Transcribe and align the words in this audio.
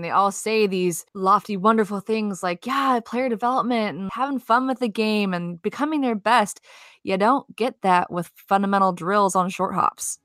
They 0.00 0.10
all 0.10 0.30
say 0.30 0.68
these 0.68 1.04
lofty, 1.12 1.56
wonderful 1.56 1.98
things 1.98 2.40
like, 2.40 2.64
yeah, 2.64 3.00
player 3.04 3.28
development 3.28 3.98
and 3.98 4.10
having 4.12 4.38
fun 4.38 4.68
with 4.68 4.78
the 4.78 4.88
game 4.88 5.34
and 5.34 5.60
becoming 5.60 6.02
their 6.02 6.14
best. 6.14 6.60
You 7.02 7.16
don't 7.16 7.56
get 7.56 7.82
that 7.82 8.08
with 8.08 8.30
fundamental 8.36 8.92
drills 8.92 9.34
on 9.34 9.50
short 9.50 9.74
hops. 9.74 10.20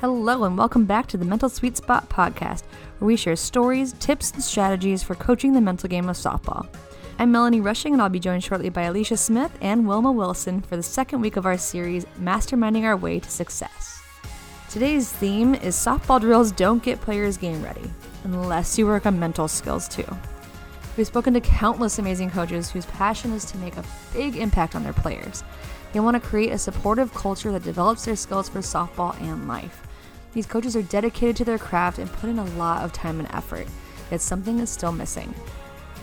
Hello, 0.00 0.42
and 0.42 0.58
welcome 0.58 0.84
back 0.84 1.06
to 1.06 1.16
the 1.16 1.24
Mental 1.24 1.48
Sweet 1.48 1.76
Spot 1.76 2.08
podcast, 2.08 2.64
where 2.98 3.06
we 3.06 3.14
share 3.14 3.36
stories, 3.36 3.92
tips, 4.00 4.32
and 4.32 4.42
strategies 4.42 5.04
for 5.04 5.14
coaching 5.14 5.52
the 5.52 5.60
mental 5.60 5.88
game 5.88 6.08
of 6.08 6.16
softball. 6.16 6.66
I'm 7.20 7.30
Melanie 7.30 7.60
Rushing, 7.60 7.92
and 7.92 8.02
I'll 8.02 8.08
be 8.08 8.18
joined 8.18 8.42
shortly 8.42 8.68
by 8.68 8.82
Alicia 8.82 9.16
Smith 9.16 9.56
and 9.60 9.86
Wilma 9.86 10.10
Wilson 10.10 10.60
for 10.60 10.76
the 10.76 10.82
second 10.82 11.20
week 11.20 11.36
of 11.36 11.46
our 11.46 11.56
series, 11.56 12.04
Masterminding 12.20 12.82
Our 12.82 12.96
Way 12.96 13.20
to 13.20 13.30
Success. 13.30 14.02
Today's 14.68 15.12
theme 15.12 15.54
is 15.54 15.76
softball 15.76 16.20
drills 16.20 16.50
don't 16.50 16.82
get 16.82 17.00
players 17.00 17.36
game 17.36 17.62
ready, 17.62 17.88
unless 18.24 18.78
you 18.78 18.86
work 18.86 19.06
on 19.06 19.18
mental 19.18 19.48
skills 19.48 19.88
too. 19.88 20.06
We've 20.96 21.06
spoken 21.06 21.32
to 21.34 21.40
countless 21.40 21.98
amazing 21.98 22.30
coaches 22.30 22.70
whose 22.70 22.86
passion 22.86 23.32
is 23.32 23.44
to 23.46 23.56
make 23.58 23.76
a 23.76 23.84
big 24.12 24.36
impact 24.36 24.74
on 24.74 24.84
their 24.84 24.92
players. 24.92 25.42
They 25.92 26.00
want 26.00 26.22
to 26.22 26.28
create 26.28 26.52
a 26.52 26.58
supportive 26.58 27.14
culture 27.14 27.50
that 27.52 27.62
develops 27.62 28.04
their 28.04 28.16
skills 28.16 28.48
for 28.48 28.60
softball 28.60 29.18
and 29.20 29.48
life. 29.48 29.86
These 30.32 30.46
coaches 30.46 30.76
are 30.76 30.82
dedicated 30.82 31.36
to 31.36 31.44
their 31.44 31.58
craft 31.58 31.98
and 31.98 32.10
put 32.12 32.30
in 32.30 32.38
a 32.38 32.44
lot 32.56 32.84
of 32.84 32.92
time 32.92 33.20
and 33.20 33.30
effort, 33.32 33.66
yet 34.10 34.20
something 34.20 34.58
is 34.58 34.70
still 34.70 34.92
missing. 34.92 35.34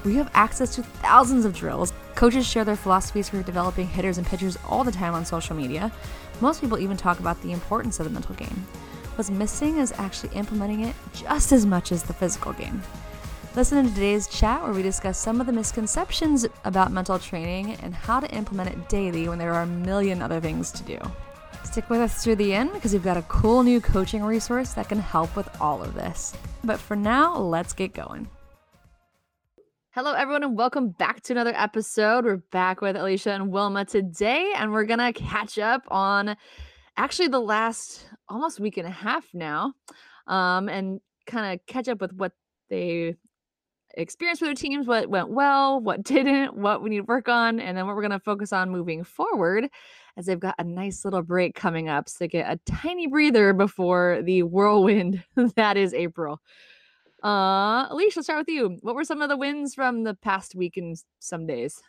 We 0.06 0.16
have 0.16 0.32
access 0.34 0.76
to 0.76 0.84
thousands 0.84 1.46
of 1.46 1.54
drills. 1.54 1.94
Coaches 2.16 2.48
share 2.48 2.64
their 2.64 2.76
philosophies 2.76 3.30
for 3.30 3.44
developing 3.44 3.88
hitters 3.88 4.18
and 4.18 4.26
pitchers 4.26 4.58
all 4.68 4.84
the 4.84 4.92
time 4.92 5.14
on 5.14 5.26
social 5.26 5.56
media. 5.56 5.92
Most 6.42 6.62
people 6.62 6.80
even 6.80 6.96
talk 6.96 7.20
about 7.20 7.42
the 7.42 7.52
importance 7.52 8.00
of 8.00 8.06
the 8.06 8.12
mental 8.12 8.36
game. 8.36 8.66
What's 9.20 9.30
missing 9.30 9.80
is 9.80 9.92
actually 9.98 10.34
implementing 10.34 10.86
it 10.86 10.96
just 11.12 11.52
as 11.52 11.66
much 11.66 11.92
as 11.92 12.04
the 12.04 12.14
physical 12.14 12.54
game. 12.54 12.82
Listen 13.54 13.84
to 13.84 13.94
today's 13.94 14.30
chat 14.30 14.64
where 14.64 14.72
we 14.72 14.82
discuss 14.82 15.20
some 15.20 15.42
of 15.42 15.46
the 15.46 15.52
misconceptions 15.52 16.46
about 16.64 16.94
mental 16.94 17.20
training 17.20 17.74
and 17.84 17.94
how 17.94 18.22
to 18.22 18.34
implement 18.34 18.70
it 18.70 18.88
daily 18.88 19.28
when 19.28 19.38
there 19.38 19.54
are 19.54 19.64
a 19.64 19.68
million 19.68 20.22
other 20.22 20.40
things 20.40 20.72
to 20.72 20.84
do. 20.84 20.98
Stick 21.66 21.90
with 21.90 22.00
us 22.00 22.24
through 22.24 22.38
the 22.38 22.54
end 22.54 22.72
because 22.72 22.94
we've 22.94 23.04
got 23.04 23.18
a 23.18 23.22
cool 23.24 23.62
new 23.62 23.82
coaching 23.82 24.24
resource 24.24 24.72
that 24.76 24.88
can 24.88 25.00
help 25.00 25.36
with 25.36 25.50
all 25.60 25.84
of 25.84 25.96
this. 25.96 26.34
But 26.64 26.80
for 26.80 26.96
now, 26.96 27.38
let's 27.40 27.74
get 27.74 27.94
going. 27.94 28.30
Hello, 29.90 30.14
everyone, 30.14 30.44
and 30.44 30.58
welcome 30.58 30.92
back 30.92 31.24
to 31.24 31.34
another 31.34 31.54
episode. 31.58 32.24
We're 32.24 32.38
back 32.38 32.80
with 32.80 32.96
Alicia 32.96 33.32
and 33.32 33.52
Wilma 33.52 33.84
today, 33.84 34.54
and 34.56 34.72
we're 34.72 34.86
going 34.86 35.00
to 35.00 35.12
catch 35.12 35.60
up 35.60 35.82
on 35.90 36.38
actually 36.96 37.30
the 37.30 37.40
last 37.40 38.06
almost 38.30 38.60
week 38.60 38.78
and 38.78 38.88
a 38.88 38.92
half 38.92 39.26
now 39.34 39.74
um, 40.28 40.70
and 40.70 41.02
kind 41.26 41.54
of 41.54 41.66
catch 41.66 41.88
up 41.88 42.02
with 42.02 42.14
what 42.14 42.32
they 42.70 43.16
experienced 43.96 44.42
with 44.42 44.50
their 44.50 44.56
teams, 44.56 44.88
what 44.88 45.10
went 45.10 45.30
well, 45.30 45.80
what 45.80 46.04
didn't, 46.04 46.56
what 46.56 46.82
we 46.82 46.90
need 46.90 46.98
to 46.98 47.04
work 47.04 47.28
on, 47.28 47.60
and 47.60 47.78
then 47.78 47.86
what 47.86 47.96
we're 47.96 48.02
going 48.02 48.12
to 48.12 48.20
focus 48.20 48.54
on 48.54 48.70
moving 48.70 49.04
forward 49.04 49.68
as 50.18 50.26
they've 50.26 50.40
got 50.40 50.56
a 50.60 50.64
nice 50.64 51.06
little 51.06 51.22
break 51.22 51.56
coming 51.56 51.88
up 51.88 52.10
so 52.10 52.18
they 52.20 52.28
get 52.28 52.52
a 52.52 52.60
tiny 52.66 53.08
breather 53.08 53.54
before 53.54 54.22
the 54.24 54.44
whirlwind 54.44 55.24
that 55.56 55.78
is 55.78 55.94
April. 55.94 56.42
Uh, 57.24 57.88
Alicia, 57.90 58.20
let's 58.20 58.28
start 58.28 58.40
with 58.40 58.50
you. 58.50 58.78
What 58.82 58.96
were 58.96 59.04
some 59.04 59.22
of 59.22 59.30
the 59.30 59.38
wins 59.38 59.76
from 59.76 60.04
the 60.04 60.14
past 60.14 60.56
week 60.56 60.78
and 60.78 60.98
some 61.20 61.46
days? 61.46 61.82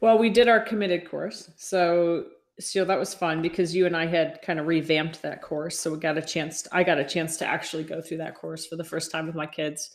Well, 0.00 0.18
we 0.18 0.30
did 0.30 0.48
our 0.48 0.60
committed 0.60 1.10
course. 1.10 1.50
So, 1.56 2.26
so 2.60 2.84
that 2.84 2.98
was 2.98 3.14
fun 3.14 3.40
because 3.40 3.74
you 3.74 3.86
and 3.86 3.96
I 3.96 4.06
had 4.06 4.40
kind 4.42 4.58
of 4.58 4.66
revamped 4.66 5.22
that 5.22 5.42
course. 5.42 5.78
So 5.78 5.92
we 5.92 5.98
got 5.98 6.18
a 6.18 6.22
chance, 6.22 6.62
to, 6.62 6.76
I 6.76 6.82
got 6.82 6.98
a 6.98 7.04
chance 7.04 7.36
to 7.38 7.46
actually 7.46 7.84
go 7.84 8.00
through 8.00 8.18
that 8.18 8.34
course 8.34 8.66
for 8.66 8.76
the 8.76 8.84
first 8.84 9.10
time 9.10 9.26
with 9.26 9.36
my 9.36 9.46
kids. 9.46 9.90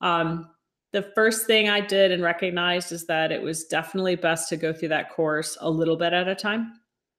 Um, 0.00 0.48
the 0.92 1.10
first 1.14 1.46
thing 1.46 1.68
I 1.68 1.80
did 1.80 2.10
and 2.10 2.22
recognized 2.22 2.92
is 2.92 3.06
that 3.06 3.30
it 3.30 3.42
was 3.42 3.66
definitely 3.66 4.16
best 4.16 4.48
to 4.48 4.56
go 4.56 4.72
through 4.72 4.88
that 4.88 5.10
course 5.10 5.56
a 5.60 5.70
little 5.70 5.96
bit 5.96 6.12
at 6.12 6.28
a 6.28 6.34
time. 6.34 6.72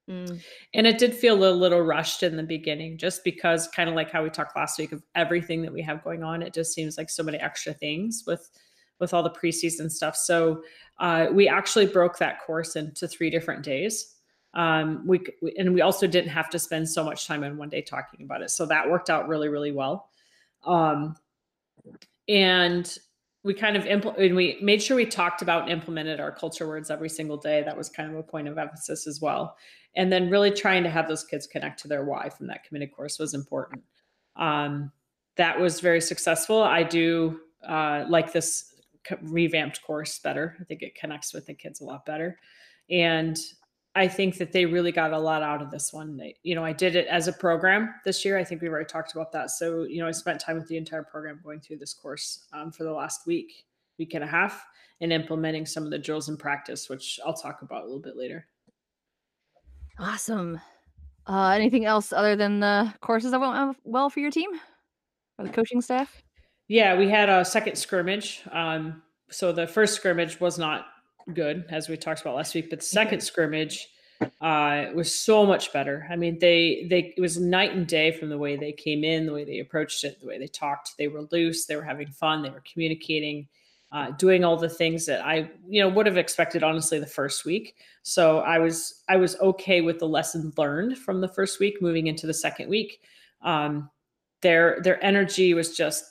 Mm. 0.09 0.41
And 0.73 0.87
it 0.87 0.97
did 0.97 1.13
feel 1.13 1.43
a 1.47 1.51
little 1.51 1.81
rushed 1.81 2.23
in 2.23 2.35
the 2.35 2.43
beginning, 2.43 2.97
just 2.97 3.23
because, 3.23 3.67
kind 3.67 3.89
of 3.89 3.95
like 3.95 4.09
how 4.09 4.23
we 4.23 4.31
talked 4.31 4.55
last 4.55 4.79
week 4.79 4.91
of 4.91 5.03
everything 5.13 5.61
that 5.61 5.71
we 5.71 5.83
have 5.83 6.03
going 6.03 6.23
on. 6.23 6.41
It 6.41 6.53
just 6.53 6.73
seems 6.73 6.97
like 6.97 7.11
so 7.11 7.21
many 7.23 7.37
extra 7.37 7.73
things 7.73 8.23
with 8.25 8.49
with 8.99 9.13
all 9.13 9.23
the 9.23 9.29
preseason 9.29 9.89
stuff. 9.89 10.15
So 10.15 10.61
uh, 10.99 11.27
we 11.31 11.47
actually 11.47 11.85
broke 11.85 12.17
that 12.17 12.41
course 12.41 12.75
into 12.75 13.07
three 13.07 13.29
different 13.29 13.63
days. 13.63 14.15
Um, 14.53 15.03
we, 15.05 15.21
we 15.41 15.53
and 15.57 15.73
we 15.73 15.81
also 15.81 16.07
didn't 16.07 16.31
have 16.31 16.49
to 16.49 16.59
spend 16.59 16.89
so 16.89 17.03
much 17.03 17.27
time 17.27 17.43
in 17.43 17.57
one 17.57 17.69
day 17.69 17.81
talking 17.81 18.23
about 18.23 18.41
it. 18.41 18.49
So 18.49 18.65
that 18.65 18.89
worked 18.89 19.09
out 19.09 19.27
really, 19.27 19.47
really 19.47 19.71
well. 19.71 20.09
Um, 20.65 21.15
and 22.27 22.97
we 23.43 23.53
kind 23.53 23.77
of 23.77 23.85
impl- 23.85 24.17
and 24.19 24.35
we 24.35 24.57
made 24.61 24.81
sure 24.81 24.97
we 24.97 25.05
talked 25.05 25.41
about 25.41 25.63
and 25.63 25.71
implemented 25.71 26.19
our 26.19 26.31
culture 26.31 26.67
words 26.67 26.89
every 26.89 27.09
single 27.09 27.37
day. 27.37 27.63
That 27.63 27.77
was 27.77 27.89
kind 27.89 28.11
of 28.11 28.17
a 28.17 28.23
point 28.23 28.47
of 28.47 28.57
emphasis 28.57 29.07
as 29.07 29.21
well 29.21 29.55
and 29.95 30.11
then 30.11 30.29
really 30.29 30.51
trying 30.51 30.83
to 30.83 30.89
have 30.89 31.07
those 31.07 31.23
kids 31.23 31.47
connect 31.47 31.79
to 31.81 31.87
their 31.87 32.03
why 32.05 32.29
from 32.29 32.47
that 32.47 32.63
committed 32.63 32.91
course 32.91 33.19
was 33.19 33.33
important 33.33 33.81
um, 34.35 34.91
that 35.35 35.59
was 35.59 35.79
very 35.79 36.01
successful 36.01 36.61
i 36.61 36.83
do 36.83 37.39
uh, 37.67 38.05
like 38.07 38.31
this 38.31 38.75
revamped 39.23 39.81
course 39.83 40.19
better 40.19 40.55
i 40.59 40.63
think 40.63 40.81
it 40.81 40.95
connects 40.95 41.33
with 41.33 41.45
the 41.45 41.53
kids 41.53 41.81
a 41.81 41.83
lot 41.83 42.05
better 42.05 42.37
and 42.89 43.37
i 43.99 44.07
think 44.07 44.37
that 44.37 44.51
they 44.51 44.65
really 44.65 44.91
got 44.91 45.13
a 45.13 45.17
lot 45.17 45.43
out 45.43 45.61
of 45.61 45.69
this 45.71 45.93
one 45.93 46.17
they, 46.17 46.35
you 46.43 46.55
know 46.55 46.63
i 46.63 46.73
did 46.73 46.95
it 46.95 47.07
as 47.07 47.27
a 47.27 47.33
program 47.33 47.93
this 48.05 48.23
year 48.25 48.37
i 48.37 48.43
think 48.43 48.61
we've 48.61 48.71
already 48.71 48.85
talked 48.85 49.13
about 49.13 49.31
that 49.31 49.49
so 49.51 49.83
you 49.83 49.99
know 50.01 50.07
i 50.07 50.11
spent 50.11 50.39
time 50.39 50.57
with 50.57 50.67
the 50.67 50.77
entire 50.77 51.03
program 51.03 51.39
going 51.43 51.59
through 51.59 51.77
this 51.77 51.93
course 51.93 52.47
um, 52.53 52.71
for 52.71 52.83
the 52.83 52.91
last 52.91 53.27
week 53.27 53.65
week 53.97 54.13
and 54.13 54.23
a 54.23 54.27
half 54.27 54.65
and 55.01 55.13
implementing 55.13 55.65
some 55.65 55.83
of 55.83 55.91
the 55.91 55.99
drills 55.99 56.29
in 56.29 56.37
practice 56.37 56.89
which 56.89 57.19
i'll 57.25 57.33
talk 57.33 57.61
about 57.61 57.83
a 57.83 57.85
little 57.85 58.01
bit 58.01 58.17
later 58.17 58.47
Awesome. 59.99 60.61
Uh, 61.27 61.49
anything 61.49 61.85
else 61.85 62.13
other 62.13 62.35
than 62.35 62.61
the 62.61 62.93
courses 63.01 63.31
that 63.31 63.39
went 63.39 63.77
well 63.83 64.09
for 64.09 64.21
your 64.21 64.31
team 64.31 64.49
or 65.37 65.45
the 65.45 65.51
coaching 65.51 65.81
staff? 65.81 66.23
Yeah, 66.69 66.97
we 66.97 67.09
had 67.09 67.29
a 67.29 67.43
second 67.43 67.77
scrimmage. 67.77 68.41
Um, 68.51 69.03
so 69.29 69.51
the 69.51 69.67
first 69.67 69.95
scrimmage 69.95 70.39
was 70.39 70.57
not 70.57 70.85
good, 71.35 71.65
as 71.69 71.89
we 71.89 71.97
talked 71.97 72.21
about 72.21 72.35
last 72.35 72.55
week, 72.55 72.69
but 72.69 72.79
the 72.79 72.85
second 72.85 73.21
scrimmage 73.21 73.87
uh, 74.41 74.85
was 74.93 75.13
so 75.13 75.45
much 75.45 75.71
better. 75.71 76.07
I 76.09 76.15
mean, 76.15 76.39
they 76.39 76.87
they 76.89 77.13
it 77.15 77.21
was 77.21 77.39
night 77.39 77.73
and 77.73 77.87
day 77.87 78.11
from 78.11 78.29
the 78.29 78.37
way 78.37 78.57
they 78.57 78.71
came 78.71 79.03
in, 79.03 79.25
the 79.25 79.33
way 79.33 79.45
they 79.45 79.59
approached 79.59 80.03
it, 80.03 80.19
the 80.19 80.27
way 80.27 80.37
they 80.37 80.47
talked. 80.47 80.97
They 80.97 81.07
were 81.07 81.27
loose, 81.31 81.65
they 81.65 81.75
were 81.75 81.83
having 81.83 82.09
fun, 82.09 82.41
they 82.41 82.49
were 82.49 82.63
communicating 82.71 83.47
uh, 83.91 84.11
doing 84.11 84.43
all 84.43 84.55
the 84.55 84.69
things 84.69 85.05
that 85.07 85.25
I, 85.25 85.49
you 85.67 85.81
know, 85.81 85.89
would 85.89 86.05
have 86.05 86.17
expected 86.17 86.63
honestly 86.63 86.99
the 86.99 87.07
first 87.07 87.43
week. 87.45 87.75
So 88.03 88.39
I 88.39 88.59
was 88.59 89.03
I 89.09 89.17
was 89.17 89.35
okay 89.39 89.81
with 89.81 89.99
the 89.99 90.07
lesson 90.07 90.53
learned 90.57 90.97
from 90.97 91.21
the 91.21 91.27
first 91.27 91.59
week, 91.59 91.81
moving 91.81 92.07
into 92.07 92.27
the 92.27 92.33
second 92.33 92.69
week. 92.69 93.01
Um, 93.41 93.89
their 94.41 94.79
their 94.83 95.03
energy 95.03 95.53
was 95.53 95.75
just 95.75 96.08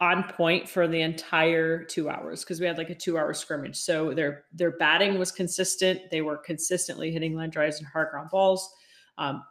on 0.00 0.24
point 0.24 0.68
for 0.68 0.86
the 0.86 1.00
entire 1.00 1.84
two 1.84 2.10
hours 2.10 2.44
because 2.44 2.60
we 2.60 2.66
had 2.66 2.76
like 2.76 2.90
a 2.90 2.94
two 2.94 3.16
hour 3.16 3.32
scrimmage. 3.32 3.76
So 3.76 4.12
their 4.12 4.44
their 4.52 4.72
batting 4.72 5.18
was 5.18 5.32
consistent. 5.32 6.10
They 6.10 6.20
were 6.20 6.36
consistently 6.36 7.10
hitting 7.10 7.34
line 7.34 7.50
drives 7.50 7.78
and 7.78 7.86
hard 7.86 8.10
ground 8.10 8.30
balls. 8.30 8.70
Um, 9.18 9.42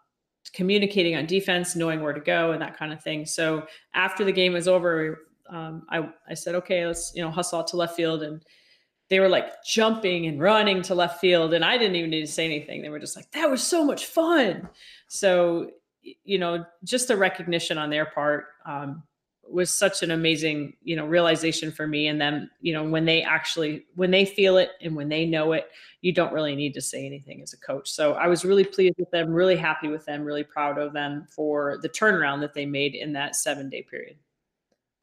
communicating 0.54 1.16
on 1.16 1.26
defense, 1.26 1.76
knowing 1.76 2.02
where 2.02 2.14
to 2.14 2.20
go, 2.20 2.52
and 2.52 2.62
that 2.62 2.78
kind 2.78 2.92
of 2.92 3.02
thing. 3.02 3.26
So 3.26 3.66
after 3.94 4.26
the 4.26 4.32
game 4.32 4.54
was 4.54 4.68
over, 4.68 5.20
um, 5.50 5.84
I, 5.90 6.10
I 6.28 6.34
said, 6.34 6.56
okay, 6.56 6.86
let's, 6.86 7.12
you 7.16 7.22
know, 7.22 7.30
hustle 7.30 7.60
out 7.60 7.68
to 7.68 7.78
left 7.78 7.96
field. 7.96 8.24
And 8.24 8.44
they 9.10 9.20
were 9.20 9.30
like 9.30 9.64
jumping 9.64 10.26
and 10.26 10.42
running 10.42 10.82
to 10.84 10.96
left 10.96 11.20
field. 11.20 11.54
And 11.54 11.64
I 11.64 11.78
didn't 11.78 11.96
even 11.96 12.10
need 12.10 12.26
to 12.26 12.32
say 12.32 12.46
anything. 12.46 12.82
They 12.82 12.90
were 12.90 13.00
just 13.00 13.16
like, 13.16 13.30
that 13.32 13.50
was 13.50 13.62
so 13.62 13.86
much 13.86 14.06
fun. 14.06 14.68
So, 15.08 15.70
you 16.02 16.40
know, 16.40 16.66
just 16.84 17.08
the 17.08 17.18
recognition 17.18 17.78
on 17.78 17.90
their 17.90 18.06
part 18.06 18.46
um, 18.66 19.04
was 19.52 19.70
such 19.70 20.04
an 20.04 20.12
amazing, 20.12 20.74
you 20.84 20.96
know, 20.96 21.06
realization 21.06 21.72
for 21.72 21.88
me. 21.88 22.08
And 22.08 22.20
then, 22.20 22.50
you 22.62 22.74
know, 22.74 22.84
when 22.84 23.06
they 23.06 23.22
actually, 23.22 23.86
when 23.96 24.12
they 24.12 24.26
feel 24.26 24.58
it 24.58 24.72
and 24.82 24.96
when 24.96 25.10
they 25.10 25.26
know 25.26 25.54
it, 25.54 25.70
you 26.02 26.14
don't 26.14 26.34
really 26.34 26.56
need 26.56 26.74
to 26.74 26.82
say 26.82 27.06
anything 27.06 27.42
as 27.42 27.54
a 27.54 27.58
coach. 27.58 27.90
So 27.90 28.14
I 28.14 28.28
was 28.28 28.44
really 28.44 28.64
pleased 28.64 28.96
with 28.98 29.12
them, 29.12 29.32
really 29.32 29.56
happy 29.56 29.88
with 29.88 30.06
them, 30.06 30.24
really 30.24 30.44
proud 30.44 30.78
of 30.78 30.94
them 30.94 31.28
for 31.30 31.78
the 31.82 31.90
turnaround 31.90 32.42
that 32.42 32.54
they 32.54 32.66
made 32.66 32.96
in 32.96 33.14
that 33.14 33.36
seven 33.36 33.70
day 33.70 33.84
period. 33.84 34.18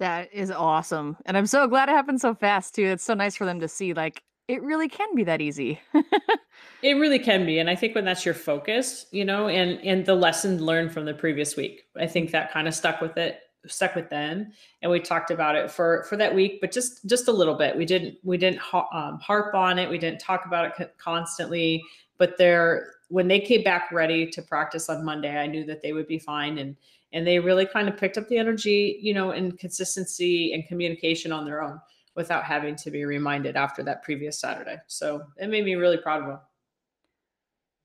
That 0.01 0.33
is 0.33 0.51
awesome. 0.51 1.17
And 1.27 1.37
I'm 1.37 1.47
so 1.47 1.67
glad 1.67 1.89
it 1.89 1.93
happened 1.93 2.21
so 2.21 2.35
fast 2.35 2.75
too. 2.75 2.85
It's 2.85 3.05
so 3.05 3.15
nice 3.15 3.37
for 3.37 3.45
them 3.45 3.61
to 3.61 3.69
see 3.69 3.95
like 3.95 4.23
it 4.49 4.63
really 4.63 4.89
can 4.89 5.15
be 5.15 5.25
that 5.25 5.41
easy. 5.41 5.81
it 6.83 6.95
really 6.95 7.19
can 7.19 7.45
be. 7.45 7.59
And 7.59 7.69
I 7.69 7.77
think 7.77 7.95
when 7.95 8.05
that's 8.05 8.25
your 8.25 8.35
focus, 8.35 9.07
you 9.11 9.25
know, 9.25 9.49
and 9.49 9.79
and 9.85 10.07
the 10.07 10.15
lesson 10.15 10.65
learned 10.65 10.93
from 10.93 11.05
the 11.05 11.15
previous 11.15 11.57
week, 11.57 11.83
I 11.97 12.07
think 12.07 12.31
that 12.31 12.53
kind 12.53 12.67
of 12.67 12.75
stuck 12.75 13.01
with 13.01 13.17
it, 13.17 13.41
stuck 13.67 13.95
with 13.95 14.09
them. 14.09 14.53
And 14.83 14.91
we 14.91 15.01
talked 15.01 15.31
about 15.31 15.57
it 15.57 15.71
for 15.71 16.05
for 16.09 16.17
that 16.17 16.35
week, 16.35 16.61
but 16.61 16.73
just 16.73 17.05
just 17.07 17.29
a 17.29 17.33
little 17.33 17.55
bit. 17.55 17.77
We 17.77 17.85
didn't 17.85 18.19
we 18.23 18.37
didn't 18.37 18.61
um, 18.73 19.19
harp 19.21 19.55
on 19.55 19.79
it. 19.79 19.91
We 19.91 19.99
didn't 19.99 20.21
talk 20.21 20.47
about 20.47 20.79
it 20.79 20.95
constantly. 20.99 21.83
But 22.19 22.37
they're 22.39 22.95
when 23.09 23.29
they 23.29 23.41
came 23.41 23.63
back 23.63 23.91
ready 23.91 24.29
to 24.31 24.43
practice 24.43 24.89
on 24.89 25.05
Monday, 25.05 25.37
I 25.37 25.47
knew 25.47 25.65
that 25.67 25.83
they 25.83 25.93
would 25.93 26.07
be 26.07 26.19
fine 26.19 26.59
and 26.59 26.77
and 27.13 27.27
they 27.27 27.39
really 27.39 27.65
kind 27.65 27.89
of 27.89 27.97
picked 27.97 28.19
up 28.19 28.29
the 28.29 28.37
energy, 28.37 28.99
you 29.01 29.15
know, 29.15 29.31
and 29.31 29.59
consistency 29.59 30.53
and 30.53 30.67
communication 30.67 31.33
on 31.33 31.47
their 31.47 31.63
own 31.63 31.81
without 32.15 32.45
having 32.45 32.77
to 32.77 32.91
be 32.91 33.05
reminded 33.05 33.57
after 33.57 33.83
that 33.83 34.03
previous 34.03 34.39
Saturday. 34.39 34.77
So 34.89 35.23
it 35.37 35.49
made 35.49 35.65
me 35.65 35.77
really 35.77 35.97
proud 35.97 36.23
of 36.23 36.29
them. 36.29 36.41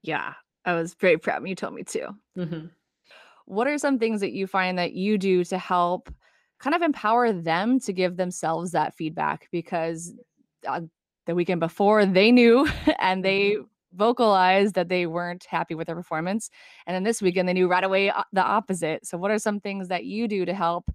Yeah, 0.01 0.33
I 0.65 0.73
was 0.73 0.95
very 0.95 1.17
proud. 1.17 1.47
You 1.47 1.55
told 1.55 1.73
me 1.73 1.83
too. 1.83 2.07
Mm-hmm. 2.37 2.65
What 3.45 3.67
are 3.67 3.77
some 3.77 3.99
things 3.99 4.21
that 4.21 4.31
you 4.31 4.47
find 4.47 4.77
that 4.77 4.93
you 4.93 5.17
do 5.17 5.43
to 5.45 5.57
help 5.57 6.13
kind 6.59 6.75
of 6.75 6.81
empower 6.81 7.31
them 7.31 7.79
to 7.81 7.93
give 7.93 8.17
themselves 8.17 8.71
that 8.71 8.95
feedback? 8.95 9.47
Because 9.51 10.13
uh, 10.67 10.81
the 11.25 11.35
weekend 11.35 11.59
before, 11.59 12.05
they 12.05 12.31
knew 12.31 12.67
and 12.99 13.23
they 13.23 13.51
mm-hmm 13.51 13.63
vocalized 13.95 14.75
that 14.75 14.89
they 14.89 15.05
weren't 15.05 15.45
happy 15.45 15.75
with 15.75 15.87
their 15.87 15.95
performance. 15.95 16.49
And 16.85 16.95
then 16.95 17.03
this 17.03 17.21
weekend, 17.21 17.47
they 17.47 17.53
knew 17.53 17.67
right 17.67 17.83
away 17.83 18.09
uh, 18.09 18.23
the 18.31 18.43
opposite. 18.43 19.05
So, 19.05 19.17
what 19.17 19.31
are 19.31 19.39
some 19.39 19.59
things 19.59 19.87
that 19.87 20.05
you 20.05 20.27
do 20.27 20.45
to 20.45 20.53
help 20.53 20.91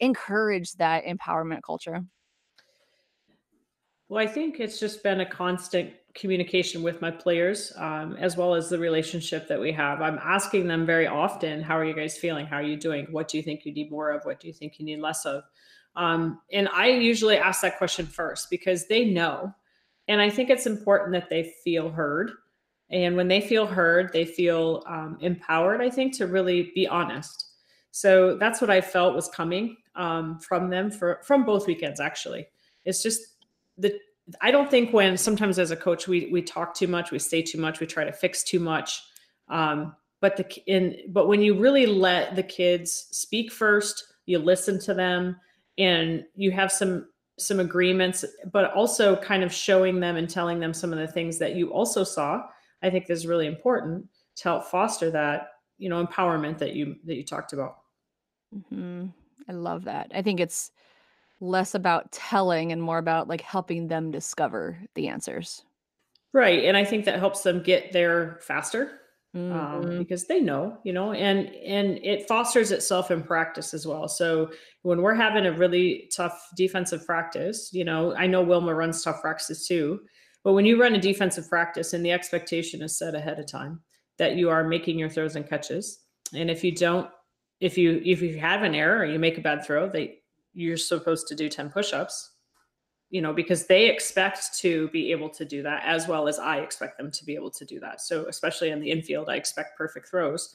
encourage 0.00 0.72
that 0.74 1.04
empowerment 1.04 1.62
culture? 1.64 2.02
Well, 4.08 4.22
I 4.22 4.26
think 4.26 4.60
it's 4.60 4.78
just 4.78 5.02
been 5.02 5.20
a 5.20 5.26
constant 5.26 5.92
communication 6.14 6.82
with 6.82 7.00
my 7.00 7.10
players, 7.10 7.72
um, 7.76 8.16
as 8.18 8.36
well 8.36 8.54
as 8.54 8.68
the 8.68 8.78
relationship 8.78 9.48
that 9.48 9.60
we 9.60 9.72
have. 9.72 10.00
I'm 10.00 10.18
asking 10.22 10.66
them 10.66 10.84
very 10.84 11.06
often, 11.06 11.62
How 11.62 11.78
are 11.78 11.84
you 11.84 11.94
guys 11.94 12.18
feeling? 12.18 12.46
How 12.46 12.56
are 12.56 12.62
you 12.62 12.76
doing? 12.76 13.06
What 13.10 13.28
do 13.28 13.36
you 13.36 13.42
think 13.42 13.64
you 13.64 13.72
need 13.72 13.90
more 13.90 14.10
of? 14.10 14.24
What 14.24 14.40
do 14.40 14.46
you 14.46 14.52
think 14.52 14.78
you 14.78 14.84
need 14.84 15.00
less 15.00 15.24
of? 15.24 15.44
Um, 15.96 16.40
and 16.52 16.68
I 16.68 16.88
usually 16.88 17.36
ask 17.36 17.62
that 17.62 17.78
question 17.78 18.06
first 18.06 18.50
because 18.50 18.86
they 18.86 19.04
know. 19.04 19.54
And 20.08 20.20
I 20.20 20.30
think 20.30 20.50
it's 20.50 20.66
important 20.66 21.12
that 21.12 21.30
they 21.30 21.54
feel 21.64 21.90
heard. 21.90 22.32
And 22.90 23.16
when 23.16 23.28
they 23.28 23.40
feel 23.40 23.66
heard, 23.66 24.12
they 24.12 24.24
feel 24.24 24.82
um, 24.86 25.16
empowered, 25.20 25.80
I 25.80 25.88
think, 25.88 26.16
to 26.18 26.26
really 26.26 26.72
be 26.74 26.86
honest. 26.86 27.52
So 27.90 28.36
that's 28.36 28.60
what 28.60 28.70
I 28.70 28.80
felt 28.80 29.14
was 29.14 29.28
coming 29.28 29.76
um, 29.94 30.38
from 30.40 30.70
them 30.70 30.90
for 30.90 31.20
from 31.24 31.44
both 31.44 31.66
weekends. 31.66 32.00
Actually, 32.00 32.46
it's 32.84 33.02
just 33.02 33.20
the 33.78 33.98
I 34.40 34.50
don't 34.50 34.70
think 34.70 34.92
when 34.92 35.16
sometimes 35.16 35.58
as 35.58 35.70
a 35.70 35.76
coach 35.76 36.06
we 36.06 36.28
we 36.30 36.42
talk 36.42 36.74
too 36.74 36.86
much, 36.86 37.10
we 37.10 37.18
say 37.18 37.42
too 37.42 37.58
much, 37.58 37.80
we 37.80 37.86
try 37.86 38.04
to 38.04 38.12
fix 38.12 38.42
too 38.42 38.60
much. 38.60 39.02
Um, 39.48 39.94
but 40.20 40.36
the 40.36 40.62
in 40.66 40.96
but 41.08 41.26
when 41.28 41.42
you 41.42 41.58
really 41.58 41.86
let 41.86 42.36
the 42.36 42.42
kids 42.42 43.08
speak 43.10 43.52
first, 43.52 44.04
you 44.26 44.38
listen 44.38 44.78
to 44.80 44.94
them, 44.94 45.36
and 45.78 46.24
you 46.34 46.50
have 46.52 46.70
some 46.70 47.08
some 47.38 47.60
agreements, 47.60 48.24
but 48.52 48.72
also 48.72 49.16
kind 49.16 49.42
of 49.42 49.52
showing 49.52 50.00
them 50.00 50.16
and 50.16 50.30
telling 50.30 50.60
them 50.60 50.72
some 50.72 50.92
of 50.92 50.98
the 50.98 51.08
things 51.08 51.38
that 51.38 51.56
you 51.56 51.72
also 51.72 52.04
saw 52.04 52.42
I 52.82 52.90
think 52.90 53.08
is 53.08 53.26
really 53.26 53.46
important 53.46 54.08
to 54.36 54.44
help 54.44 54.64
foster 54.66 55.10
that, 55.10 55.48
you 55.78 55.88
know, 55.88 56.04
empowerment 56.04 56.58
that 56.58 56.74
you 56.74 56.96
that 57.04 57.14
you 57.14 57.24
talked 57.24 57.52
about. 57.52 57.76
Mm-hmm. 58.54 59.06
I 59.48 59.52
love 59.52 59.84
that. 59.84 60.10
I 60.14 60.22
think 60.22 60.40
it's 60.40 60.70
less 61.42 61.74
about 61.74 62.12
telling 62.12 62.72
and 62.72 62.80
more 62.80 62.98
about 62.98 63.28
like 63.28 63.42
helping 63.42 63.88
them 63.88 64.10
discover 64.10 64.78
the 64.94 65.08
answers. 65.08 65.64
Right, 66.32 66.64
and 66.64 66.76
I 66.76 66.84
think 66.84 67.04
that 67.04 67.18
helps 67.18 67.42
them 67.42 67.62
get 67.62 67.92
there 67.92 68.38
faster 68.40 69.00
um, 69.34 69.40
Mm-hmm. 69.40 69.90
um, 69.90 69.98
because 69.98 70.26
they 70.26 70.40
know, 70.40 70.78
you 70.84 70.92
know, 70.92 71.12
and 71.12 71.48
and 71.48 71.98
it 72.02 72.28
fosters 72.28 72.70
itself 72.70 73.10
in 73.10 73.22
practice 73.22 73.72
as 73.72 73.86
well. 73.86 74.06
So 74.08 74.50
when 74.82 75.00
we're 75.00 75.14
having 75.14 75.46
a 75.46 75.52
really 75.52 76.10
tough 76.14 76.48
defensive 76.56 77.06
practice, 77.06 77.70
you 77.72 77.84
know, 77.84 78.14
I 78.14 78.26
know 78.26 78.42
Wilma 78.42 78.74
runs 78.74 79.02
tough 79.02 79.22
practices 79.22 79.66
too. 79.66 80.00
But 80.44 80.52
when 80.52 80.66
you 80.66 80.80
run 80.80 80.94
a 80.94 81.00
defensive 81.00 81.48
practice 81.48 81.92
and 81.92 82.04
the 82.04 82.12
expectation 82.12 82.82
is 82.82 82.98
set 82.98 83.14
ahead 83.14 83.38
of 83.38 83.46
time 83.46 83.80
that 84.18 84.36
you 84.36 84.50
are 84.50 84.64
making 84.64 84.98
your 84.98 85.08
throws 85.08 85.36
and 85.36 85.48
catches, 85.48 86.00
and 86.34 86.50
if 86.50 86.62
you 86.62 86.72
don't, 86.72 87.08
if 87.60 87.78
you 87.78 88.02
if 88.04 88.20
you 88.20 88.38
have 88.38 88.62
an 88.62 88.74
error 88.74 88.98
or 88.98 89.06
you 89.06 89.18
make 89.18 89.38
a 89.38 89.42
bad 89.42 89.64
throw, 89.64 89.88
they 89.88 90.18
you're 90.54 90.76
supposed 90.76 91.26
to 91.28 91.34
do 91.34 91.48
10 91.48 91.70
push-ups 91.70 92.32
you 93.10 93.20
know 93.20 93.32
because 93.32 93.66
they 93.66 93.88
expect 93.88 94.58
to 94.58 94.88
be 94.88 95.12
able 95.12 95.28
to 95.28 95.44
do 95.44 95.62
that 95.62 95.82
as 95.84 96.08
well 96.08 96.26
as 96.26 96.38
i 96.38 96.58
expect 96.58 96.98
them 96.98 97.10
to 97.10 97.24
be 97.24 97.34
able 97.34 97.50
to 97.50 97.64
do 97.64 97.78
that. 97.78 98.00
So 98.00 98.26
especially 98.26 98.70
in 98.70 98.80
the 98.80 98.90
infield 98.90 99.28
i 99.28 99.36
expect 99.36 99.78
perfect 99.78 100.08
throws. 100.08 100.54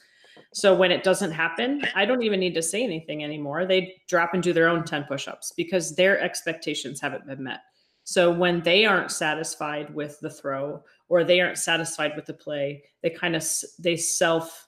So 0.52 0.74
when 0.74 0.92
it 0.92 1.02
doesn't 1.02 1.32
happen 1.32 1.82
i 1.94 2.04
don't 2.04 2.22
even 2.22 2.40
need 2.40 2.54
to 2.54 2.62
say 2.62 2.82
anything 2.82 3.24
anymore. 3.24 3.64
They 3.64 4.02
drop 4.08 4.34
and 4.34 4.42
do 4.42 4.52
their 4.52 4.68
own 4.68 4.84
10 4.84 5.04
push-ups 5.04 5.52
because 5.56 5.94
their 5.94 6.20
expectations 6.20 7.00
haven't 7.00 7.26
been 7.26 7.42
met. 7.42 7.60
So 8.04 8.30
when 8.32 8.62
they 8.62 8.86
aren't 8.86 9.10
satisfied 9.10 9.94
with 9.94 10.18
the 10.20 10.30
throw 10.30 10.82
or 11.08 11.24
they 11.24 11.40
aren't 11.40 11.58
satisfied 11.58 12.16
with 12.16 12.24
the 12.24 12.32
play, 12.32 12.82
they 13.02 13.10
kind 13.10 13.36
of 13.36 13.46
they 13.78 13.96
self 13.96 14.67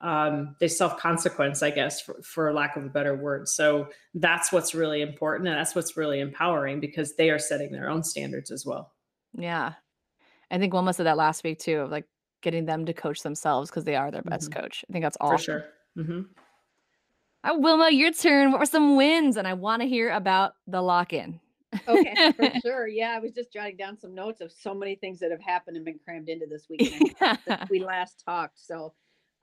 um, 0.00 0.54
they 0.60 0.68
self 0.68 0.98
consequence, 0.98 1.62
I 1.62 1.70
guess, 1.70 2.00
for, 2.00 2.20
for 2.22 2.52
lack 2.52 2.76
of 2.76 2.84
a 2.84 2.88
better 2.88 3.16
word. 3.16 3.48
So 3.48 3.88
that's 4.14 4.52
what's 4.52 4.74
really 4.74 5.02
important, 5.02 5.48
and 5.48 5.58
that's 5.58 5.74
what's 5.74 5.96
really 5.96 6.20
empowering 6.20 6.80
because 6.80 7.16
they 7.16 7.30
are 7.30 7.38
setting 7.38 7.72
their 7.72 7.90
own 7.90 8.02
standards 8.02 8.50
as 8.50 8.64
well. 8.64 8.92
Yeah, 9.34 9.74
I 10.50 10.58
think 10.58 10.72
Wilma 10.72 10.92
said 10.92 11.06
that 11.06 11.16
last 11.16 11.44
week 11.44 11.58
too, 11.58 11.80
of 11.80 11.90
like 11.90 12.06
getting 12.40 12.66
them 12.66 12.86
to 12.86 12.92
coach 12.92 13.22
themselves 13.22 13.70
because 13.70 13.84
they 13.84 13.96
are 13.96 14.10
their 14.10 14.22
best 14.22 14.50
mm-hmm. 14.50 14.60
coach. 14.60 14.84
I 14.88 14.92
think 14.92 15.04
that's 15.04 15.18
all 15.20 15.36
for 15.36 15.42
sure. 15.42 15.64
Mm-hmm. 15.96 16.20
Uh, 17.44 17.58
Wilma, 17.58 17.90
your 17.90 18.12
turn. 18.12 18.50
What 18.50 18.60
were 18.60 18.66
some 18.66 18.96
wins? 18.96 19.36
And 19.36 19.46
I 19.46 19.54
want 19.54 19.82
to 19.82 19.88
hear 19.88 20.10
about 20.10 20.54
the 20.66 20.82
lock 20.82 21.12
in 21.12 21.40
okay, 21.86 22.32
for 22.36 22.50
sure. 22.60 22.88
Yeah, 22.88 23.14
I 23.16 23.18
was 23.18 23.32
just 23.32 23.52
jotting 23.52 23.76
down 23.76 23.98
some 23.98 24.14
notes 24.14 24.40
of 24.40 24.52
so 24.52 24.74
many 24.74 24.94
things 24.96 25.18
that 25.20 25.30
have 25.30 25.40
happened 25.40 25.76
and 25.76 25.84
been 25.84 25.98
crammed 26.02 26.28
into 26.28 26.46
this 26.46 26.66
weekend 26.68 27.14
we 27.70 27.80
last 27.80 28.22
talked. 28.24 28.58
So, 28.58 28.94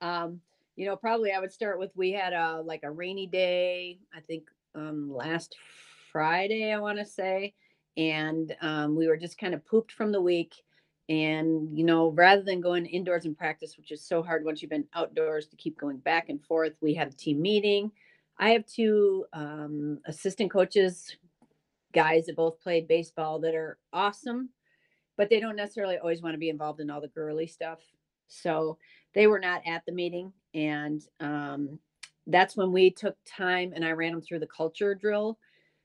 um, 0.06 0.40
you 0.76 0.86
know, 0.86 0.96
probably 0.96 1.32
I 1.32 1.40
would 1.40 1.52
start 1.52 1.80
with 1.80 1.92
we 1.96 2.12
had 2.12 2.34
a 2.34 2.62
like 2.62 2.84
a 2.84 2.92
rainy 2.92 3.28
day. 3.28 4.00
I 4.14 4.20
think 4.20 4.50
um, 4.76 5.12
last 5.14 5.56
Friday, 6.12 6.72
I 6.72 6.80
want 6.80 7.00
to 7.00 7.06
say, 7.06 7.54
and 7.98 8.56
um, 8.62 8.96
we 8.96 9.08
were 9.08 9.18
just 9.18 9.38
kind 9.40 9.54
of 9.54 9.66
pooped 9.66 9.92
from 9.92 10.12
the 10.12 10.22
week. 10.22 10.54
And 11.08 11.76
you 11.78 11.86
know, 11.86 12.10
rather 12.10 12.44
than 12.44 12.62
going 12.62 12.86
indoors 12.86 13.26
and 13.26 13.38
practice, 13.38 13.78
which 13.78 13.92
is 13.92 14.06
so 14.06 14.22
hard 14.22 14.46
once 14.46 14.62
you've 14.62 14.72
been 14.72 14.88
outdoors 14.94 15.48
to 15.48 15.56
keep 15.56 15.78
going 15.78 15.98
back 15.98 16.30
and 16.30 16.44
forth, 16.44 16.74
we 16.82 16.94
had 16.94 17.08
a 17.08 17.16
team 17.16 17.42
meeting. 17.42 17.92
I 18.38 18.50
have 18.50 18.66
two 18.66 19.26
um, 19.34 20.00
assistant 20.06 20.52
coaches 20.52 21.16
guys 21.94 22.26
that 22.26 22.36
both 22.36 22.60
played 22.60 22.88
baseball 22.88 23.40
that 23.40 23.56
are 23.56 23.78
awesome, 23.94 24.50
but 25.16 25.30
they 25.30 25.40
don't 25.40 25.56
necessarily 25.56 25.98
always 25.98 26.22
want 26.22 26.34
to 26.34 26.40
be 26.40 26.50
involved 26.50 26.82
in 26.82 26.90
all 26.90 27.00
the 27.00 27.08
girly 27.08 27.48
stuff. 27.48 27.80
So 28.28 28.78
they 29.14 29.28
were 29.28 29.40
not 29.40 29.62
at 29.66 29.84
the 29.86 29.92
meeting. 29.92 30.32
And 30.54 31.02
um, 31.20 31.80
that's 32.28 32.56
when 32.56 32.72
we 32.72 32.92
took 32.92 33.16
time 33.26 33.74
and 33.76 33.86
I 33.86 33.92
ran 33.92 34.12
them 34.12 34.22
through 34.22 34.40
the 34.40 34.48
culture 34.48 34.96
drill. 34.96 35.38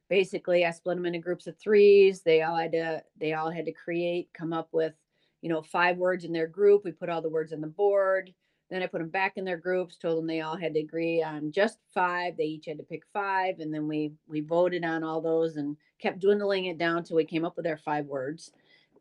Basically, 0.09 0.65
I 0.65 0.73
split 0.73 0.97
them 0.97 1.07
into 1.07 1.21
groups 1.21 1.47
of 1.47 1.57
threes. 1.59 2.23
They 2.23 2.43
all 2.43 2.57
had 2.57 2.73
to 2.73 3.03
they 3.19 3.35
all 3.35 3.51
had 3.51 3.67
to 3.67 3.73
create, 3.73 4.29
come 4.35 4.53
up 4.53 4.69
with, 4.73 4.95
you 5.41 5.49
know, 5.49 5.63
five 5.63 5.99
words 5.99 6.25
in 6.25 6.33
their 6.33 6.49
group. 6.49 6.85
We 6.85 6.91
put 6.91 7.09
all 7.09 7.23
the 7.23 7.29
words 7.29 7.53
on 7.53 7.61
the 7.61 7.69
board. 7.69 8.35
Then 8.71 8.83
I 8.83 8.87
put 8.87 9.01
them 9.01 9.09
back 9.09 9.33
in 9.37 9.45
their 9.45 9.57
groups, 9.57 9.97
told 9.97 10.19
them 10.19 10.27
they 10.27 10.41
all 10.41 10.57
had 10.57 10.75
to 10.75 10.81
agree 10.81 11.23
on 11.23 11.51
just 11.51 11.79
five. 11.93 12.37
They 12.37 12.45
each 12.45 12.67
had 12.67 12.79
to 12.79 12.85
pick 12.85 13.03
five, 13.13 13.59
and 13.59 13.73
then 13.75 13.87
we 13.87 14.13
we 14.29 14.41
voted 14.41 14.85
on 14.85 15.05
all 15.05 15.21
those 15.21 15.57
and 15.57 15.77
kept 16.01 16.21
dwindling 16.21 16.67
it 16.67 16.79
down 16.79 17.03
till 17.03 17.17
we 17.17 17.25
came 17.25 17.45
up 17.45 17.57
with 17.57 17.67
our 17.67 17.79
five 17.79 18.07
words. 18.07 18.53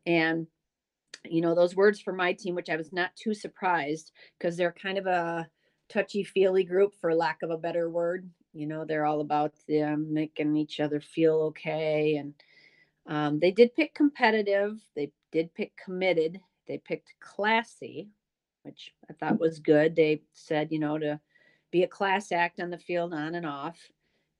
And 0.05 0.47
you 1.25 1.41
know, 1.41 1.55
those 1.55 1.75
words 1.75 1.99
for 1.99 2.13
my 2.13 2.33
team, 2.33 2.55
which 2.55 2.69
I 2.69 2.75
was 2.75 2.93
not 2.93 3.15
too 3.15 3.33
surprised 3.33 4.11
because 4.37 4.55
they're 4.57 4.71
kind 4.71 4.97
of 4.97 5.05
a 5.05 5.47
touchy 5.89 6.23
feely 6.23 6.63
group, 6.63 6.93
for 6.99 7.13
lack 7.13 7.41
of 7.41 7.49
a 7.49 7.57
better 7.57 7.89
word. 7.89 8.29
You 8.53 8.67
know, 8.67 8.85
they're 8.85 9.05
all 9.05 9.21
about 9.21 9.53
them 9.67 10.13
making 10.13 10.55
each 10.55 10.79
other 10.79 10.99
feel 10.99 11.35
okay. 11.49 12.15
And 12.15 12.33
um, 13.07 13.39
they 13.39 13.51
did 13.51 13.75
pick 13.75 13.93
competitive, 13.93 14.79
they 14.95 15.11
did 15.31 15.53
pick 15.53 15.73
committed, 15.83 16.39
they 16.67 16.77
picked 16.77 17.13
classy, 17.19 18.09
which 18.63 18.93
I 19.09 19.13
thought 19.13 19.39
was 19.39 19.59
good. 19.59 19.95
They 19.95 20.21
said, 20.33 20.71
you 20.71 20.79
know, 20.79 20.97
to 20.97 21.19
be 21.71 21.83
a 21.83 21.87
class 21.87 22.31
act 22.31 22.59
on 22.59 22.69
the 22.69 22.77
field 22.77 23.13
on 23.13 23.35
and 23.35 23.45
off. 23.45 23.77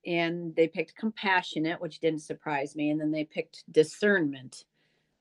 And 0.06 0.54
they 0.56 0.66
picked 0.66 0.96
compassionate, 0.96 1.80
which 1.80 2.00
didn't 2.00 2.22
surprise 2.22 2.74
me. 2.74 2.90
And 2.90 3.00
then 3.00 3.10
they 3.10 3.24
picked 3.24 3.64
discernment, 3.70 4.64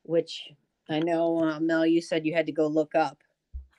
which 0.03 0.51
I 0.89 0.99
know, 0.99 1.43
uh, 1.43 1.59
Mel, 1.59 1.85
you 1.85 2.01
said 2.01 2.25
you 2.25 2.33
had 2.33 2.45
to 2.47 2.51
go 2.51 2.67
look 2.67 2.95
up. 2.95 3.17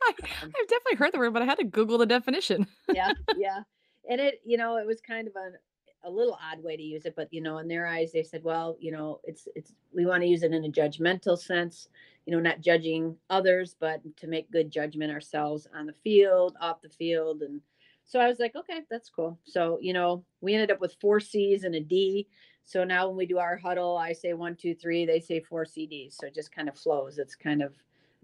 I, 0.02 0.12
have 0.23 0.69
definitely 0.69 0.97
heard 0.97 1.12
the 1.12 1.19
word, 1.19 1.33
but 1.33 1.43
I 1.43 1.45
had 1.45 1.59
to 1.59 1.64
Google 1.64 1.99
the 1.99 2.07
definition. 2.07 2.67
yeah, 2.93 3.12
yeah. 3.37 3.61
And 4.09 4.21
it, 4.21 4.40
you 4.45 4.57
know, 4.57 4.76
it 4.76 4.87
was 4.87 5.00
kind 5.00 5.29
of 5.29 5.35
a, 5.37 6.09
a 6.09 6.11
little 6.11 6.38
odd 6.43 6.62
way 6.62 6.76
to 6.76 6.83
use 6.83 7.05
it, 7.05 7.14
but 7.14 7.33
you 7.33 7.43
know, 7.43 7.59
in 7.59 7.69
their 7.69 7.87
eyes, 7.87 8.12
they 8.12 8.23
said, 8.23 8.43
well, 8.43 8.76
you 8.81 8.93
know, 8.93 9.21
it's 9.25 9.47
it's 9.55 9.75
we 9.95 10.07
want 10.07 10.23
to 10.23 10.29
use 10.29 10.43
it 10.43 10.52
in 10.52 10.64
a 10.64 10.69
judgmental 10.69 11.38
sense 11.38 11.88
you 12.26 12.37
know, 12.37 12.40
not 12.40 12.61
judging 12.61 13.17
others, 13.29 13.75
but 13.79 14.00
to 14.17 14.26
make 14.26 14.52
good 14.52 14.71
judgment 14.71 15.12
ourselves 15.12 15.67
on 15.75 15.87
the 15.87 15.95
field, 16.05 16.57
off 16.61 16.83
the 16.83 16.88
field. 16.88 17.43
And 17.43 17.61
so 18.05 18.21
I 18.21 18.29
was 18.29 18.38
like, 18.38 18.55
okay, 18.55 18.83
that's 18.90 19.09
cool. 19.09 19.38
So, 19.45 19.79
you 19.81 19.93
know, 19.93 20.25
we 20.40 20.55
ended 20.55 20.71
up 20.71 20.81
with 20.81 20.97
four 21.00 21.21
C's 21.21 21.64
and 21.64 21.75
a 21.75 21.81
D. 21.81 22.29
So 22.64 22.85
now 22.85 23.09
when 23.09 23.17
we 23.17 23.26
do 23.26 23.38
our 23.38 23.57
huddle, 23.57 23.97
I 23.97 24.12
say 24.12 24.33
one, 24.33 24.57
two, 24.57 24.75
three, 24.75 25.05
they 25.07 25.21
say 25.21 25.40
four 25.40 25.64
CDs. 25.64 26.14
So 26.14 26.26
it 26.26 26.35
just 26.35 26.52
kind 26.52 26.69
of 26.69 26.79
flows. 26.79 27.19
It's 27.19 27.35
kind 27.35 27.62
of 27.62 27.75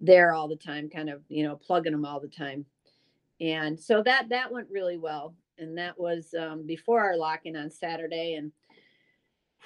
there 0.00 0.33
all 0.33 0.49
the 0.49 0.57
time, 0.57 0.88
kind 0.88 1.11
of, 1.11 1.23
you 1.28 1.43
know, 1.45 1.57
plugging 1.57 1.93
them 1.93 2.05
all 2.05 2.21
the 2.21 2.28
time. 2.28 2.64
And 3.40 3.78
so 3.78 4.02
that 4.02 4.28
that 4.31 4.52
went 4.52 4.69
really 4.71 4.99
well. 4.99 5.35
and 5.59 5.76
that 5.78 5.99
was 5.99 6.35
um, 6.38 6.66
before 6.66 7.00
our 7.02 7.16
lock-in 7.16 7.57
on 7.57 7.71
Saturday. 7.71 8.35
And 8.35 8.52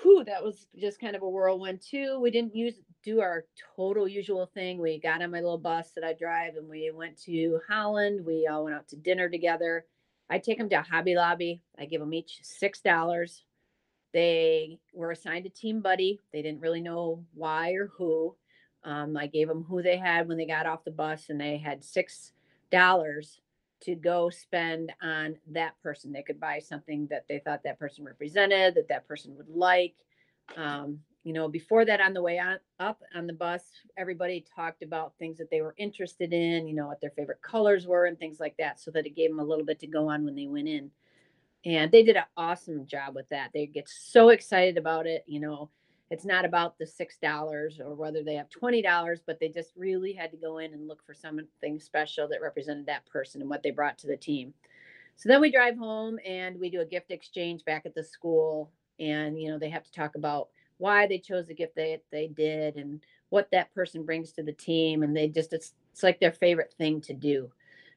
whew, 0.02 0.24
that 0.24 0.42
was 0.42 0.66
just 0.78 1.00
kind 1.00 1.16
of 1.16 1.22
a 1.22 1.28
whirlwind 1.28 1.80
too. 1.82 2.18
We 2.20 2.30
didn't 2.30 2.54
use 2.56 2.74
do 3.02 3.20
our 3.20 3.44
total 3.76 4.06
usual 4.06 4.46
thing. 4.46 4.78
We 4.80 4.98
got 5.00 5.22
on 5.22 5.30
my 5.30 5.40
little 5.40 5.58
bus 5.58 5.92
that 5.92 6.04
I 6.04 6.12
drive, 6.12 6.56
and 6.56 6.68
we 6.68 6.90
went 6.94 7.20
to 7.22 7.60
Holland. 7.68 8.24
We 8.26 8.46
all 8.50 8.64
went 8.64 8.76
out 8.76 8.88
to 8.88 8.96
dinner 8.96 9.28
together. 9.28 9.86
I 10.28 10.38
take 10.38 10.58
them 10.58 10.68
to 10.70 10.82
Hobby 10.82 11.14
Lobby. 11.16 11.62
I 11.78 11.86
give 11.86 12.00
them 12.00 12.14
each 12.14 12.40
six 12.42 12.80
dollars. 12.80 13.44
They 14.12 14.80
were 14.92 15.12
assigned 15.12 15.46
a 15.46 15.50
team 15.50 15.80
buddy. 15.80 16.20
They 16.32 16.42
didn't 16.42 16.60
really 16.60 16.80
know 16.80 17.24
why 17.34 17.72
or 17.72 17.90
who. 17.96 18.34
Um, 18.82 19.16
I 19.16 19.26
gave 19.26 19.48
them 19.48 19.64
who 19.68 19.82
they 19.82 19.98
had 19.98 20.26
when 20.26 20.38
they 20.38 20.46
got 20.46 20.66
off 20.66 20.84
the 20.84 20.90
bus, 20.90 21.28
and 21.28 21.40
they 21.40 21.58
had 21.58 21.84
six 21.84 22.32
dollars 22.70 23.40
to 23.82 23.94
go 23.94 24.30
spend 24.30 24.92
on 25.02 25.36
that 25.52 25.74
person. 25.82 26.12
They 26.12 26.22
could 26.22 26.40
buy 26.40 26.58
something 26.58 27.06
that 27.10 27.26
they 27.28 27.38
thought 27.38 27.62
that 27.64 27.78
person 27.78 28.04
represented, 28.04 28.74
that 28.74 28.88
that 28.88 29.06
person 29.06 29.36
would 29.36 29.48
like. 29.48 29.94
Um, 30.56 31.00
you 31.24 31.32
know, 31.32 31.48
before 31.48 31.84
that, 31.84 32.00
on 32.00 32.14
the 32.14 32.22
way 32.22 32.38
on, 32.38 32.58
up 32.78 33.02
on 33.14 33.26
the 33.26 33.32
bus, 33.32 33.62
everybody 33.96 34.44
talked 34.54 34.82
about 34.82 35.12
things 35.18 35.38
that 35.38 35.50
they 35.50 35.60
were 35.60 35.74
interested 35.76 36.32
in, 36.32 36.66
you 36.66 36.74
know, 36.74 36.86
what 36.86 37.00
their 37.00 37.10
favorite 37.10 37.42
colors 37.42 37.86
were 37.86 38.06
and 38.06 38.18
things 38.18 38.40
like 38.40 38.56
that, 38.58 38.80
so 38.80 38.90
that 38.90 39.06
it 39.06 39.16
gave 39.16 39.30
them 39.30 39.40
a 39.40 39.44
little 39.44 39.64
bit 39.64 39.78
to 39.80 39.86
go 39.86 40.08
on 40.08 40.24
when 40.24 40.34
they 40.34 40.46
went 40.46 40.68
in. 40.68 40.90
And 41.64 41.92
they 41.92 42.02
did 42.02 42.16
an 42.16 42.24
awesome 42.36 42.86
job 42.86 43.14
with 43.14 43.28
that. 43.28 43.50
They 43.52 43.66
get 43.66 43.88
so 43.88 44.30
excited 44.30 44.78
about 44.78 45.06
it, 45.06 45.24
you 45.26 45.40
know 45.40 45.70
it's 46.10 46.24
not 46.24 46.44
about 46.44 46.76
the 46.76 46.86
six 46.86 47.16
dollars 47.18 47.80
or 47.80 47.94
whether 47.94 48.22
they 48.22 48.34
have 48.34 48.50
twenty 48.50 48.82
dollars, 48.82 49.20
but 49.24 49.38
they 49.38 49.48
just 49.48 49.72
really 49.76 50.12
had 50.12 50.32
to 50.32 50.36
go 50.36 50.58
in 50.58 50.72
and 50.74 50.88
look 50.88 51.04
for 51.06 51.14
something 51.14 51.78
special 51.78 52.28
that 52.28 52.42
represented 52.42 52.86
that 52.86 53.06
person 53.06 53.40
and 53.40 53.48
what 53.48 53.62
they 53.62 53.70
brought 53.70 53.96
to 53.98 54.08
the 54.08 54.16
team. 54.16 54.52
So 55.16 55.28
then 55.28 55.40
we 55.40 55.52
drive 55.52 55.76
home 55.76 56.18
and 56.26 56.58
we 56.58 56.68
do 56.68 56.80
a 56.80 56.84
gift 56.86 57.12
exchange 57.12 57.64
back 57.64 57.86
at 57.86 57.94
the 57.94 58.02
school, 58.02 58.70
and 58.98 59.40
you 59.40 59.50
know 59.50 59.58
they 59.58 59.70
have 59.70 59.84
to 59.84 59.92
talk 59.92 60.16
about 60.16 60.48
why 60.78 61.06
they 61.06 61.18
chose 61.18 61.46
the 61.46 61.54
gift 61.54 61.76
they 61.76 62.00
they 62.10 62.26
did 62.26 62.76
and 62.76 63.00
what 63.28 63.48
that 63.52 63.72
person 63.72 64.04
brings 64.04 64.32
to 64.32 64.42
the 64.42 64.52
team, 64.52 65.04
and 65.04 65.16
they 65.16 65.28
just 65.28 65.52
it's 65.52 65.74
it's 65.92 66.02
like 66.02 66.18
their 66.18 66.32
favorite 66.32 66.74
thing 66.76 67.00
to 67.02 67.14
do. 67.14 67.50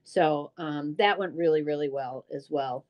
So 0.04 0.52
um, 0.58 0.96
that 1.00 1.18
went 1.18 1.34
really 1.34 1.64
really 1.64 1.90
well 1.90 2.26
as 2.32 2.48
well. 2.52 2.86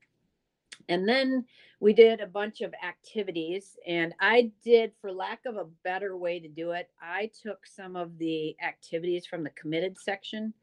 And 0.90 1.08
then 1.08 1.46
we 1.80 1.94
did 1.94 2.22
a 2.22 2.28
bunch 2.28 2.62
of 2.62 2.74
activities, 2.84 3.78
and 3.86 4.14
I 4.20 4.52
did, 4.64 4.92
for 5.02 5.12
lack 5.12 5.46
of 5.46 5.58
a 5.58 5.68
better 5.84 6.16
way 6.18 6.40
to 6.40 6.48
do 6.48 6.72
it, 6.72 6.90
I 7.02 7.30
took 7.42 7.66
some 7.66 7.96
of 7.96 8.18
the 8.18 8.56
activities 8.62 9.26
from 9.26 9.44
the 9.44 9.50
committed 9.52 9.98
section 10.00 10.54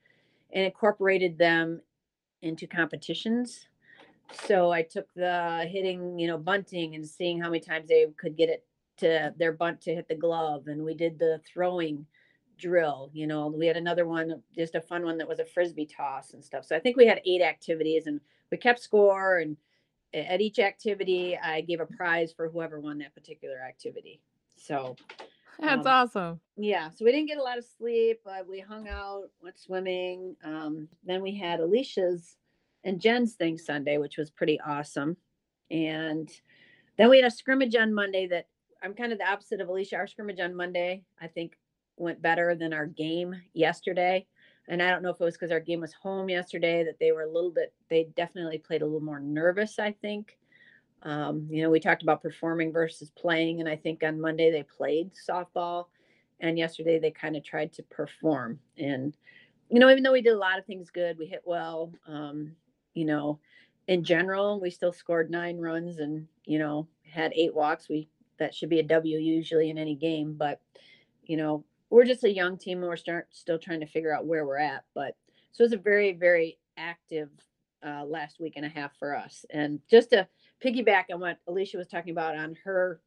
and 0.52 0.64
incorporated 0.64 1.36
them 1.38 1.80
into 2.42 2.66
competitions. 2.66 3.66
So 4.46 4.70
I 4.70 4.82
took 4.82 5.12
the 5.14 5.68
hitting, 5.70 6.18
you 6.18 6.26
know, 6.26 6.38
bunting 6.38 6.94
and 6.94 7.06
seeing 7.06 7.40
how 7.40 7.50
many 7.50 7.60
times 7.60 7.88
they 7.88 8.06
could 8.16 8.36
get 8.36 8.48
it 8.48 8.64
to 8.98 9.34
their 9.38 9.52
bunt 9.52 9.80
to 9.82 9.94
hit 9.94 10.08
the 10.08 10.14
glove. 10.14 10.68
And 10.68 10.84
we 10.84 10.94
did 10.94 11.18
the 11.18 11.40
throwing 11.46 12.06
drill. 12.58 13.10
You 13.12 13.26
know, 13.26 13.48
we 13.48 13.66
had 13.66 13.76
another 13.76 14.06
one, 14.06 14.42
just 14.54 14.74
a 14.74 14.80
fun 14.80 15.04
one 15.04 15.18
that 15.18 15.28
was 15.28 15.40
a 15.40 15.44
frisbee 15.44 15.86
toss 15.86 16.32
and 16.34 16.44
stuff. 16.44 16.64
So 16.64 16.76
I 16.76 16.80
think 16.80 16.96
we 16.96 17.06
had 17.06 17.20
eight 17.24 17.42
activities 17.42 18.06
and 18.06 18.20
we 18.50 18.56
kept 18.56 18.80
score 18.80 19.38
and 19.38 19.56
at 20.12 20.40
each 20.40 20.58
activity, 20.58 21.38
I 21.40 21.60
gave 21.60 21.80
a 21.80 21.86
prize 21.86 22.32
for 22.32 22.48
whoever 22.48 22.80
won 22.80 22.98
that 22.98 23.14
particular 23.14 23.58
activity. 23.58 24.20
So 24.56 24.96
that's 25.60 25.86
um, 25.86 25.92
awesome. 25.92 26.40
Yeah. 26.56 26.90
So 26.90 27.04
we 27.04 27.12
didn't 27.12 27.28
get 27.28 27.38
a 27.38 27.42
lot 27.42 27.58
of 27.58 27.64
sleep, 27.78 28.20
but 28.24 28.48
we 28.48 28.60
hung 28.60 28.88
out, 28.88 29.24
went 29.42 29.58
swimming. 29.58 30.36
Um, 30.44 30.88
then 31.04 31.22
we 31.22 31.34
had 31.34 31.60
Alicia's 31.60 32.36
and 32.84 33.00
Jen's 33.00 33.34
thing 33.34 33.58
Sunday, 33.58 33.98
which 33.98 34.16
was 34.16 34.30
pretty 34.30 34.58
awesome. 34.60 35.16
And 35.70 36.30
then 36.96 37.10
we 37.10 37.18
had 37.18 37.26
a 37.26 37.34
scrimmage 37.34 37.76
on 37.76 37.94
Monday 37.94 38.26
that 38.28 38.46
I'm 38.82 38.94
kind 38.94 39.12
of 39.12 39.18
the 39.18 39.30
opposite 39.30 39.60
of 39.60 39.68
Alicia. 39.68 39.96
Our 39.96 40.06
scrimmage 40.06 40.40
on 40.40 40.54
Monday, 40.54 41.04
I 41.20 41.26
think, 41.26 41.56
went 41.96 42.22
better 42.22 42.54
than 42.54 42.72
our 42.72 42.86
game 42.86 43.34
yesterday 43.52 44.26
and 44.70 44.80
I 44.80 44.88
don't 44.88 45.02
know 45.02 45.10
if 45.10 45.20
it 45.20 45.24
was 45.24 45.34
because 45.34 45.50
our 45.50 45.60
game 45.60 45.80
was 45.80 45.92
home 45.92 46.28
yesterday 46.28 46.84
that 46.84 47.00
they 47.00 47.10
were 47.10 47.22
a 47.24 47.30
little 47.30 47.50
bit, 47.50 47.74
they 47.88 48.08
definitely 48.16 48.58
played 48.58 48.82
a 48.82 48.86
little 48.86 49.00
more 49.00 49.18
nervous, 49.18 49.80
I 49.80 49.90
think. 49.90 50.38
Um, 51.02 51.48
you 51.50 51.62
know, 51.62 51.70
we 51.70 51.80
talked 51.80 52.04
about 52.04 52.22
performing 52.22 52.72
versus 52.72 53.10
playing, 53.10 53.58
and 53.58 53.68
I 53.68 53.74
think 53.74 54.04
on 54.04 54.20
Monday 54.20 54.52
they 54.52 54.62
played 54.62 55.10
softball, 55.28 55.86
and 56.38 56.56
yesterday 56.56 57.00
they 57.00 57.10
kind 57.10 57.36
of 57.36 57.42
tried 57.42 57.72
to 57.74 57.82
perform. 57.82 58.60
And, 58.78 59.16
you 59.70 59.80
know, 59.80 59.90
even 59.90 60.04
though 60.04 60.12
we 60.12 60.22
did 60.22 60.34
a 60.34 60.38
lot 60.38 60.58
of 60.58 60.66
things 60.66 60.90
good, 60.90 61.18
we 61.18 61.26
hit 61.26 61.42
well, 61.44 61.92
um, 62.06 62.52
you 62.94 63.04
know, 63.04 63.40
in 63.88 64.04
general, 64.04 64.60
we 64.60 64.70
still 64.70 64.92
scored 64.92 65.32
nine 65.32 65.58
runs 65.58 65.98
and, 65.98 66.28
you 66.44 66.60
know, 66.60 66.86
had 67.10 67.32
eight 67.34 67.54
walks. 67.56 67.88
We, 67.88 68.08
that 68.38 68.54
should 68.54 68.68
be 68.68 68.78
a 68.78 68.84
W 68.84 69.18
usually 69.18 69.68
in 69.68 69.78
any 69.78 69.96
game, 69.96 70.34
but, 70.34 70.60
you 71.24 71.36
know, 71.36 71.64
we're 71.90 72.04
just 72.04 72.24
a 72.24 72.32
young 72.32 72.56
team 72.56 72.78
and 72.78 72.88
we're 72.88 72.96
start, 72.96 73.28
still 73.30 73.58
trying 73.58 73.80
to 73.80 73.86
figure 73.86 74.14
out 74.14 74.26
where 74.26 74.46
we're 74.46 74.58
at. 74.58 74.84
But 74.94 75.16
so 75.52 75.64
it's 75.64 75.74
a 75.74 75.78
very, 75.78 76.12
very 76.12 76.58
active 76.76 77.28
uh, 77.84 78.04
last 78.04 78.40
week 78.40 78.54
and 78.56 78.64
a 78.64 78.68
half 78.68 78.96
for 78.98 79.14
us. 79.14 79.44
And 79.50 79.80
just 79.90 80.10
to 80.10 80.26
piggyback 80.64 81.04
on 81.12 81.20
what 81.20 81.38
Alicia 81.48 81.76
was 81.76 81.88
talking 81.88 82.12
about 82.12 82.36
on 82.36 82.56
her 82.64 83.00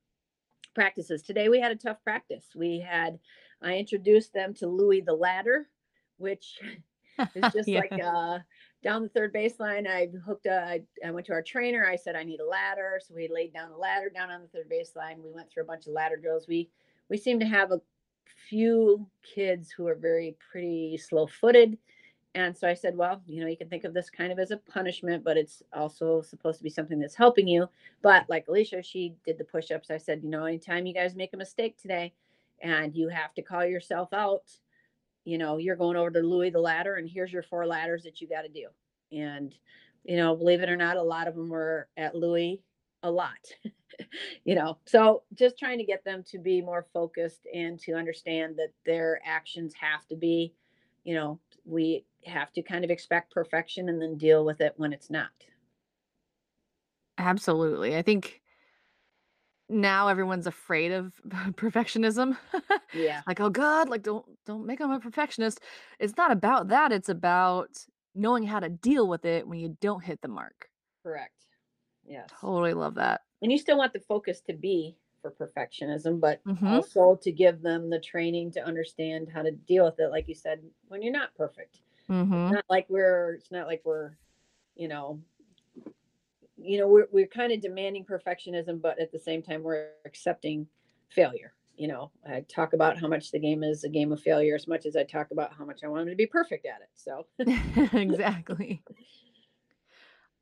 practices, 0.75 1.23
today 1.23 1.47
we 1.47 1.61
had 1.61 1.71
a 1.71 1.75
tough 1.75 1.97
practice. 2.03 2.47
We 2.55 2.79
had, 2.79 3.19
I 3.61 3.77
introduced 3.77 4.33
them 4.33 4.53
to 4.55 4.67
Louis 4.67 5.01
the 5.01 5.13
ladder, 5.13 5.69
which 6.17 6.59
is 7.35 7.53
just 7.53 7.69
yeah. 7.69 7.79
like 7.79 7.93
uh, 8.03 8.39
down 8.83 9.03
the 9.03 9.09
third 9.09 9.33
baseline. 9.33 9.87
I 9.87 10.09
hooked, 10.25 10.45
a, 10.45 10.61
I, 10.61 10.81
I 11.05 11.11
went 11.11 11.25
to 11.27 11.33
our 11.33 11.41
trainer. 11.41 11.85
I 11.85 11.95
said, 11.95 12.17
I 12.17 12.23
need 12.23 12.41
a 12.41 12.45
ladder. 12.45 12.99
So 13.01 13.13
we 13.15 13.29
laid 13.33 13.53
down 13.53 13.71
a 13.71 13.77
ladder 13.77 14.09
down 14.09 14.29
on 14.29 14.41
the 14.41 14.47
third 14.49 14.69
baseline. 14.69 15.23
We 15.23 15.31
went 15.31 15.49
through 15.49 15.63
a 15.63 15.67
bunch 15.67 15.87
of 15.87 15.93
ladder 15.93 16.17
drills. 16.17 16.49
We, 16.49 16.69
we 17.09 17.17
seem 17.17 17.39
to 17.39 17.45
have 17.45 17.71
a 17.71 17.79
few 18.49 19.07
kids 19.23 19.71
who 19.71 19.87
are 19.87 19.95
very 19.95 20.35
pretty 20.51 20.97
slow 20.97 21.27
footed. 21.27 21.77
And 22.35 22.57
so 22.57 22.67
I 22.67 22.73
said, 22.73 22.97
well, 22.97 23.21
you 23.27 23.41
know, 23.41 23.47
you 23.47 23.57
can 23.57 23.69
think 23.69 23.83
of 23.83 23.93
this 23.93 24.09
kind 24.09 24.31
of 24.31 24.39
as 24.39 24.51
a 24.51 24.57
punishment, 24.57 25.23
but 25.23 25.37
it's 25.37 25.61
also 25.71 26.21
supposed 26.21 26.57
to 26.57 26.63
be 26.63 26.69
something 26.69 26.99
that's 26.99 27.15
helping 27.15 27.47
you. 27.47 27.69
But 28.01 28.27
like 28.27 28.47
Alicia, 28.47 28.81
she 28.81 29.13
did 29.25 29.37
the 29.37 29.43
push 29.43 29.69
ups. 29.69 29.91
I 29.91 29.97
said, 29.97 30.21
you 30.23 30.29
know, 30.29 30.45
anytime 30.45 30.87
you 30.87 30.93
guys 30.95 31.15
make 31.15 31.33
a 31.33 31.37
mistake 31.37 31.77
today 31.77 32.13
and 32.61 32.95
you 32.95 33.07
have 33.09 33.35
to 33.35 33.43
call 33.43 33.65
yourself 33.65 34.13
out, 34.13 34.43
you 35.25 35.37
know, 35.37 35.57
you're 35.57 35.75
going 35.75 35.95
over 35.95 36.09
to 36.09 36.19
Louis 36.19 36.49
the 36.49 36.59
ladder 36.59 36.95
and 36.95 37.07
here's 37.07 37.31
your 37.31 37.43
four 37.43 37.67
ladders 37.67 38.03
that 38.03 38.19
you 38.19 38.27
got 38.27 38.41
to 38.41 38.49
do. 38.49 38.67
And, 39.11 39.55
you 40.03 40.17
know, 40.17 40.35
believe 40.35 40.61
it 40.61 40.69
or 40.69 40.77
not, 40.77 40.97
a 40.97 41.03
lot 41.03 41.27
of 41.27 41.35
them 41.35 41.49
were 41.49 41.87
at 41.97 42.15
Louis 42.15 42.61
a 43.03 43.11
lot. 43.11 43.37
you 44.45 44.55
know, 44.55 44.77
so 44.85 45.23
just 45.33 45.57
trying 45.57 45.77
to 45.77 45.83
get 45.83 46.03
them 46.03 46.23
to 46.31 46.37
be 46.37 46.61
more 46.61 46.87
focused 46.93 47.47
and 47.53 47.79
to 47.81 47.93
understand 47.93 48.57
that 48.57 48.69
their 48.85 49.19
actions 49.25 49.73
have 49.79 50.05
to 50.07 50.15
be, 50.15 50.53
you 51.03 51.13
know, 51.13 51.39
we 51.65 52.05
have 52.25 52.51
to 52.53 52.61
kind 52.61 52.83
of 52.83 52.89
expect 52.89 53.33
perfection 53.33 53.89
and 53.89 54.01
then 54.01 54.17
deal 54.17 54.45
with 54.45 54.61
it 54.61 54.73
when 54.77 54.93
it's 54.93 55.09
not. 55.09 55.29
Absolutely. 57.17 57.95
I 57.95 58.01
think 58.01 58.41
now 59.69 60.07
everyone's 60.07 60.47
afraid 60.47 60.91
of 60.91 61.13
perfectionism. 61.27 62.37
Yeah. 62.93 63.21
like, 63.27 63.39
oh 63.39 63.49
God, 63.49 63.89
like 63.89 64.03
don't 64.03 64.25
don't 64.45 64.65
make 64.65 64.79
them 64.79 64.91
a 64.91 64.99
perfectionist. 64.99 65.61
It's 65.99 66.17
not 66.17 66.31
about 66.31 66.69
that. 66.69 66.91
It's 66.91 67.09
about 67.09 67.69
knowing 68.15 68.43
how 68.43 68.59
to 68.59 68.69
deal 68.69 69.07
with 69.07 69.25
it 69.25 69.47
when 69.47 69.59
you 69.59 69.77
don't 69.81 70.03
hit 70.03 70.21
the 70.21 70.27
mark. 70.27 70.69
Correct. 71.03 71.33
Yes. 72.05 72.29
Totally 72.39 72.73
love 72.73 72.95
that. 72.95 73.21
And 73.43 73.51
you 73.51 73.57
still 73.59 73.77
want 73.77 73.93
the 73.93 73.99
focus 73.99 74.41
to 74.47 74.53
be 74.53 74.97
for 75.21 75.29
perfectionism, 75.31 76.19
but 76.19 76.41
Mhm. 76.45 76.69
also 76.71 77.15
to 77.21 77.31
give 77.31 77.61
them 77.61 77.89
the 77.89 77.99
training 77.99 78.51
to 78.53 78.63
understand 78.63 79.29
how 79.29 79.43
to 79.43 79.51
deal 79.51 79.85
with 79.85 79.99
it. 79.99 80.09
Like 80.09 80.29
you 80.29 80.35
said, 80.35 80.63
when 80.87 81.01
you're 81.01 81.13
not 81.13 81.35
perfect, 81.35 81.81
Mhm. 82.09 82.51
not 82.53 82.65
like 82.69 82.89
we're, 82.89 83.33
it's 83.35 83.51
not 83.51 83.67
like 83.67 83.81
we're, 83.83 84.17
you 84.75 84.87
know, 84.87 85.21
you 86.57 86.77
know, 86.77 86.87
we're, 86.87 87.07
we're 87.11 87.27
kind 87.27 87.51
of 87.51 87.61
demanding 87.61 88.05
perfectionism, 88.05 88.81
but 88.81 88.99
at 88.99 89.11
the 89.11 89.19
same 89.19 89.41
time, 89.43 89.63
we're 89.63 89.89
accepting 90.05 90.67
failure. 91.09 91.53
You 91.75 91.87
know, 91.89 92.11
I 92.29 92.41
talk 92.41 92.73
about 92.73 92.99
how 92.99 93.07
much 93.07 93.31
the 93.31 93.39
game 93.39 93.63
is 93.63 93.83
a 93.83 93.89
game 93.89 94.11
of 94.11 94.21
failure 94.21 94.55
as 94.55 94.67
much 94.67 94.85
as 94.85 94.95
I 94.95 95.03
talk 95.03 95.31
about 95.31 95.53
how 95.53 95.65
much 95.65 95.83
I 95.83 95.87
want 95.87 96.05
them 96.05 96.09
to 96.11 96.15
be 96.15 96.27
perfect 96.27 96.65
at 96.65 96.81
it. 96.81 96.89
So, 96.93 97.27
exactly. 97.93 98.83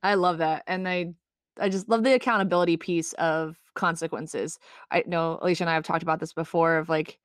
I 0.03 0.15
love 0.15 0.39
that. 0.39 0.63
And 0.67 0.87
I 0.87 1.13
I 1.61 1.69
just 1.69 1.87
love 1.87 2.03
the 2.03 2.13
accountability 2.13 2.77
piece 2.77 3.13
of 3.13 3.57
consequences. 3.75 4.59
I 4.89 5.03
know 5.05 5.39
Alicia 5.41 5.63
and 5.63 5.69
I 5.69 5.73
have 5.73 5.83
talked 5.83 6.03
about 6.03 6.19
this 6.19 6.33
before 6.33 6.77
of 6.77 6.89
like 6.89 7.19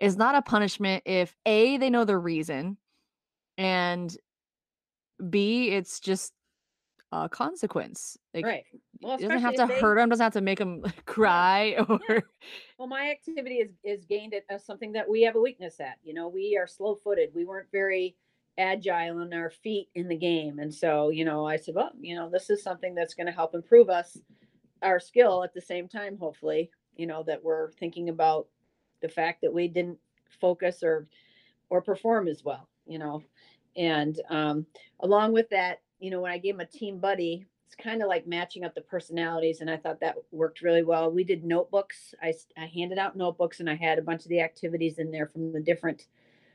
it's 0.00 0.16
not 0.16 0.34
a 0.34 0.42
punishment 0.42 1.02
if 1.06 1.34
A, 1.46 1.76
they 1.78 1.90
know 1.90 2.04
the 2.04 2.18
reason, 2.18 2.76
and 3.56 4.16
B, 5.30 5.70
it's 5.70 5.98
just 5.98 6.32
a 7.10 7.28
consequence. 7.28 8.16
Like 8.34 8.44
right. 8.44 8.64
Well, 9.00 9.14
it 9.14 9.22
doesn't 9.22 9.40
have 9.40 9.54
to 9.56 9.66
they, 9.66 9.80
hurt 9.80 9.96
them, 9.96 10.08
doesn't 10.08 10.24
have 10.24 10.32
to 10.34 10.40
make 10.40 10.58
them 10.58 10.82
cry 11.06 11.76
or 11.88 12.00
yeah. 12.08 12.20
Well, 12.78 12.88
my 12.88 13.10
activity 13.10 13.56
is 13.56 13.70
is 13.82 14.04
gained 14.04 14.34
at 14.34 14.44
as 14.50 14.64
something 14.64 14.92
that 14.92 15.08
we 15.08 15.22
have 15.22 15.36
a 15.36 15.40
weakness 15.40 15.80
at. 15.80 15.98
You 16.02 16.14
know, 16.14 16.28
we 16.28 16.56
are 16.56 16.66
slow 16.66 16.96
footed. 16.96 17.30
We 17.34 17.44
weren't 17.44 17.68
very 17.72 18.16
agile 18.58 19.18
on 19.18 19.32
our 19.32 19.50
feet 19.50 19.88
in 19.94 20.08
the 20.08 20.16
game. 20.16 20.58
And 20.58 20.74
so, 20.74 21.10
you 21.10 21.24
know, 21.24 21.46
I 21.46 21.56
said, 21.56 21.74
well, 21.74 21.92
you 22.00 22.16
know, 22.16 22.28
this 22.28 22.50
is 22.50 22.62
something 22.62 22.94
that's 22.94 23.14
going 23.14 23.26
to 23.26 23.32
help 23.32 23.54
improve 23.54 23.88
us, 23.88 24.18
our 24.82 25.00
skill 25.00 25.44
at 25.44 25.54
the 25.54 25.60
same 25.60 25.88
time, 25.88 26.18
hopefully, 26.18 26.70
you 26.96 27.06
know, 27.06 27.22
that 27.24 27.42
we're 27.42 27.70
thinking 27.72 28.08
about 28.08 28.48
the 29.00 29.08
fact 29.08 29.40
that 29.42 29.54
we 29.54 29.68
didn't 29.68 29.98
focus 30.40 30.82
or 30.82 31.06
or 31.70 31.82
perform 31.82 32.28
as 32.28 32.42
well, 32.44 32.68
you 32.86 32.98
know. 32.98 33.22
And 33.76 34.20
um, 34.30 34.66
along 35.00 35.32
with 35.32 35.48
that, 35.50 35.82
you 36.00 36.10
know, 36.10 36.20
when 36.20 36.32
I 36.32 36.38
gave 36.38 36.54
him 36.54 36.60
a 36.60 36.66
team 36.66 36.98
buddy, 36.98 37.46
it's 37.66 37.76
kind 37.76 38.02
of 38.02 38.08
like 38.08 38.26
matching 38.26 38.64
up 38.64 38.74
the 38.74 38.80
personalities, 38.80 39.60
and 39.60 39.70
I 39.70 39.76
thought 39.76 40.00
that 40.00 40.16
worked 40.32 40.62
really 40.62 40.82
well. 40.82 41.10
We 41.10 41.22
did 41.22 41.44
notebooks. 41.44 42.14
I, 42.22 42.32
I 42.56 42.66
handed 42.66 42.98
out 42.98 43.16
notebooks, 43.16 43.60
and 43.60 43.68
I 43.68 43.74
had 43.74 43.98
a 43.98 44.02
bunch 44.02 44.22
of 44.22 44.30
the 44.30 44.40
activities 44.40 44.98
in 44.98 45.10
there 45.10 45.26
from 45.26 45.52
the 45.52 45.60
different 45.60 46.06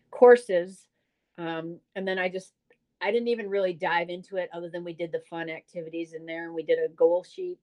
courses 0.10 0.88
um, 1.37 1.79
and 1.95 2.07
then 2.07 2.19
I 2.19 2.29
just, 2.29 2.53
I 3.01 3.11
didn't 3.11 3.27
even 3.27 3.49
really 3.49 3.73
dive 3.73 4.09
into 4.09 4.37
it 4.37 4.49
other 4.53 4.69
than 4.69 4.83
we 4.83 4.93
did 4.93 5.11
the 5.11 5.23
fun 5.29 5.49
activities 5.49 6.13
in 6.13 6.25
there 6.25 6.45
and 6.45 6.53
we 6.53 6.63
did 6.63 6.79
a 6.79 6.89
goal 6.89 7.23
sheet. 7.23 7.59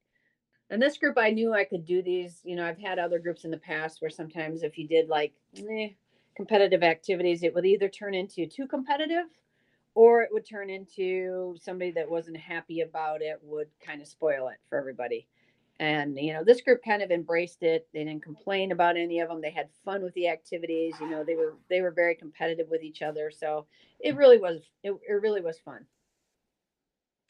And 0.70 0.80
this 0.80 0.98
group, 0.98 1.16
I 1.18 1.30
knew 1.30 1.52
I 1.52 1.64
could 1.64 1.84
do 1.84 2.02
these. 2.02 2.40
You 2.44 2.56
know, 2.56 2.64
I've 2.64 2.78
had 2.78 2.98
other 2.98 3.18
groups 3.18 3.44
in 3.44 3.50
the 3.50 3.56
past 3.56 4.00
where 4.00 4.10
sometimes 4.10 4.62
if 4.62 4.78
you 4.78 4.86
did 4.86 5.08
like 5.08 5.32
eh, 5.56 5.88
competitive 6.36 6.82
activities, 6.82 7.42
it 7.42 7.54
would 7.54 7.66
either 7.66 7.88
turn 7.88 8.14
into 8.14 8.46
too 8.46 8.66
competitive 8.66 9.26
or 9.94 10.22
it 10.22 10.30
would 10.32 10.46
turn 10.46 10.70
into 10.70 11.56
somebody 11.60 11.90
that 11.92 12.08
wasn't 12.08 12.36
happy 12.36 12.80
about 12.80 13.22
it 13.22 13.40
would 13.42 13.68
kind 13.84 14.00
of 14.00 14.06
spoil 14.06 14.48
it 14.48 14.58
for 14.68 14.78
everybody 14.78 15.26
and 15.80 16.18
you 16.18 16.34
know 16.34 16.44
this 16.44 16.60
group 16.60 16.84
kind 16.84 17.02
of 17.02 17.10
embraced 17.10 17.62
it. 17.62 17.88
They 17.92 18.04
didn't 18.04 18.22
complain 18.22 18.70
about 18.70 18.96
any 18.96 19.18
of 19.20 19.28
them 19.28 19.40
they 19.40 19.50
had 19.50 19.70
fun 19.84 20.02
with 20.02 20.14
the 20.14 20.28
activities 20.28 20.94
you 21.00 21.08
know 21.08 21.24
they 21.24 21.34
were 21.34 21.54
they 21.68 21.80
were 21.80 21.90
very 21.90 22.14
competitive 22.14 22.68
with 22.70 22.82
each 22.82 23.02
other. 23.02 23.30
So 23.30 23.66
it 23.98 24.14
really 24.14 24.38
was 24.38 24.60
it, 24.84 24.92
it 24.92 25.12
really 25.12 25.40
was 25.40 25.58
fun. 25.58 25.86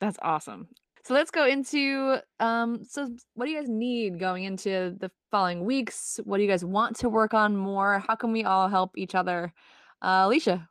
That's 0.01 0.19
awesome. 0.21 0.69
So 1.05 1.15
let's 1.15 1.31
go 1.31 1.47
into 1.47 2.21
um 2.41 2.85
so 2.85 3.09
what 3.35 3.47
do 3.47 3.53
you 3.53 3.59
guys 3.61 3.69
need 3.69 4.19
going 4.19 4.45
into 4.45 4.97
the 4.99 5.13
following 5.31 5.65
weeks? 5.65 6.19
What 6.25 6.39
do 6.39 6.43
you 6.43 6.49
guys 6.49 6.65
want 6.65 6.97
to 6.97 7.09
work 7.09 7.33
on 7.33 7.57
more? 7.57 8.03
How 8.07 8.17
can 8.17 8.33
we 8.33 8.43
all 8.45 8.69
help 8.69 8.99
each 8.99 9.15
other? 9.15 9.55
Uh 10.03 10.25
alicia 10.27 10.69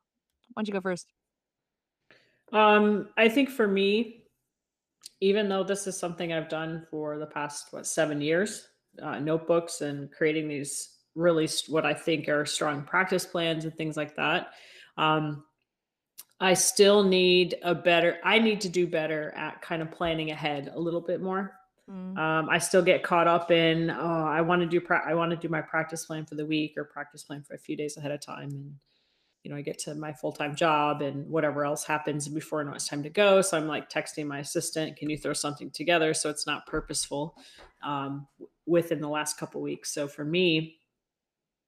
why 0.54 0.62
don't 0.62 0.68
you 0.68 0.74
go 0.74 0.82
first? 0.82 1.08
Um 2.52 3.08
i 3.16 3.30
think 3.30 3.50
for 3.50 3.68
me 3.68 4.19
even 5.22 5.50
though 5.50 5.64
this 5.64 5.88
is 5.88 5.98
something 5.98 6.32
I've 6.32 6.50
done 6.50 6.86
for 6.90 7.18
the 7.18 7.26
past 7.26 7.68
what 7.72 7.86
seven 7.86 8.22
years, 8.22 8.68
uh, 9.02 9.20
notebooks 9.20 9.82
and 9.82 10.12
creating 10.12 10.48
these 10.48 10.96
really 11.16 11.50
what 11.68 11.86
I 11.86 11.94
think 11.94 12.30
are 12.30 12.46
strong 12.46 12.84
practice 12.84 13.26
plans 13.26 13.66
and 13.66 13.76
things 13.76 13.98
like 13.98 14.16
that. 14.16 14.52
Um, 14.98 15.44
I 16.40 16.54
still 16.54 17.04
need 17.04 17.56
a 17.64 17.76
better. 17.76 18.18
I 18.24 18.40
need 18.40 18.62
to 18.62 18.70
do 18.70 18.88
better 18.88 19.34
at 19.36 19.62
kind 19.62 19.82
of 19.82 19.92
planning 19.92 20.32
ahead 20.32 20.72
a 20.74 20.80
little 20.80 21.02
bit 21.02 21.22
more. 21.22 21.54
Mm. 21.90 22.18
Um, 22.18 22.50
I 22.50 22.60
still 22.60 22.84
get 22.84 23.04
caught 23.04 23.28
up 23.28 23.52
in 23.52 23.90
oh, 23.90 24.26
I 24.26 24.42
want 24.42 24.62
to 24.62 24.68
do 24.68 24.80
pra- 24.80 25.04
I 25.06 25.16
want 25.16 25.32
to 25.32 25.38
do 25.38 25.50
my 25.50 25.62
practice 25.62 26.06
plan 26.06 26.26
for 26.26 26.36
the 26.36 26.46
week 26.46 26.76
or 26.78 26.86
practice 26.86 27.24
plan 27.24 27.44
for 27.44 27.56
a 27.56 27.60
few 27.60 27.76
days 27.76 27.98
ahead 27.98 28.12
of 28.12 28.22
time, 28.22 28.50
and 28.52 28.76
you 29.44 29.52
know, 29.52 29.58
I 29.58 29.62
get 29.62 29.80
to 29.80 29.96
my 29.96 30.12
full 30.12 30.32
time 30.32 30.56
job 30.56 31.02
and 31.02 31.28
whatever 31.30 31.64
else 31.64 31.84
happens 31.84 32.28
before 32.28 32.62
I 32.62 32.66
know 32.66 32.74
it's 32.74 32.88
time 32.88 33.04
to 33.04 33.10
go. 33.10 33.42
So 33.42 33.58
I'm 33.58 33.68
like 33.68 33.90
texting 33.90 34.28
my 34.28 34.40
assistant, 34.40 34.98
can 34.98 35.10
you 35.10 35.18
throw 35.18 35.34
something 35.34 35.72
together 35.72 36.14
so 36.14 36.30
it's 36.30 36.46
not 36.46 36.66
purposeful 36.66 37.36
um, 37.84 38.28
within 38.66 39.00
the 39.00 39.08
last 39.08 39.38
couple 39.38 39.62
weeks. 39.62 39.94
So 39.94 40.08
for 40.08 40.26
me, 40.26 40.78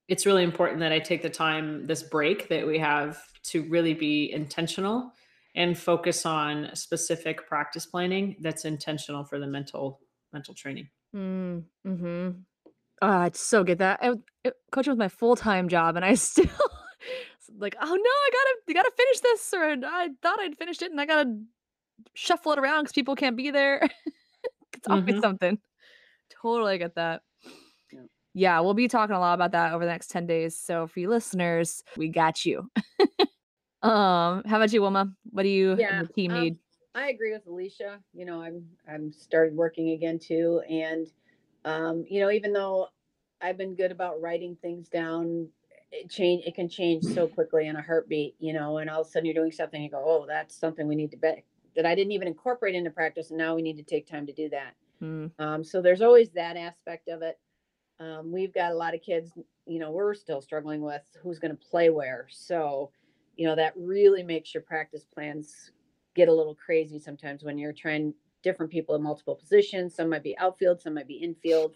it's 0.08 0.26
really 0.26 0.44
important 0.44 0.82
that 0.82 0.92
I 0.92 1.00
take 1.00 1.22
the 1.22 1.30
time, 1.30 1.88
this 1.88 2.04
break 2.04 2.50
that 2.50 2.68
we 2.68 2.78
have, 2.80 3.22
to 3.44 3.64
really 3.70 3.94
be 3.94 4.32
intentional 4.32 5.14
and 5.56 5.78
focus 5.78 6.26
on 6.26 6.70
specific 6.76 7.48
practice 7.48 7.86
planning 7.86 8.36
that's 8.42 8.66
intentional 8.66 9.24
for 9.24 9.40
the 9.40 9.48
mental 9.48 10.02
mental 10.34 10.54
training. 10.54 10.88
Mm, 11.16 11.64
hmm 11.84 12.30
Oh, 13.02 13.08
I 13.08 13.32
so 13.34 13.64
get 13.64 13.80
that. 13.80 14.00
I, 14.02 14.12
it, 14.44 14.54
coaching 14.72 14.92
was 14.92 15.00
my 15.00 15.08
full 15.08 15.36
time 15.36 15.68
job, 15.70 15.96
and 15.96 16.06
I 16.06 16.14
still 16.16 16.46
like, 17.58 17.76
oh 17.82 17.86
no, 17.86 17.94
I 17.94 18.30
gotta, 18.32 18.56
you 18.68 18.74
gotta 18.74 18.92
finish 18.96 19.20
this, 19.20 19.54
or 19.54 19.64
I 19.86 20.10
thought 20.22 20.40
I'd 20.40 20.58
finished 20.58 20.82
it, 20.82 20.92
and 20.92 21.00
I 21.00 21.06
gotta 21.06 21.38
shuffle 22.14 22.54
it 22.54 22.60
around 22.60 22.84
because 22.84 22.94
people 22.94 23.16
can't 23.16 23.38
be 23.38 23.52
there. 23.52 23.82
it's 24.74 24.88
always 24.88 25.06
mm-hmm. 25.06 25.20
something. 25.22 25.58
Totally 26.42 26.78
get 26.78 26.96
that. 26.96 27.22
Yeah. 27.92 28.00
yeah, 28.34 28.60
we'll 28.62 28.74
be 28.74 28.88
talking 28.88 29.16
a 29.16 29.20
lot 29.20 29.34
about 29.34 29.52
that 29.52 29.74
over 29.74 29.86
the 29.86 29.92
next 29.92 30.10
10 30.12 30.26
days. 30.26 30.58
So 30.58 30.88
for 30.88 31.00
you 31.00 31.10
listeners, 31.10 31.84
we 31.98 32.10
got 32.10 32.46
you. 32.46 32.70
um, 33.82 34.44
how 34.46 34.56
about 34.56 34.74
you, 34.74 34.82
Wilma? 34.82 35.12
What 35.30 35.44
do 35.44 35.50
you 35.50 35.76
yeah, 35.78 36.04
the 36.04 36.08
team 36.08 36.32
um, 36.32 36.42
need? 36.42 36.58
I 36.94 37.10
agree 37.10 37.32
with 37.32 37.48
Alicia. 37.48 38.00
You 38.14 38.26
know, 38.26 38.42
I'm 38.42 38.66
I'm 38.92 39.14
started 39.14 39.56
working 39.56 39.92
again 39.92 40.20
too. 40.20 40.62
And 40.70 41.08
um, 41.64 42.06
you 42.10 42.20
know, 42.20 42.32
even 42.32 42.54
though 42.54 42.88
I've 43.42 43.58
been 43.58 43.76
good 43.76 43.92
about 43.92 44.22
writing 44.22 44.58
things 44.62 44.90
down 44.90 45.48
it 45.92 46.10
change 46.10 46.44
it 46.46 46.56
can 46.56 46.70
change 46.70 47.04
so 47.04 47.28
quickly 47.28 47.68
in 47.68 47.76
a 47.76 47.82
heartbeat 47.82 48.36
you 48.40 48.54
know 48.54 48.78
and 48.78 48.90
all 48.90 49.02
of 49.02 49.08
a 49.08 49.10
sudden 49.10 49.26
you're 49.26 49.36
doing 49.36 49.52
something 49.52 49.82
you 49.82 49.90
go 49.90 50.04
oh 50.04 50.26
that's 50.28 50.56
something 50.56 50.88
we 50.88 50.96
need 50.96 51.12
to 51.12 51.18
bet 51.18 51.44
that 51.76 51.86
i 51.86 51.94
didn't 51.94 52.12
even 52.14 52.28
incorporate 52.28 52.76
into 52.76 52.90
practice 52.90 53.30
and 53.30 53.38
now 53.38 53.56
we 53.56 53.62
need 53.62 53.78
to 53.78 53.84
take 53.84 54.08
time 54.08 54.26
to 54.26 54.34
do 54.34 54.50
that. 54.50 54.74
Mm. 55.02 55.32
um, 55.40 55.64
so 55.64 55.82
there's 55.82 56.02
always 56.02 56.30
that 56.30 56.58
aspect 56.58 57.10
of 57.10 57.24
it. 57.24 57.40
Um, 58.00 58.32
we've 58.32 58.54
got 58.54 58.72
a 58.72 58.76
lot 58.76 58.94
of 58.94 59.02
kids 59.02 59.32
you 59.66 59.80
know 59.80 59.92
we're 59.92 60.14
still 60.14 60.42
struggling 60.42 60.82
with 60.82 61.02
who's 61.22 61.40
going 61.40 61.56
to 61.56 61.66
play 61.70 61.90
where. 61.90 62.28
So 62.30 62.92
you 63.36 63.48
know 63.48 63.56
that 63.56 63.74
really 63.76 64.24
makes 64.24 64.54
your 64.54 64.64
practice 64.64 65.06
plans 65.12 65.72
get 66.16 66.28
a 66.28 66.34
little 66.34 66.56
crazy 66.56 67.00
sometimes 67.00 67.44
when 67.44 67.58
you're 67.58 67.74
trying 67.74 68.14
different 68.44 68.72
people 68.72 68.96
in 68.96 69.02
multiple 69.02 69.36
positions. 69.36 69.96
Some 69.96 70.10
might 70.10 70.24
be 70.24 70.38
outfield 70.38 70.82
some 70.82 70.94
might 70.94 71.08
be 71.08 71.16
infield. 71.16 71.76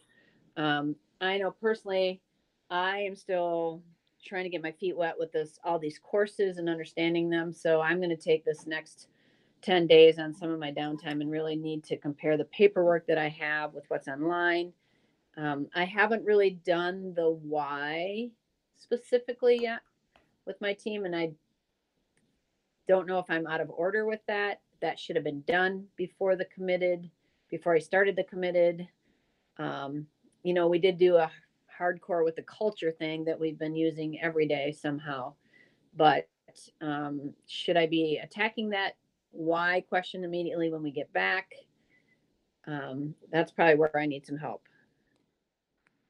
Um, 0.56 0.96
i 1.22 1.38
know 1.38 1.52
personally 1.52 2.22
i 2.70 3.00
am 3.00 3.16
still 3.16 3.82
trying 4.26 4.44
to 4.44 4.50
get 4.50 4.64
my 4.64 4.72
feet 4.72 4.98
wet 4.98 5.16
with 5.18 5.32
this 5.32 5.60
all 5.64 5.80
these 5.80 6.00
courses 6.00 6.58
and 6.58 6.70
understanding 6.70 7.30
them. 7.30 7.54
So 7.54 7.82
I'm 7.82 7.98
going 7.98 8.10
to 8.10 8.16
take 8.16 8.44
this 8.44 8.66
next 8.66 9.08
10 9.62 9.88
days 9.88 10.20
on 10.20 10.34
some 10.34 10.52
of 10.52 10.60
my 10.60 10.72
downtime 10.72 11.22
and 11.22 11.32
really 11.32 11.56
need 11.56 11.84
to 11.86 11.98
compare 11.98 12.38
the 12.38 12.46
paperwork 12.46 13.08
that 13.08 13.18
I 13.18 13.30
have 13.30 13.74
with 13.74 13.86
what's 13.88 14.08
online. 14.08 14.74
Um, 15.38 15.68
I 15.76 15.86
haven't 15.86 16.24
really 16.24 16.52
done 16.66 17.14
the 17.16 17.30
why 17.30 18.30
specifically 18.78 19.60
yet 19.62 19.82
with 20.46 20.60
my 20.62 20.74
team, 20.74 21.06
and 21.06 21.16
I 21.16 21.32
don't 22.88 23.08
know 23.08 23.20
if 23.20 23.26
I'm 23.30 23.48
out 23.48 23.62
of 23.62 23.70
order 23.70 24.06
with 24.06 24.22
that. 24.28 24.62
That 24.82 25.00
should 25.00 25.16
have 25.16 25.26
been 25.26 25.42
done 25.48 25.86
before 25.96 26.36
the 26.36 26.46
committed, 26.46 27.10
before 27.50 27.74
I 27.74 27.80
started 27.80 28.16
the 28.16 28.24
committed. 28.24 28.88
Um, 29.58 30.06
you 30.44 30.54
know, 30.54 30.68
we 30.68 30.78
did 30.78 30.98
do 30.98 31.16
a 31.16 31.32
hardcore 31.80 32.24
with 32.24 32.36
the 32.36 32.44
culture 32.44 32.92
thing 32.92 33.26
that 33.26 33.40
we've 33.40 33.60
been 33.60 33.76
using 33.76 34.20
every 34.22 34.48
day 34.48 34.72
somehow. 34.72 35.34
But 35.96 36.28
um, 36.82 37.34
should 37.48 37.78
I 37.78 37.88
be 37.88 38.20
attacking 38.24 38.70
that 38.70 38.94
why 39.32 39.84
question 39.90 40.24
immediately 40.24 40.70
when 40.70 40.84
we 40.84 40.92
get 40.92 41.12
back? 41.14 41.52
Um, 42.68 43.14
that's 43.32 43.52
probably 43.52 43.76
where 43.76 43.98
I 43.98 44.06
need 44.06 44.26
some 44.26 44.38
help. 44.38 44.64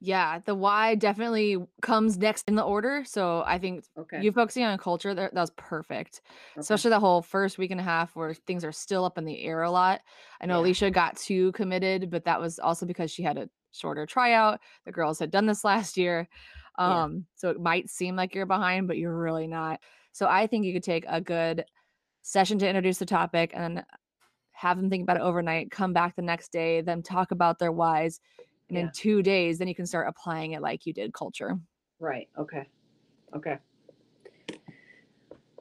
Yeah, 0.01 0.39
the 0.45 0.54
why 0.54 0.95
definitely 0.95 1.58
comes 1.82 2.17
next 2.17 2.47
in 2.47 2.56
the 2.56 2.63
order. 2.63 3.04
So 3.06 3.43
I 3.45 3.58
think 3.58 3.86
okay. 3.97 4.21
you 4.21 4.32
focusing 4.32 4.63
on 4.63 4.78
culture 4.78 5.15
that, 5.15 5.34
that 5.34 5.41
was 5.41 5.51
perfect, 5.56 6.21
okay. 6.51 6.60
especially 6.60 6.89
the 6.89 6.99
whole 6.99 7.21
first 7.21 7.58
week 7.58 7.71
and 7.71 7.80
a 7.80 7.84
half 7.84 8.15
where 8.15 8.34
things 8.34 8.63
are 8.63 8.71
still 8.71 9.06
up 9.06 9.17
in 9.17 9.25
the 9.25 9.41
air 9.41 9.63
a 9.63 9.71
lot. 9.71 10.01
I 10.39 10.45
know 10.45 10.60
yeah. 10.60 10.67
Alicia 10.67 10.91
got 10.91 11.17
too 11.17 11.54
committed, 11.54 12.12
but 12.12 12.25
that 12.25 12.39
was 12.39 12.60
also 12.60 12.86
because 12.86 13.10
she 13.10 13.23
had 13.23 13.38
a 13.38 13.49
shorter 13.75 14.05
tryout. 14.05 14.59
The 14.85 14.91
girls 14.91 15.19
had 15.19 15.31
done 15.31 15.45
this 15.45 15.63
last 15.63 15.97
year. 15.97 16.27
Um, 16.77 17.13
yeah. 17.13 17.21
so 17.35 17.49
it 17.49 17.59
might 17.59 17.89
seem 17.89 18.15
like 18.15 18.35
you're 18.35 18.45
behind, 18.45 18.88
but 18.88 18.97
you're 18.97 19.17
really 19.17 19.47
not. 19.47 19.79
So 20.11 20.27
I 20.27 20.47
think 20.47 20.65
you 20.65 20.73
could 20.73 20.83
take 20.83 21.05
a 21.07 21.21
good 21.21 21.65
session 22.21 22.57
to 22.59 22.67
introduce 22.67 22.97
the 22.97 23.05
topic 23.05 23.51
and 23.53 23.83
have 24.51 24.77
them 24.77 24.89
think 24.89 25.03
about 25.03 25.17
it 25.17 25.23
overnight, 25.23 25.69
come 25.69 25.93
back 25.93 26.15
the 26.15 26.21
next 26.21 26.51
day, 26.51 26.81
then 26.81 27.03
talk 27.03 27.31
about 27.31 27.59
their 27.59 27.71
whys. 27.71 28.19
And 28.69 28.77
yeah. 28.77 28.83
in 28.83 28.91
two 28.93 29.21
days, 29.21 29.57
then 29.59 29.67
you 29.67 29.75
can 29.75 29.85
start 29.85 30.07
applying 30.07 30.53
it 30.53 30.61
like 30.61 30.85
you 30.85 30.93
did 30.93 31.13
culture. 31.13 31.57
Right. 31.99 32.29
Okay. 32.38 32.65
Okay. 33.35 33.57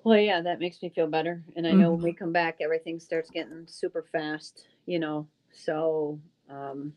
Well, 0.04 0.18
yeah, 0.18 0.42
that 0.42 0.60
makes 0.60 0.82
me 0.82 0.90
feel 0.90 1.06
better. 1.06 1.42
And 1.56 1.66
I 1.66 1.70
know 1.70 1.90
mm-hmm. 1.90 2.02
when 2.02 2.02
we 2.02 2.12
come 2.12 2.32
back, 2.32 2.58
everything 2.60 3.00
starts 3.00 3.30
getting 3.30 3.64
super 3.66 4.04
fast, 4.12 4.66
you 4.86 4.98
know. 4.98 5.26
So, 5.50 6.20
um, 6.50 6.92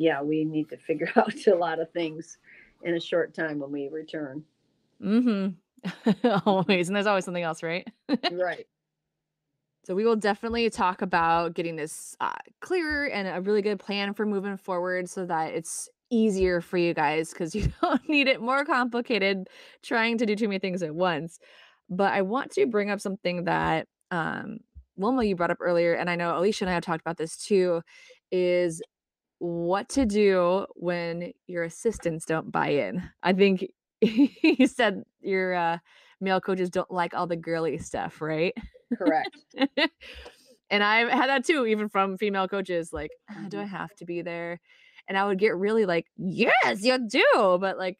yeah, 0.00 0.22
we 0.22 0.46
need 0.46 0.70
to 0.70 0.78
figure 0.78 1.12
out 1.16 1.46
a 1.46 1.54
lot 1.54 1.78
of 1.78 1.90
things 1.92 2.38
in 2.82 2.94
a 2.94 3.00
short 3.00 3.34
time 3.34 3.58
when 3.58 3.70
we 3.70 3.88
return. 3.88 4.42
Mm-hmm. 5.02 6.28
always. 6.46 6.88
And 6.88 6.96
there's 6.96 7.06
always 7.06 7.26
something 7.26 7.42
else, 7.42 7.62
right? 7.62 7.86
right. 8.32 8.66
So 9.84 9.94
we 9.94 10.04
will 10.04 10.16
definitely 10.16 10.70
talk 10.70 11.02
about 11.02 11.54
getting 11.54 11.76
this 11.76 12.16
uh, 12.20 12.32
clearer 12.60 13.08
and 13.08 13.28
a 13.28 13.42
really 13.42 13.60
good 13.60 13.78
plan 13.78 14.14
for 14.14 14.24
moving 14.24 14.56
forward 14.56 15.08
so 15.08 15.26
that 15.26 15.52
it's 15.52 15.88
easier 16.10 16.62
for 16.62 16.78
you 16.78 16.94
guys 16.94 17.30
because 17.30 17.54
you 17.54 17.70
don't 17.82 18.08
need 18.08 18.26
it 18.26 18.40
more 18.40 18.64
complicated 18.64 19.48
trying 19.82 20.16
to 20.18 20.26
do 20.26 20.34
too 20.34 20.48
many 20.48 20.58
things 20.58 20.82
at 20.82 20.94
once. 20.94 21.38
But 21.90 22.12
I 22.12 22.22
want 22.22 22.52
to 22.52 22.66
bring 22.66 22.90
up 22.90 23.00
something 23.00 23.44
that 23.44 23.86
um, 24.10 24.60
Wilma 24.96 25.24
you 25.24 25.36
brought 25.36 25.50
up 25.50 25.58
earlier, 25.60 25.94
and 25.94 26.08
I 26.08 26.16
know 26.16 26.38
Alicia 26.38 26.64
and 26.64 26.70
I 26.70 26.74
have 26.74 26.84
talked 26.84 27.00
about 27.00 27.16
this 27.16 27.36
too, 27.36 27.82
is 28.30 28.80
what 29.40 29.90
to 29.90 30.06
do 30.06 30.66
when 30.76 31.32
your 31.48 31.64
assistants 31.64 32.26
don't 32.26 32.52
buy 32.52 32.70
in. 32.70 33.10
I 33.24 33.34
think 33.34 33.66
you 34.02 34.68
said 34.68 35.04
your 35.20 35.54
uh, 35.54 35.78
male 36.20 36.40
coaches 36.42 36.70
don't 36.70 36.90
like 36.92 37.14
all 37.14 37.28
the 37.28 37.36
girly 37.36 37.78
stuff, 37.78 38.22
right? 38.22 38.54
Correct. 38.96 39.36
and 40.70 40.82
I've 40.84 41.08
had 41.10 41.28
that 41.30 41.44
too, 41.46 41.66
even 41.66 41.88
from 41.88 42.18
female 42.18 42.48
coaches. 42.48 42.92
Like, 42.92 43.12
oh, 43.30 43.48
do 43.48 43.58
I 43.60 43.64
Mm-hmm. 43.64 43.66
have 43.66 43.94
to 43.96 44.06
be 44.06 44.22
there? 44.22 44.60
And 45.08 45.18
I 45.18 45.26
would 45.26 45.38
get 45.38 45.56
really 45.56 45.86
like, 45.86 46.06
yes, 46.16 46.82
you 46.82 46.98
do. 47.08 47.58
But 47.60 47.78
like, 47.78 47.98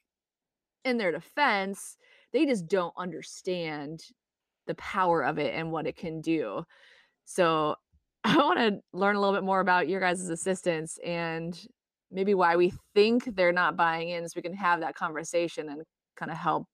in 0.85 0.99
their 0.99 1.13
defense, 1.13 1.99
they 2.33 2.47
just 2.47 2.69
don't 2.69 2.95
understand 2.99 4.05
the 4.67 4.77
power 4.77 5.23
of 5.25 5.39
it 5.39 5.55
and 5.55 5.73
what 5.73 5.87
it 5.87 5.97
can 5.97 6.23
do. 6.23 6.65
So 7.27 7.77
I 8.25 8.37
want 8.37 8.59
to 8.59 8.81
learn 8.93 9.17
a 9.17 9.21
little 9.21 9.35
bit 9.35 9.45
more 9.45 9.61
about 9.61 9.89
your 9.89 10.01
guys' 10.01 10.29
assistants 10.29 10.99
and 11.05 11.59
maybe 12.11 12.35
why 12.35 12.57
we 12.57 12.73
think 12.95 13.35
they're 13.37 13.53
not 13.53 13.77
buying 13.77 14.11
in 14.11 14.29
so 14.29 14.35
we 14.37 14.43
can 14.43 14.55
have 14.55 14.81
that 14.81 14.95
conversation 14.95 15.69
and 15.69 15.83
kind 16.17 16.31
of 16.31 16.37
help 16.37 16.67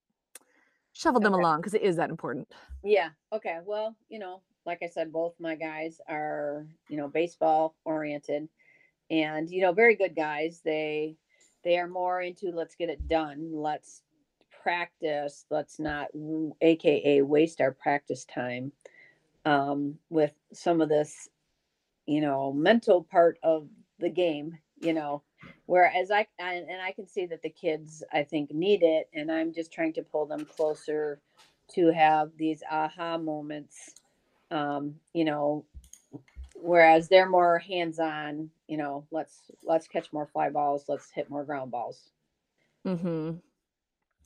shuffle 0.92 1.20
them 1.20 1.34
Okay. 1.34 1.40
along 1.40 1.60
because 1.60 1.74
it 1.74 1.82
is 1.82 1.96
that 1.96 2.10
important. 2.10 2.48
Yeah. 2.82 3.10
Okay. 3.32 3.58
Well, 3.64 3.96
you 4.08 4.18
know, 4.18 4.42
like 4.64 4.82
I 4.82 4.88
said, 4.88 5.12
both 5.12 5.34
my 5.38 5.54
guys 5.54 6.00
are, 6.08 6.66
you 6.88 6.96
know, 6.96 7.08
baseball 7.08 7.74
oriented 7.84 8.48
and, 9.10 9.50
you 9.50 9.62
know, 9.62 9.72
very 9.72 9.96
good 9.96 10.16
guys. 10.16 10.60
They 10.64 11.16
they 11.64 11.78
are 11.78 11.88
more 11.88 12.22
into 12.22 12.50
let's 12.50 12.74
get 12.76 12.88
it 12.90 13.08
done. 13.08 13.50
Let's 13.52 14.02
practice. 14.62 15.46
Let's 15.50 15.78
not 15.78 16.08
aka 16.60 17.22
waste 17.22 17.60
our 17.60 17.72
practice 17.72 18.24
time 18.24 18.72
um 19.44 19.98
with 20.10 20.32
some 20.52 20.80
of 20.80 20.88
this, 20.88 21.28
you 22.06 22.20
know, 22.20 22.52
mental 22.52 23.04
part 23.04 23.38
of 23.42 23.68
the 23.98 24.10
game, 24.10 24.58
you 24.80 24.92
know. 24.92 25.22
Whereas 25.66 26.10
I 26.10 26.26
and, 26.38 26.68
and 26.68 26.80
I 26.82 26.92
can 26.92 27.06
see 27.06 27.26
that 27.26 27.42
the 27.42 27.50
kids 27.50 28.02
I 28.12 28.22
think 28.22 28.52
need 28.52 28.82
it 28.82 29.08
and 29.14 29.30
I'm 29.30 29.52
just 29.52 29.72
trying 29.72 29.92
to 29.94 30.02
pull 30.02 30.26
them 30.26 30.44
closer 30.44 31.20
to 31.74 31.92
have 31.92 32.30
these 32.38 32.62
aha 32.70 33.18
moments 33.18 33.96
um 34.52 34.94
you 35.12 35.24
know 35.24 35.64
whereas 36.54 37.08
they're 37.08 37.28
more 37.28 37.58
hands-on 37.58 38.50
you 38.68 38.76
know 38.76 39.04
let's 39.10 39.50
let's 39.64 39.88
catch 39.88 40.12
more 40.12 40.26
fly 40.26 40.48
balls 40.48 40.84
let's 40.88 41.10
hit 41.10 41.28
more 41.28 41.44
ground 41.44 41.72
balls 41.72 42.10
Mm-hmm. 42.86 43.32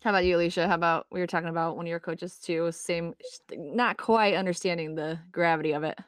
How 0.02 0.10
about 0.10 0.24
you, 0.24 0.36
Alicia? 0.36 0.68
How 0.68 0.74
about 0.74 1.06
we 1.10 1.20
were 1.20 1.26
talking 1.26 1.48
about 1.48 1.76
one 1.76 1.86
of 1.86 1.90
your 1.90 2.00
coaches 2.00 2.38
too? 2.38 2.70
Same, 2.72 3.14
not 3.56 3.96
quite 3.98 4.34
understanding 4.34 4.94
the 4.94 5.18
gravity 5.32 5.72
of 5.72 5.82
it. 5.84 5.98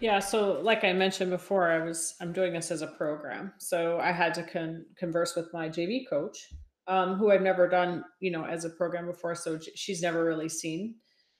Yeah, 0.00 0.18
so 0.18 0.60
like 0.60 0.84
I 0.84 0.92
mentioned 0.92 1.30
before, 1.30 1.70
I 1.70 1.82
was 1.82 2.14
I'm 2.20 2.32
doing 2.32 2.52
this 2.52 2.70
as 2.70 2.82
a 2.82 2.86
program, 2.86 3.52
so 3.58 3.98
I 3.98 4.12
had 4.12 4.34
to 4.34 4.42
con- 4.42 4.84
converse 4.98 5.34
with 5.34 5.48
my 5.54 5.68
JV 5.68 6.08
coach, 6.08 6.36
um, 6.86 7.14
who 7.14 7.30
I've 7.30 7.42
never 7.42 7.66
done, 7.66 8.04
you 8.20 8.30
know, 8.30 8.44
as 8.44 8.64
a 8.64 8.70
program 8.70 9.06
before. 9.06 9.34
So 9.34 9.58
she's 9.74 10.02
never 10.02 10.24
really 10.24 10.50
seen 10.50 10.96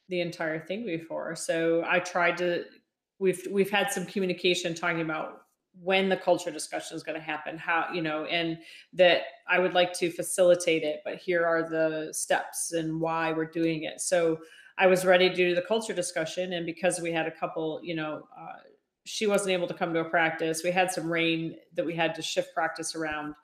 the 0.09 0.21
entire 0.21 0.59
thing 0.59 0.87
before. 0.87 1.35
So 1.37 1.85
I 1.87 1.99
tried 1.99 2.39
to. 2.39 2.65
We've 3.19 3.47
we've 3.51 3.71
had 3.71 3.91
some 3.91 4.07
communication 4.07 4.75
talking 4.75 5.03
about 5.03 5.43
when 5.79 6.09
the 6.09 6.17
culture 6.17 6.51
discussion 6.51 6.97
is 6.97 7.03
going 7.03 7.19
to 7.19 7.25
happen, 7.25 7.59
how 7.59 7.89
you 7.93 8.01
know, 8.01 8.25
and 8.25 8.59
that 8.95 9.23
I 9.47 9.59
would 9.59 9.75
like 9.75 9.93
to 9.95 10.11
facilitate 10.11 10.83
it, 10.83 11.01
but 11.05 11.17
here 11.17 11.45
are 11.45 11.69
the 11.69 12.09
steps 12.13 12.73
and 12.73 13.01
why 13.01 13.33
we're 13.33 13.51
doing 13.51 13.83
it. 13.83 14.01
So 14.01 14.39
I 14.79 14.87
was 14.87 15.05
ready 15.05 15.29
to 15.29 15.35
do 15.35 15.55
the 15.55 15.63
culture 15.63 15.95
discussion, 15.95 16.53
and 16.53 16.67
because 16.67 17.01
we 17.01 17.13
had 17.13 17.27
a 17.27 17.31
couple, 17.31 17.81
you 17.83 17.95
know, 17.95 18.27
uh, 18.39 18.59
she 19.05 19.27
wasn't 19.27 19.51
able 19.51 19.69
to 19.69 19.75
come 19.75 19.95
to 19.95 20.01
a 20.01 20.05
practice. 20.05 20.63
We 20.63 20.71
had 20.71 20.91
some 20.91 21.11
rain 21.11 21.57
that 21.75 21.87
we 21.87 21.95
had 21.95 22.15
to 22.17 22.23
shift 22.23 22.53
practice 22.55 22.95
around. 22.95 23.35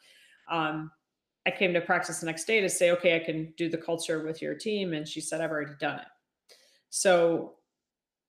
Um, 0.50 0.90
I 1.46 1.50
came 1.50 1.72
to 1.72 1.80
practice 1.80 2.20
the 2.20 2.26
next 2.26 2.44
day 2.44 2.60
to 2.60 2.68
say, 2.68 2.90
okay, 2.92 3.16
I 3.16 3.20
can 3.20 3.54
do 3.56 3.68
the 3.68 3.78
culture 3.78 4.22
with 4.24 4.42
your 4.42 4.54
team, 4.54 4.92
and 4.92 5.08
she 5.08 5.20
said, 5.20 5.40
I've 5.40 5.50
already 5.50 5.74
done 5.80 6.00
it. 6.00 6.06
So, 6.90 7.54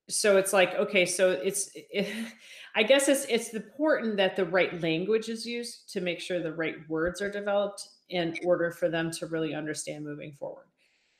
so 0.09 0.37
it's 0.37 0.53
like, 0.53 0.73
okay, 0.75 1.05
so 1.05 1.31
it's, 1.31 1.69
it, 1.75 2.07
I 2.75 2.81
guess 2.81 3.07
it's 3.07 3.25
it's 3.25 3.53
important 3.53 4.17
that 4.17 4.35
the 4.35 4.45
right 4.45 4.81
language 4.81 5.29
is 5.29 5.45
used 5.45 5.91
to 5.93 6.01
make 6.01 6.19
sure 6.19 6.39
the 6.39 6.55
right 6.55 6.77
words 6.89 7.21
are 7.21 7.29
developed 7.29 7.87
in 8.09 8.35
order 8.43 8.71
for 8.71 8.89
them 8.89 9.11
to 9.11 9.27
really 9.27 9.53
understand 9.53 10.03
moving 10.03 10.33
forward. 10.33 10.65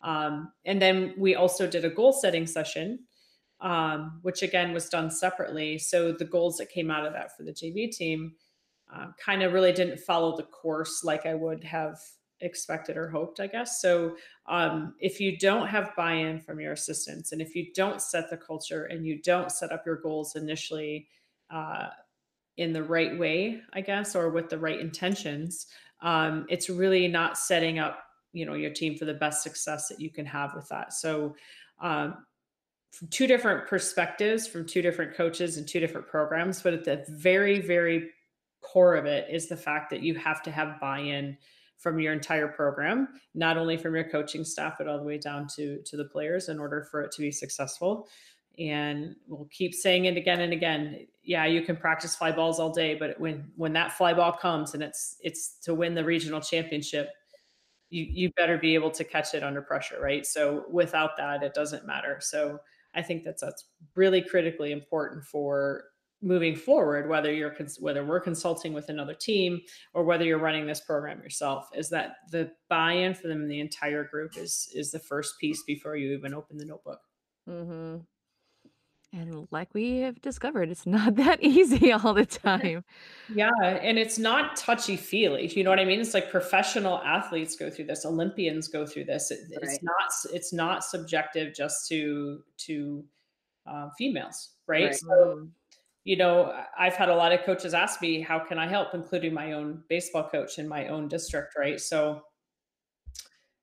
Um, 0.03 0.51
and 0.65 0.81
then 0.81 1.13
we 1.17 1.35
also 1.35 1.65
did 1.65 1.85
a 1.85 1.89
goal 1.89 2.13
setting 2.13 2.45
session, 2.45 2.99
um, 3.61 4.19
which 4.21 4.43
again 4.43 4.73
was 4.73 4.89
done 4.89 5.09
separately. 5.09 5.77
So 5.79 6.11
the 6.11 6.25
goals 6.25 6.57
that 6.57 6.69
came 6.69 6.91
out 6.91 7.05
of 7.05 7.13
that 7.13 7.35
for 7.35 7.43
the 7.43 7.53
JV 7.53 7.89
team 7.89 8.33
uh, 8.93 9.07
kind 9.23 9.41
of 9.41 9.53
really 9.53 9.71
didn't 9.71 9.99
follow 9.99 10.35
the 10.35 10.43
course 10.43 11.03
like 11.03 11.25
I 11.25 11.33
would 11.33 11.63
have 11.63 11.97
expected 12.41 12.97
or 12.97 13.09
hoped, 13.09 13.39
I 13.39 13.47
guess. 13.47 13.81
So 13.81 14.17
um, 14.47 14.93
if 14.99 15.19
you 15.19 15.37
don't 15.37 15.67
have 15.67 15.95
buy 15.95 16.13
in 16.13 16.41
from 16.41 16.59
your 16.59 16.73
assistants 16.73 17.31
and 17.31 17.41
if 17.41 17.55
you 17.55 17.67
don't 17.73 18.01
set 18.01 18.29
the 18.29 18.37
culture 18.37 18.85
and 18.85 19.05
you 19.05 19.21
don't 19.21 19.51
set 19.51 19.71
up 19.71 19.85
your 19.85 19.95
goals 19.95 20.35
initially 20.35 21.07
uh, 21.49 21.87
in 22.57 22.73
the 22.73 22.83
right 22.83 23.17
way, 23.17 23.61
I 23.73 23.81
guess, 23.81 24.15
or 24.15 24.29
with 24.29 24.49
the 24.49 24.59
right 24.59 24.79
intentions, 24.79 25.67
um, 26.01 26.45
it's 26.49 26.69
really 26.69 27.07
not 27.07 27.37
setting 27.37 27.79
up 27.79 28.02
you 28.33 28.45
know 28.45 28.53
your 28.53 28.71
team 28.71 28.97
for 28.97 29.05
the 29.05 29.13
best 29.13 29.43
success 29.43 29.87
that 29.87 29.99
you 30.01 30.09
can 30.09 30.25
have 30.25 30.53
with 30.53 30.67
that. 30.69 30.93
So 30.93 31.35
um, 31.79 32.17
from 32.91 33.07
two 33.07 33.25
different 33.25 33.67
perspectives 33.67 34.47
from 34.47 34.65
two 34.65 34.81
different 34.81 35.15
coaches 35.15 35.57
and 35.57 35.67
two 35.67 35.79
different 35.79 36.07
programs 36.07 36.61
but 36.61 36.73
at 36.73 36.83
the 36.83 37.03
very 37.09 37.59
very 37.59 38.09
core 38.61 38.95
of 38.95 39.05
it 39.05 39.27
is 39.31 39.47
the 39.49 39.57
fact 39.57 39.89
that 39.89 40.01
you 40.01 40.15
have 40.15 40.41
to 40.41 40.51
have 40.51 40.79
buy-in 40.79 41.37
from 41.77 41.99
your 41.99 42.13
entire 42.13 42.47
program 42.47 43.09
not 43.35 43.57
only 43.57 43.77
from 43.77 43.93
your 43.93 44.09
coaching 44.09 44.45
staff 44.45 44.75
but 44.77 44.87
all 44.87 44.97
the 44.97 45.03
way 45.03 45.17
down 45.17 45.47
to 45.47 45.81
to 45.83 45.97
the 45.97 46.05
players 46.05 46.49
in 46.49 46.59
order 46.59 46.87
for 46.89 47.01
it 47.01 47.11
to 47.11 47.21
be 47.21 47.31
successful. 47.31 48.07
And 48.59 49.15
we'll 49.27 49.49
keep 49.51 49.73
saying 49.73 50.05
it 50.05 50.15
again 50.15 50.39
and 50.39 50.53
again 50.53 51.07
yeah 51.23 51.45
you 51.45 51.63
can 51.63 51.75
practice 51.75 52.15
fly 52.15 52.31
balls 52.31 52.59
all 52.59 52.71
day 52.71 52.95
but 52.95 53.19
when 53.19 53.51
when 53.55 53.73
that 53.73 53.93
fly 53.93 54.13
ball 54.13 54.31
comes 54.31 54.73
and 54.73 54.83
it's 54.83 55.17
it's 55.21 55.55
to 55.63 55.73
win 55.73 55.95
the 55.95 56.03
regional 56.05 56.39
championship 56.39 57.09
you 57.93 58.07
you 58.09 58.31
better 58.35 58.57
be 58.57 58.73
able 58.73 58.89
to 58.91 59.03
catch 59.03 59.35
it 59.35 59.43
under 59.43 59.61
pressure, 59.61 59.99
right? 60.01 60.25
So 60.25 60.65
without 60.69 61.15
that, 61.17 61.43
it 61.43 61.53
doesn't 61.53 61.85
matter. 61.85 62.17
So 62.19 62.59
I 62.95 63.03
think 63.03 63.23
that's 63.23 63.41
that's 63.41 63.65
really 63.95 64.21
critically 64.21 64.71
important 64.71 65.23
for 65.23 65.85
moving 66.21 66.55
forward. 66.55 67.07
Whether 67.07 67.31
you're 67.31 67.51
cons- 67.51 67.79
whether 67.79 68.03
we're 68.03 68.19
consulting 68.19 68.73
with 68.73 68.89
another 68.89 69.13
team 69.13 69.61
or 69.93 70.03
whether 70.03 70.25
you're 70.25 70.39
running 70.39 70.65
this 70.65 70.81
program 70.81 71.21
yourself, 71.21 71.69
is 71.75 71.89
that 71.89 72.15
the 72.31 72.51
buy-in 72.67 73.13
for 73.13 73.27
them 73.27 73.47
the 73.47 73.59
entire 73.59 74.03
group 74.03 74.37
is 74.37 74.69
is 74.73 74.91
the 74.91 74.99
first 74.99 75.39
piece 75.39 75.61
before 75.63 75.95
you 75.95 76.13
even 76.13 76.33
open 76.33 76.57
the 76.57 76.65
notebook. 76.65 77.01
Mm-hmm. 77.47 77.97
And 79.13 79.47
like 79.51 79.73
we 79.75 79.99
have 79.99 80.21
discovered, 80.21 80.69
it's 80.69 80.87
not 80.87 81.15
that 81.17 81.41
easy 81.41 81.91
all 81.91 82.13
the 82.13 82.25
time. 82.45 82.83
Yeah, 83.33 83.51
and 83.61 83.99
it's 83.99 84.17
not 84.17 84.55
touchy 84.55 84.97
feely. 84.97 85.47
You 85.47 85.63
know 85.63 85.69
what 85.69 85.79
I 85.79 85.85
mean? 85.85 86.01
It's 86.01 86.15
like 86.15 86.31
professional 86.31 86.97
athletes 86.97 87.55
go 87.55 87.69
through 87.69 87.85
this, 87.85 88.05
Olympians 88.05 88.67
go 88.67 88.85
through 88.85 89.05
this. 89.05 89.29
It, 89.29 89.39
It's 89.51 89.83
not 89.83 90.11
it's 90.33 90.51
not 90.51 90.83
subjective 90.83 91.53
just 91.53 91.87
to 91.89 92.43
to 92.57 93.05
uh, 93.67 93.89
females, 93.97 94.55
right? 94.67 94.85
Right. 94.85 94.95
So 94.95 95.47
you 96.05 96.17
know, 96.17 96.65
I've 96.77 96.95
had 96.95 97.07
a 97.07 97.15
lot 97.15 97.31
of 97.31 97.43
coaches 97.43 97.73
ask 97.73 98.01
me, 98.01 98.19
"How 98.19 98.39
can 98.39 98.57
I 98.57 98.67
help?" 98.67 98.93
Including 98.93 99.33
my 99.33 99.53
own 99.53 99.83
baseball 99.89 100.27
coach 100.27 100.57
in 100.57 100.67
my 100.67 100.87
own 100.87 101.07
district, 101.07 101.55
right? 101.55 101.79
So 101.79 102.23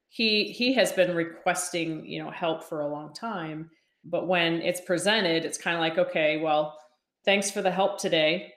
he 0.09 0.53
he 0.53 0.73
has 0.75 0.93
been 0.93 1.15
requesting 1.15 2.05
you 2.07 2.23
know 2.23 2.31
help 2.31 2.65
for 2.65 2.81
a 2.81 2.89
long 2.89 3.13
time 3.15 3.71
but 4.05 4.27
when 4.29 4.63
it's 4.63 4.81
presented 4.81 5.45
it's 5.45 5.59
kind 5.59 5.77
of 5.77 5.81
like 5.81 5.99
okay 5.99 6.39
well 6.39 6.79
thanks 7.25 7.51
for 7.51 7.61
the 7.63 7.71
help 7.71 7.99
today. 8.01 8.53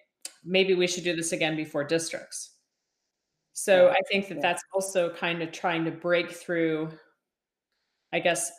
Maybe 0.46 0.74
we 0.74 0.88
should 0.88 1.04
do 1.04 1.16
this 1.16 1.32
again 1.34 1.56
before 1.56 1.84
districts. 1.84 2.52
So 3.54 3.90
i 3.90 4.00
think 4.12 4.28
that 4.30 4.42
that's 4.42 4.64
also 4.74 5.10
kind 5.14 5.42
of 5.44 5.52
trying 5.52 5.86
to 5.86 5.92
break 5.92 6.32
through 6.32 6.90
i 8.12 8.20
guess 8.20 8.52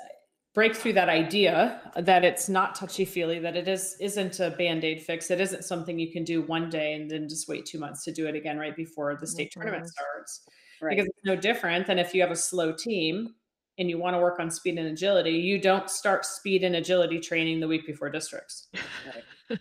break 0.55 0.77
through 0.77 0.93
that 0.93 1.09
idea 1.09 1.81
that 1.97 2.25
it's 2.25 2.49
not 2.49 2.75
touchy 2.77 3.05
feely 3.05 3.39
that 3.41 3.57
it 3.57 3.67
is 3.67 3.97
isn't 4.01 4.39
a 4.39 4.51
band-aid 4.51 5.03
fix. 5.03 5.31
It 5.33 5.41
isn't 5.41 5.65
something 5.65 5.99
you 5.99 6.13
can 6.13 6.23
do 6.23 6.43
one 6.43 6.71
day 6.71 6.93
and 6.95 7.11
then 7.11 7.29
just 7.29 7.49
wait 7.49 7.67
two 7.67 7.81
months 7.81 8.05
to 8.05 8.13
do 8.13 8.29
it 8.29 8.37
again 8.37 8.57
right 8.57 8.77
before 8.77 9.17
the 9.21 9.27
state 9.27 9.51
tournament 9.51 9.83
Mhm. 9.85 9.89
starts. 9.89 10.47
Right. 10.81 10.91
Because 10.97 11.09
it's 11.09 11.25
no 11.25 11.35
different 11.35 11.89
than 11.89 11.99
if 11.99 12.15
you 12.15 12.21
have 12.21 12.31
a 12.31 12.37
slow 12.37 12.73
team 12.73 13.35
and 13.79 13.91
you 13.91 13.99
want 13.99 14.15
to 14.15 14.19
work 14.19 14.39
on 14.41 14.51
speed 14.51 14.79
and 14.79 14.89
agility 14.89 15.33
you 15.33 15.61
don't 15.61 15.91
start 15.91 16.25
speed 16.25 16.65
and 16.65 16.77
agility 16.77 17.19
training 17.19 17.61
the 17.61 17.69
week 17.69 17.87
before 17.87 18.11
districts 18.11 18.69
Right. 19.07 19.25
you 19.51 19.57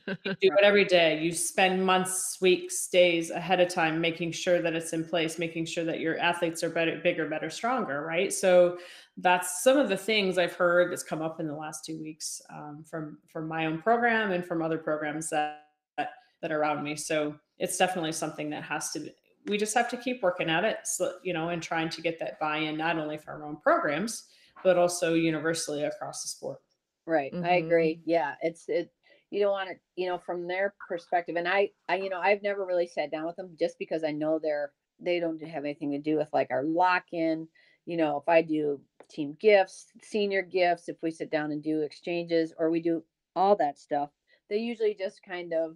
do 0.50 0.56
it 0.58 0.64
every 0.64 0.86
day. 0.86 1.22
You 1.22 1.34
spend 1.34 1.86
months, 1.86 2.38
weeks, 2.42 2.88
days 2.88 3.32
ahead 3.32 3.60
of 3.60 3.70
time 3.70 4.00
making 4.00 4.32
sure 4.32 4.62
that 4.62 4.74
it's 4.74 4.94
in 4.94 5.04
place, 5.04 5.38
making 5.38 5.66
sure 5.66 5.84
that 5.84 6.00
your 6.00 6.18
athletes 6.20 6.64
are 6.64 6.70
better, 6.70 7.00
bigger, 7.04 7.28
better, 7.28 7.50
stronger, 7.50 8.02
right? 8.06 8.32
So 8.32 8.78
that's 9.18 9.64
some 9.64 9.78
of 9.78 9.90
the 9.90 9.98
things 9.98 10.38
I've 10.38 10.54
heard 10.54 10.92
that's 10.92 11.04
come 11.04 11.22
up 11.22 11.40
in 11.40 11.48
the 11.48 11.56
last 11.56 11.86
two 11.86 12.00
weeks 12.00 12.42
um, 12.50 12.84
from 12.90 13.18
from 13.32 13.48
my 13.48 13.66
own 13.66 13.82
program 13.82 14.32
and 14.32 14.46
from 14.46 14.62
other 14.62 14.78
programs 14.78 15.30
that, 15.30 15.66
that 15.98 16.12
that 16.42 16.52
are 16.52 16.60
around 16.60 16.84
me. 16.84 16.96
So 16.96 17.36
it's 17.60 17.78
definitely 17.78 18.14
something 18.14 18.50
that 18.52 18.64
has 18.64 18.92
to. 18.92 19.10
Be, 19.46 19.52
we 19.52 19.58
just 19.58 19.74
have 19.76 19.90
to 19.90 19.98
keep 19.98 20.22
working 20.22 20.50
at 20.50 20.64
it, 20.64 20.78
so, 20.86 21.14
you 21.24 21.34
know, 21.34 21.50
and 21.50 21.62
trying 21.62 21.90
to 21.90 22.02
get 22.02 22.20
that 22.20 22.40
buy-in 22.40 22.78
not 22.78 22.98
only 22.98 23.18
for 23.18 23.32
our 23.32 23.44
own 23.44 23.58
programs 23.58 24.30
but 24.64 24.78
also 24.78 25.14
universally 25.14 25.84
across 25.84 26.24
the 26.24 26.30
sport. 26.30 26.60
Right. 27.06 27.34
Mm-hmm. 27.34 27.46
I 27.46 27.54
agree. 27.56 28.02
Yeah. 28.06 28.36
It's, 28.42 28.64
it, 28.70 28.94
you 29.30 29.42
don't 29.42 29.52
want 29.52 29.70
to, 29.70 29.76
you 29.96 30.08
know, 30.08 30.18
from 30.18 30.48
their 30.48 30.74
perspective. 30.88 31.36
And 31.36 31.48
I, 31.48 31.72
I, 31.90 31.96
you 31.96 32.10
know, 32.10 32.20
I've 32.20 32.42
never 32.44 32.66
really 32.66 32.88
sat 32.88 33.12
down 33.12 33.26
with 33.26 33.36
them 33.36 33.58
just 33.60 33.78
because 33.78 34.06
I 34.06 34.12
know 34.12 34.40
they're, 34.42 34.72
they 35.00 35.20
don't 35.20 35.44
have 35.44 35.66
anything 35.66 35.92
to 35.92 36.00
do 36.00 36.18
with 36.18 36.30
like 36.32 36.48
our 36.50 36.64
lock 36.64 37.04
in. 37.12 37.48
You 37.86 37.98
know, 37.98 38.18
if 38.18 38.30
I 38.30 38.42
do 38.42 38.80
team 39.10 39.36
gifts, 39.42 39.88
senior 40.02 40.44
gifts, 40.44 40.88
if 40.88 40.96
we 41.02 41.12
sit 41.12 41.30
down 41.30 41.52
and 41.52 41.62
do 41.62 41.82
exchanges 41.82 42.54
or 42.58 42.70
we 42.70 42.80
do 42.80 43.04
all 43.36 43.58
that 43.58 43.78
stuff, 43.78 44.12
they 44.50 44.58
usually 44.58 44.96
just 44.98 45.22
kind 45.28 45.52
of, 45.52 45.76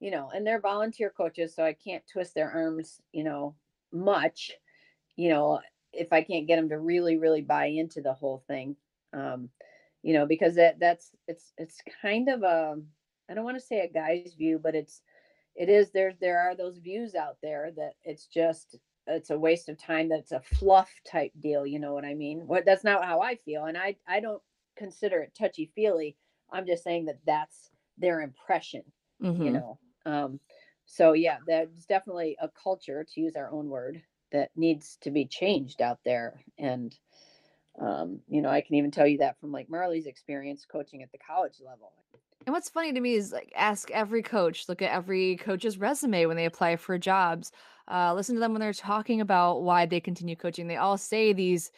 you 0.00 0.10
know, 0.10 0.30
and 0.34 0.46
they're 0.46 0.60
volunteer 0.60 1.12
coaches, 1.14 1.54
so 1.54 1.64
I 1.64 1.72
can't 1.72 2.02
twist 2.10 2.34
their 2.34 2.50
arms, 2.50 3.00
you 3.12 3.24
know, 3.24 3.54
much, 3.92 4.52
you 5.16 5.28
know, 5.30 5.60
if 5.92 6.12
I 6.12 6.22
can't 6.22 6.46
get 6.46 6.56
them 6.56 6.68
to 6.68 6.78
really, 6.78 7.16
really 7.16 7.42
buy 7.42 7.66
into 7.66 8.00
the 8.02 8.12
whole 8.12 8.44
thing. 8.46 8.76
Um, 9.12 9.48
you 10.02 10.12
know, 10.12 10.26
because 10.26 10.54
that 10.56 10.78
that's 10.78 11.10
it's 11.26 11.52
it's 11.58 11.80
kind 12.02 12.28
of 12.28 12.42
a 12.42 12.76
I 13.28 13.34
don't 13.34 13.44
want 13.44 13.56
to 13.58 13.66
say 13.66 13.80
a 13.80 13.92
guy's 13.92 14.34
view, 14.34 14.60
but 14.62 14.74
it's 14.74 15.02
it 15.56 15.68
is 15.68 15.90
there 15.90 16.12
there 16.20 16.38
are 16.38 16.54
those 16.54 16.78
views 16.78 17.14
out 17.14 17.38
there 17.42 17.70
that 17.76 17.94
it's 18.04 18.26
just 18.26 18.76
it's 19.06 19.30
a 19.30 19.38
waste 19.38 19.68
of 19.68 19.78
time 19.78 20.08
that's 20.08 20.32
a 20.32 20.40
fluff 20.40 20.90
type 21.10 21.32
deal 21.40 21.66
you 21.66 21.78
know 21.78 21.94
what 21.94 22.04
i 22.04 22.14
mean 22.14 22.46
what 22.46 22.64
that's 22.64 22.84
not 22.84 23.04
how 23.04 23.20
i 23.20 23.36
feel 23.36 23.64
and 23.64 23.76
i 23.76 23.96
i 24.08 24.20
don't 24.20 24.42
consider 24.76 25.20
it 25.20 25.32
touchy 25.38 25.70
feely 25.74 26.16
i'm 26.52 26.66
just 26.66 26.84
saying 26.84 27.04
that 27.06 27.18
that's 27.26 27.70
their 27.98 28.20
impression 28.20 28.82
mm-hmm. 29.22 29.42
you 29.42 29.50
know 29.50 29.78
um 30.06 30.40
so 30.86 31.12
yeah 31.12 31.38
there's 31.46 31.84
definitely 31.86 32.36
a 32.40 32.48
culture 32.48 33.04
to 33.12 33.20
use 33.20 33.36
our 33.36 33.50
own 33.50 33.68
word 33.68 34.00
that 34.32 34.50
needs 34.56 34.96
to 35.00 35.10
be 35.10 35.24
changed 35.24 35.80
out 35.80 35.98
there. 36.04 36.40
And 36.58 36.96
um, 37.80 38.20
you 38.28 38.40
know 38.40 38.48
i 38.48 38.62
can 38.62 38.76
even 38.76 38.90
tell 38.90 39.06
you 39.06 39.18
that 39.18 39.38
from 39.38 39.52
like 39.52 39.68
marley's 39.68 40.06
experience 40.06 40.64
coaching 40.64 41.02
at 41.02 41.12
the 41.12 41.18
college 41.18 41.60
level. 41.64 41.92
And 42.46 42.54
what's 42.54 42.70
funny 42.70 42.92
to 42.92 43.00
me 43.00 43.14
is 43.14 43.32
like 43.32 43.52
ask 43.54 43.90
every 43.90 44.22
coach 44.22 44.68
look 44.68 44.80
at 44.80 44.92
every 44.92 45.36
coach's 45.36 45.78
resume 45.78 46.26
when 46.26 46.36
they 46.36 46.46
apply 46.46 46.76
for 46.76 46.96
jobs. 46.96 47.52
Uh, 47.88 48.14
listen 48.14 48.34
to 48.34 48.40
them 48.40 48.52
when 48.52 48.60
they're 48.60 48.72
talking 48.72 49.20
about 49.20 49.62
why 49.62 49.86
they 49.86 50.00
continue 50.00 50.36
coaching. 50.36 50.66
They 50.66 50.76
all 50.76 50.96
say 50.96 51.32
these 51.32 51.70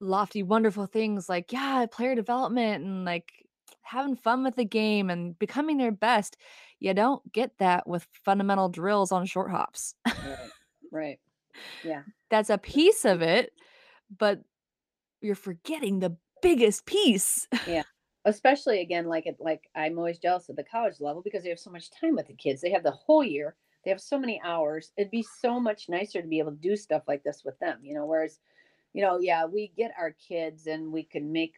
lofty 0.00 0.42
wonderful 0.42 0.86
things 0.86 1.28
like 1.28 1.52
yeah 1.52 1.84
player 1.90 2.14
development 2.14 2.82
and 2.82 3.04
like 3.04 3.46
having 3.90 4.16
fun 4.16 4.42
with 4.44 4.56
the 4.56 4.64
game 4.64 5.10
and 5.10 5.38
becoming 5.38 5.78
their 5.78 5.92
best 5.92 6.36
you 6.78 6.94
don't 6.94 7.32
get 7.32 7.50
that 7.58 7.86
with 7.86 8.06
fundamental 8.24 8.68
drills 8.68 9.12
on 9.12 9.26
short 9.26 9.50
hops 9.50 9.94
right. 10.06 10.38
right 10.92 11.18
yeah 11.84 12.02
that's 12.30 12.50
a 12.50 12.58
piece 12.58 13.04
of 13.04 13.22
it 13.22 13.52
but 14.18 14.40
you're 15.20 15.34
forgetting 15.34 15.98
the 15.98 16.16
biggest 16.42 16.86
piece. 16.86 17.46
Yeah. 17.66 17.82
Especially 18.24 18.80
again, 18.80 19.06
like 19.06 19.26
it, 19.26 19.36
like 19.40 19.68
I'm 19.74 19.98
always 19.98 20.18
jealous 20.18 20.48
of 20.48 20.56
the 20.56 20.64
college 20.64 21.00
level 21.00 21.22
because 21.22 21.42
they 21.42 21.48
have 21.48 21.58
so 21.58 21.70
much 21.70 21.90
time 21.90 22.16
with 22.16 22.26
the 22.26 22.34
kids. 22.34 22.60
They 22.60 22.70
have 22.70 22.82
the 22.82 22.90
whole 22.90 23.24
year. 23.24 23.56
They 23.84 23.90
have 23.90 24.00
so 24.00 24.18
many 24.18 24.40
hours. 24.44 24.92
It'd 24.98 25.10
be 25.10 25.24
so 25.40 25.58
much 25.58 25.88
nicer 25.88 26.20
to 26.20 26.28
be 26.28 26.38
able 26.38 26.52
to 26.52 26.58
do 26.58 26.76
stuff 26.76 27.02
like 27.08 27.22
this 27.22 27.42
with 27.44 27.58
them, 27.60 27.78
you 27.82 27.94
know. 27.94 28.04
Whereas, 28.04 28.38
you 28.92 29.02
know, 29.02 29.18
yeah, 29.20 29.44
we 29.44 29.72
get 29.76 29.92
our 29.98 30.14
kids 30.28 30.66
and 30.66 30.92
we 30.92 31.04
can 31.04 31.32
make 31.32 31.54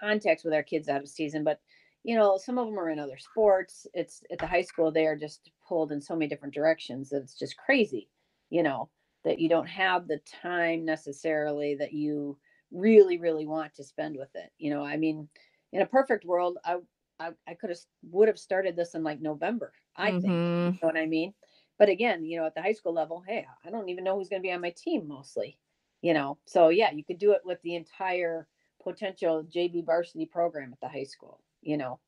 contacts 0.00 0.44
with 0.44 0.54
our 0.54 0.62
kids 0.62 0.88
out 0.88 1.02
of 1.02 1.08
season, 1.08 1.44
but 1.44 1.60
you 2.02 2.16
know, 2.16 2.38
some 2.38 2.56
of 2.56 2.66
them 2.66 2.78
are 2.78 2.88
in 2.88 2.98
other 2.98 3.18
sports. 3.18 3.86
It's 3.92 4.22
at 4.32 4.38
the 4.38 4.46
high 4.46 4.62
school, 4.62 4.90
they 4.90 5.06
are 5.06 5.16
just 5.16 5.50
pulled 5.68 5.92
in 5.92 6.00
so 6.00 6.14
many 6.14 6.28
different 6.28 6.54
directions. 6.54 7.12
It's 7.12 7.38
just 7.38 7.58
crazy, 7.58 8.08
you 8.48 8.62
know, 8.62 8.88
that 9.24 9.38
you 9.38 9.48
don't 9.48 9.68
have 9.68 10.08
the 10.08 10.20
time 10.42 10.84
necessarily 10.84 11.76
that 11.76 11.92
you 11.92 12.38
really 12.72 13.18
really 13.18 13.46
want 13.46 13.74
to 13.74 13.84
spend 13.84 14.16
with 14.16 14.30
it 14.34 14.50
you 14.58 14.70
know 14.70 14.84
i 14.84 14.96
mean 14.96 15.28
in 15.72 15.82
a 15.82 15.86
perfect 15.86 16.24
world 16.24 16.58
i 16.64 16.76
i, 17.18 17.30
I 17.48 17.54
could 17.54 17.70
have 17.70 17.78
would 18.10 18.28
have 18.28 18.38
started 18.38 18.76
this 18.76 18.94
in 18.94 19.02
like 19.02 19.20
november 19.20 19.72
i 19.96 20.10
mm-hmm. 20.10 20.20
think 20.20 20.32
you 20.32 20.38
mm-hmm. 20.38 20.76
know 20.80 20.88
what 20.88 20.96
i 20.96 21.06
mean 21.06 21.34
but 21.78 21.88
again 21.88 22.24
you 22.24 22.38
know 22.38 22.46
at 22.46 22.54
the 22.54 22.62
high 22.62 22.72
school 22.72 22.94
level 22.94 23.22
hey 23.26 23.44
i 23.66 23.70
don't 23.70 23.88
even 23.88 24.04
know 24.04 24.16
who's 24.16 24.28
going 24.28 24.40
to 24.40 24.46
be 24.46 24.52
on 24.52 24.60
my 24.60 24.72
team 24.76 25.08
mostly 25.08 25.58
you 26.02 26.14
know 26.14 26.38
so 26.46 26.68
yeah 26.68 26.90
you 26.90 27.04
could 27.04 27.18
do 27.18 27.32
it 27.32 27.42
with 27.44 27.60
the 27.62 27.74
entire 27.74 28.46
potential 28.82 29.44
jv 29.44 29.84
varsity 29.84 30.26
program 30.26 30.72
at 30.72 30.80
the 30.80 30.88
high 30.88 31.04
school 31.04 31.40
you 31.62 31.76
know 31.76 31.98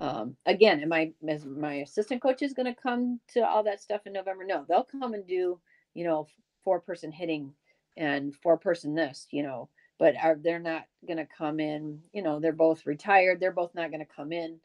um, 0.00 0.36
again 0.46 0.80
am 0.80 0.92
i 0.92 1.12
my 1.44 1.74
assistant 1.74 2.22
coach 2.22 2.42
is 2.42 2.54
going 2.54 2.72
to 2.72 2.80
come 2.80 3.20
to 3.28 3.46
all 3.46 3.62
that 3.62 3.80
stuff 3.80 4.00
in 4.06 4.12
november 4.12 4.44
no 4.44 4.64
they'll 4.68 4.84
come 4.84 5.14
and 5.14 5.26
do 5.26 5.60
you 5.94 6.04
know 6.04 6.26
four 6.64 6.80
person 6.80 7.12
hitting 7.12 7.52
and 7.96 8.34
four 8.36 8.56
person 8.56 8.94
this, 8.94 9.26
you 9.30 9.42
know, 9.42 9.68
but 9.98 10.14
are 10.16 10.36
they're 10.36 10.58
not 10.58 10.84
going 11.06 11.18
to 11.18 11.26
come 11.26 11.60
in, 11.60 12.00
you 12.12 12.22
know, 12.22 12.40
they're 12.40 12.52
both 12.52 12.86
retired. 12.86 13.40
They're 13.40 13.52
both 13.52 13.74
not 13.74 13.90
going 13.90 14.04
to 14.04 14.14
come 14.14 14.32
in. 14.32 14.58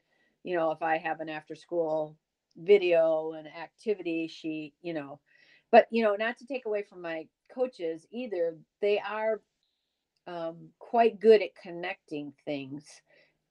You 0.43 0.55
know, 0.55 0.71
if 0.71 0.81
I 0.81 0.97
have 0.97 1.19
an 1.19 1.29
after 1.29 1.55
school 1.55 2.15
video 2.55 3.33
and 3.33 3.47
activity 3.47 4.27
sheet, 4.27 4.73
you 4.81 4.93
know, 4.93 5.19
but 5.71 5.87
you 5.91 6.03
know, 6.03 6.15
not 6.15 6.37
to 6.37 6.45
take 6.45 6.65
away 6.65 6.83
from 6.83 7.01
my 7.01 7.27
coaches 7.57 8.05
either, 8.11 8.55
they 8.81 8.99
are 8.99 9.41
um, 10.27 10.69
quite 10.79 11.19
good 11.19 11.41
at 11.41 11.55
connecting 11.61 12.33
things 12.45 12.85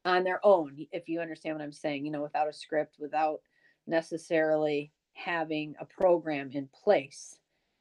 on 0.04 0.22
their 0.22 0.44
own, 0.46 0.86
if 0.92 1.08
you 1.08 1.20
understand 1.20 1.56
what 1.56 1.64
I'm 1.64 1.72
saying, 1.72 2.06
you 2.06 2.12
know, 2.12 2.22
without 2.22 2.48
a 2.48 2.52
script, 2.52 2.96
without 3.00 3.40
necessarily 3.88 4.92
having 5.14 5.74
a 5.80 5.84
program 5.84 6.50
in 6.52 6.68
place, 6.68 7.38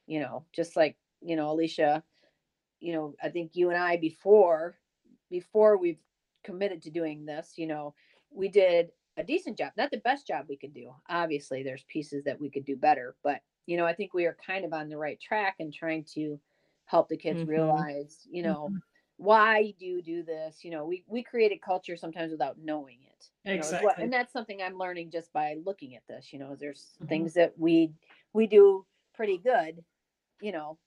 you 0.08 0.20
know, 0.20 0.46
just 0.56 0.76
like 0.76 0.98
you 1.22 1.36
know, 1.36 1.52
Alicia, 1.52 2.04
you 2.80 2.94
know, 2.94 3.16
I 3.22 3.30
think 3.30 3.52
you 3.54 3.70
and 3.70 3.78
I 3.78 3.98
before 3.98 4.76
before 5.30 5.78
we've 5.78 6.00
committed 6.44 6.82
to 6.84 6.92
doing 6.92 7.26
this, 7.26 7.54
you 7.58 7.68
know, 7.68 7.94
we 8.32 8.48
did 8.48 8.90
a 9.18 9.24
decent 9.24 9.58
job, 9.58 9.72
not 9.78 9.92
the 9.92 9.98
best 9.98 10.28
job 10.28 10.46
we 10.48 10.58
could 10.58 10.74
do. 10.74 10.92
Obviously, 11.10 11.64
there's 11.64 11.86
pieces 11.88 12.24
that 12.26 12.40
we 12.40 12.50
could 12.50 12.66
do 12.66 12.76
better, 12.76 13.16
but 13.24 13.42
you 13.66 13.78
know, 13.78 13.86
I 13.86 13.94
think 13.94 14.14
we 14.14 14.26
are 14.26 14.38
kind 14.46 14.66
of 14.66 14.74
on 14.74 14.90
the 14.90 14.98
right 14.98 15.20
track 15.20 15.56
and 15.60 15.74
trying 15.74 16.04
to 16.14 16.40
help 16.86 17.10
the 17.10 17.18
kids 17.18 17.42
mm-hmm. 17.42 17.50
realize, 17.50 18.28
you 18.30 18.44
know, 18.44 18.68
mm-hmm. 18.70 18.78
why 19.18 19.74
do 19.80 19.86
you 19.86 20.02
do 20.02 20.24
this? 20.24 20.64
You 20.64 20.72
know, 20.72 20.86
we 20.86 21.04
we 21.08 21.24
created 21.24 21.62
culture 21.62 21.98
sometimes 21.98 22.32
without 22.32 22.58
knowing 22.62 23.00
it. 23.04 23.30
Exactly. 23.46 23.88
Know, 23.88 24.04
and 24.04 24.14
that's 24.14 24.34
something 24.34 24.62
I'm 24.62 24.78
learning 24.78 25.12
just 25.12 25.32
by 25.34 25.58
looking 25.66 25.96
at 25.96 26.04
this. 26.08 26.32
You 26.32 26.40
know, 26.40 26.56
there's 26.60 26.96
mm-hmm. 26.98 27.08
things 27.08 27.34
that 27.34 27.54
we 27.58 27.92
we 28.34 28.48
do 28.48 28.86
pretty 29.14 29.38
good, 29.38 29.84
you 30.42 30.52
know, 30.52 30.78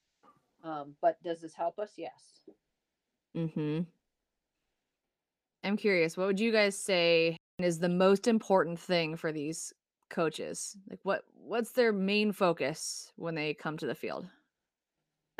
um, 0.62 0.94
but 1.00 1.22
does 1.22 1.40
this 1.40 1.54
help 1.54 1.78
us? 1.78 1.90
Yes. 1.96 2.40
Mm-hmm. 3.36 3.80
I'm 5.64 5.76
curious, 5.76 6.16
what 6.16 6.26
would 6.26 6.40
you 6.40 6.52
guys 6.52 6.78
say 6.78 7.36
is 7.58 7.78
the 7.78 7.88
most 7.88 8.28
important 8.28 8.78
thing 8.78 9.16
for 9.16 9.32
these 9.32 9.72
coaches? 10.08 10.76
Like 10.88 11.00
what 11.02 11.24
what's 11.34 11.72
their 11.72 11.92
main 11.92 12.32
focus 12.32 13.12
when 13.16 13.34
they 13.34 13.54
come 13.54 13.76
to 13.78 13.86
the 13.86 13.94
field? 13.94 14.26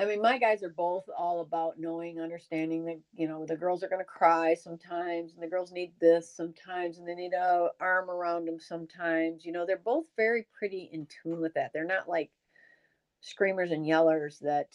I 0.00 0.04
mean, 0.04 0.22
my 0.22 0.38
guys 0.38 0.62
are 0.62 0.68
both 0.68 1.04
all 1.16 1.40
about 1.40 1.80
knowing, 1.80 2.20
understanding 2.20 2.84
that, 2.84 3.00
you 3.16 3.26
know, 3.26 3.44
the 3.44 3.56
girls 3.56 3.82
are 3.82 3.88
going 3.88 3.98
to 3.98 4.04
cry 4.04 4.54
sometimes 4.54 5.34
and 5.34 5.42
the 5.42 5.48
girls 5.48 5.72
need 5.72 5.92
this 6.00 6.32
sometimes 6.32 6.98
and 6.98 7.08
they 7.08 7.16
need 7.16 7.32
a 7.32 7.70
arm 7.80 8.08
around 8.08 8.44
them 8.44 8.60
sometimes. 8.60 9.44
You 9.44 9.50
know, 9.50 9.66
they're 9.66 9.76
both 9.76 10.06
very 10.16 10.46
pretty 10.56 10.88
in 10.92 11.06
tune 11.06 11.40
with 11.40 11.54
that. 11.54 11.72
They're 11.72 11.84
not 11.84 12.08
like 12.08 12.30
screamers 13.20 13.72
and 13.72 13.84
yellers 13.84 14.38
that 14.40 14.68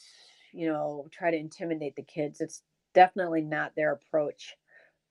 you 0.51 0.67
know 0.67 1.08
try 1.12 1.32
to 1.32 1.38
intimidate 1.38 1.95
the 1.95 2.03
kids 2.03 2.41
it's 2.41 2.62
definitely 2.93 3.41
not 3.41 3.75
their 3.75 3.93
approach 3.93 4.56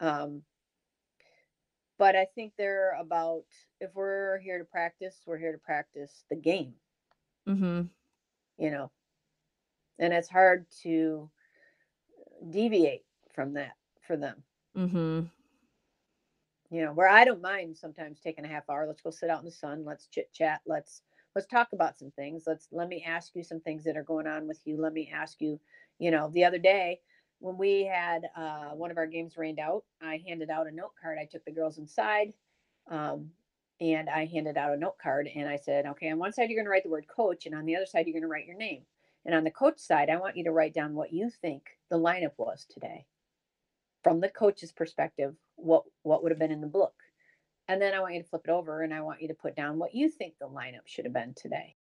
um, 0.01 0.43
but 1.99 2.17
i 2.17 2.27
think 2.35 2.53
they're 2.57 2.97
about 3.01 3.45
if 3.81 3.91
we're 3.95 4.39
here 4.39 4.59
to 4.59 4.65
practice 4.65 5.21
we're 5.27 5.39
here 5.39 5.53
to 5.53 5.59
practice 5.59 6.25
the 6.31 6.37
game 6.37 6.73
mm-hmm. 7.49 7.83
you 8.59 8.71
know 8.71 8.91
and 9.99 10.13
it's 10.13 10.29
hard 10.29 10.67
to 10.83 11.31
deviate 12.51 13.05
from 13.35 13.55
that 13.55 13.73
for 14.07 14.17
them 14.17 14.43
mm-hmm. 14.77 15.21
you 16.71 16.85
know 16.85 16.93
where 16.93 17.09
i 17.09 17.25
don't 17.25 17.43
mind 17.43 17.77
sometimes 17.77 18.21
taking 18.21 18.45
a 18.45 18.49
half 18.49 18.69
hour 18.69 18.87
let's 18.87 19.03
go 19.03 19.11
sit 19.11 19.31
out 19.31 19.41
in 19.41 19.45
the 19.45 19.51
sun 19.51 19.85
let's 19.85 20.07
chit 20.07 20.33
chat 20.33 20.61
let's 20.67 21.03
let's 21.35 21.47
talk 21.47 21.69
about 21.73 21.99
some 21.99 22.11
things 22.13 22.45
let's 22.47 22.69
let 22.73 22.89
me 22.89 23.05
ask 23.07 23.33
you 23.35 23.43
some 23.43 23.61
things 23.61 23.85
that 23.85 23.97
are 23.97 24.03
going 24.03 24.27
on 24.27 24.47
with 24.47 24.61
you 24.65 24.81
let 24.81 24.93
me 24.93 25.11
ask 25.15 25.41
you 25.41 25.59
you 25.99 26.11
know 26.11 26.31
the 26.35 26.45
other 26.45 26.59
day 26.59 26.99
when 27.43 27.59
we 27.59 27.85
had 27.85 28.31
uh, 28.37 28.71
one 28.71 28.91
of 28.93 28.99
our 28.99 29.07
games 29.09 29.37
rained 29.39 29.61
out 29.61 29.85
i 30.03 30.23
handed 30.27 30.51
out 30.51 30.69
a 30.69 30.73
note 30.73 30.93
card 31.03 31.19
i 31.21 31.27
took 31.27 31.45
the 31.47 31.53
girls 31.53 31.79
inside 31.79 32.33
Um, 32.89 33.33
and 33.81 34.11
I 34.11 34.27
handed 34.27 34.57
out 34.59 34.75
a 34.75 34.79
note 34.79 34.99
card 35.03 35.29
and 35.35 35.49
I 35.49 35.57
said, 35.57 35.87
okay, 35.87 36.11
on 36.11 36.19
one 36.21 36.33
side, 36.33 36.51
you're 36.51 36.59
going 36.59 36.67
to 36.67 36.71
write 36.71 36.85
the 36.85 36.91
word 36.91 37.09
coach, 37.09 37.47
and 37.47 37.55
on 37.57 37.67
the 37.67 37.77
other 37.77 37.87
side, 37.87 38.07
you're 38.07 38.15
going 38.15 38.23
to 38.23 38.29
write 38.29 38.47
your 38.47 38.57
name. 38.57 38.87
And 39.27 39.35
on 39.35 39.45
the 39.45 39.53
coach 39.53 39.81
side, 39.81 40.11
I 40.11 40.19
want 40.19 40.37
you 40.39 40.45
to 40.45 40.53
write 40.53 40.75
down 40.75 40.95
what 40.95 41.13
you 41.13 41.31
think 41.31 41.65
the 41.91 41.99
lineup 41.99 42.35
was 42.39 42.67
today. 42.71 43.07
From 44.05 44.21
the 44.21 44.29
coach's 44.31 44.73
perspective, 44.73 45.37
what 45.57 45.85
what 46.03 46.23
would 46.23 46.33
have 46.33 46.39
been 46.39 46.53
in 46.53 46.61
the 46.61 46.69
book. 46.69 46.95
And 47.69 47.83
then 47.83 47.95
I 47.95 48.01
want 48.01 48.15
you 48.15 48.23
to 48.23 48.29
flip 48.29 48.43
it 48.47 48.51
over 48.51 48.83
and 48.83 48.95
I 48.95 49.03
want 49.03 49.23
you 49.23 49.29
to 49.29 49.35
put 49.35 49.57
down 49.57 49.79
what 49.79 49.95
you 49.95 50.09
think 50.11 50.35
the 50.39 50.49
lineup 50.49 50.87
should 50.87 51.07
have 51.07 51.15
been 51.15 51.35
today. 51.35 51.77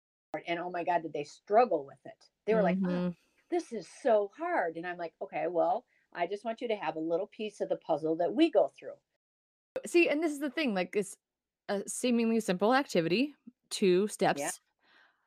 And 0.47 0.61
oh 0.61 0.71
my 0.71 0.85
God, 0.85 1.03
did 1.03 1.12
they 1.14 1.25
struggle 1.25 1.85
with 1.87 1.99
it? 2.05 2.25
They 2.47 2.55
were 2.55 2.61
Mhm. 2.61 2.64
like, 2.64 2.81
oh, 2.85 3.07
this 3.51 3.73
is 3.73 3.87
so 4.03 4.31
hard. 4.39 4.77
And 4.77 4.87
I'm 4.87 4.99
like, 4.99 5.15
okay, 5.23 5.47
well, 5.49 5.85
I 6.15 6.27
just 6.27 6.45
want 6.45 6.61
you 6.61 6.69
to 6.69 6.77
have 6.77 6.97
a 6.97 7.01
little 7.01 7.27
piece 7.27 7.61
of 7.61 7.69
the 7.69 7.77
puzzle 7.77 8.17
that 8.17 8.33
we 8.33 8.51
go 8.51 8.71
through. 8.79 8.93
See, 9.87 10.09
and 10.09 10.23
this 10.23 10.33
is 10.33 10.41
the 10.41 10.51
thing, 10.51 10.75
like 10.75 10.95
it's 10.95 11.17
a 11.69 11.83
seemingly 11.87 12.41
simple 12.41 12.75
activity, 12.75 13.35
two 13.71 14.09
steps. 14.09 14.61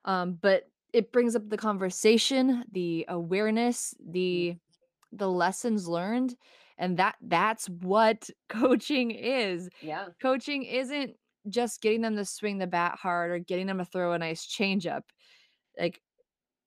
Um, 0.06 0.38
but 0.42 0.64
it 0.94 1.12
brings 1.12 1.36
up 1.36 1.48
the 1.48 1.58
conversation, 1.58 2.66
the 2.72 3.06
awareness, 3.08 3.94
the 4.06 4.56
the 5.14 5.30
lessons 5.30 5.88
learned, 5.88 6.36
and 6.78 6.98
that 6.98 7.16
that's 7.22 7.68
what 7.70 8.30
coaching 8.50 9.12
is. 9.12 9.70
Yeah. 9.82 10.08
Coaching 10.22 10.64
isn't 10.64 11.16
just 11.50 11.82
getting 11.82 12.02
them 12.02 12.16
to 12.16 12.26
swing 12.26 12.58
the 12.58 12.68
bat 12.68 12.98
hard 13.02 13.32
or 13.32 13.40
getting 13.40 13.68
them 13.68 13.78
to 13.78 13.86
throw 13.86 14.14
a 14.14 14.20
nice 14.20 14.46
changeup. 14.46 15.04
Like 15.80 16.02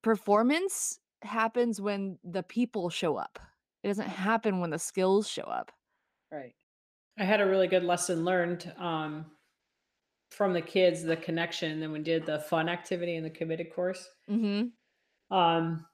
performance 0.02 0.98
happens 1.24 1.80
when 1.80 2.18
the 2.24 2.42
people 2.42 2.90
show 2.90 3.16
up. 3.16 3.38
It 3.82 3.88
doesn't 3.88 4.08
happen 4.08 4.60
when 4.60 4.70
the 4.70 4.78
skills 4.78 5.28
show 5.28 5.42
up. 5.42 5.70
Right. 6.32 6.54
I 7.18 7.24
had 7.24 7.40
a 7.40 7.46
really 7.46 7.68
good 7.68 7.84
lesson 7.84 8.24
learned 8.24 8.72
um, 8.78 9.26
from 10.30 10.52
the 10.52 10.62
kids, 10.62 11.02
the 11.02 11.16
connection. 11.16 11.80
Then 11.80 11.92
we 11.92 12.00
did 12.00 12.26
the 12.26 12.40
fun 12.40 12.68
activity 12.68 13.16
in 13.16 13.22
the 13.22 13.30
committed 13.30 13.72
course. 13.74 14.08
Mm-hmm. 14.28 15.36
Um, 15.36 15.86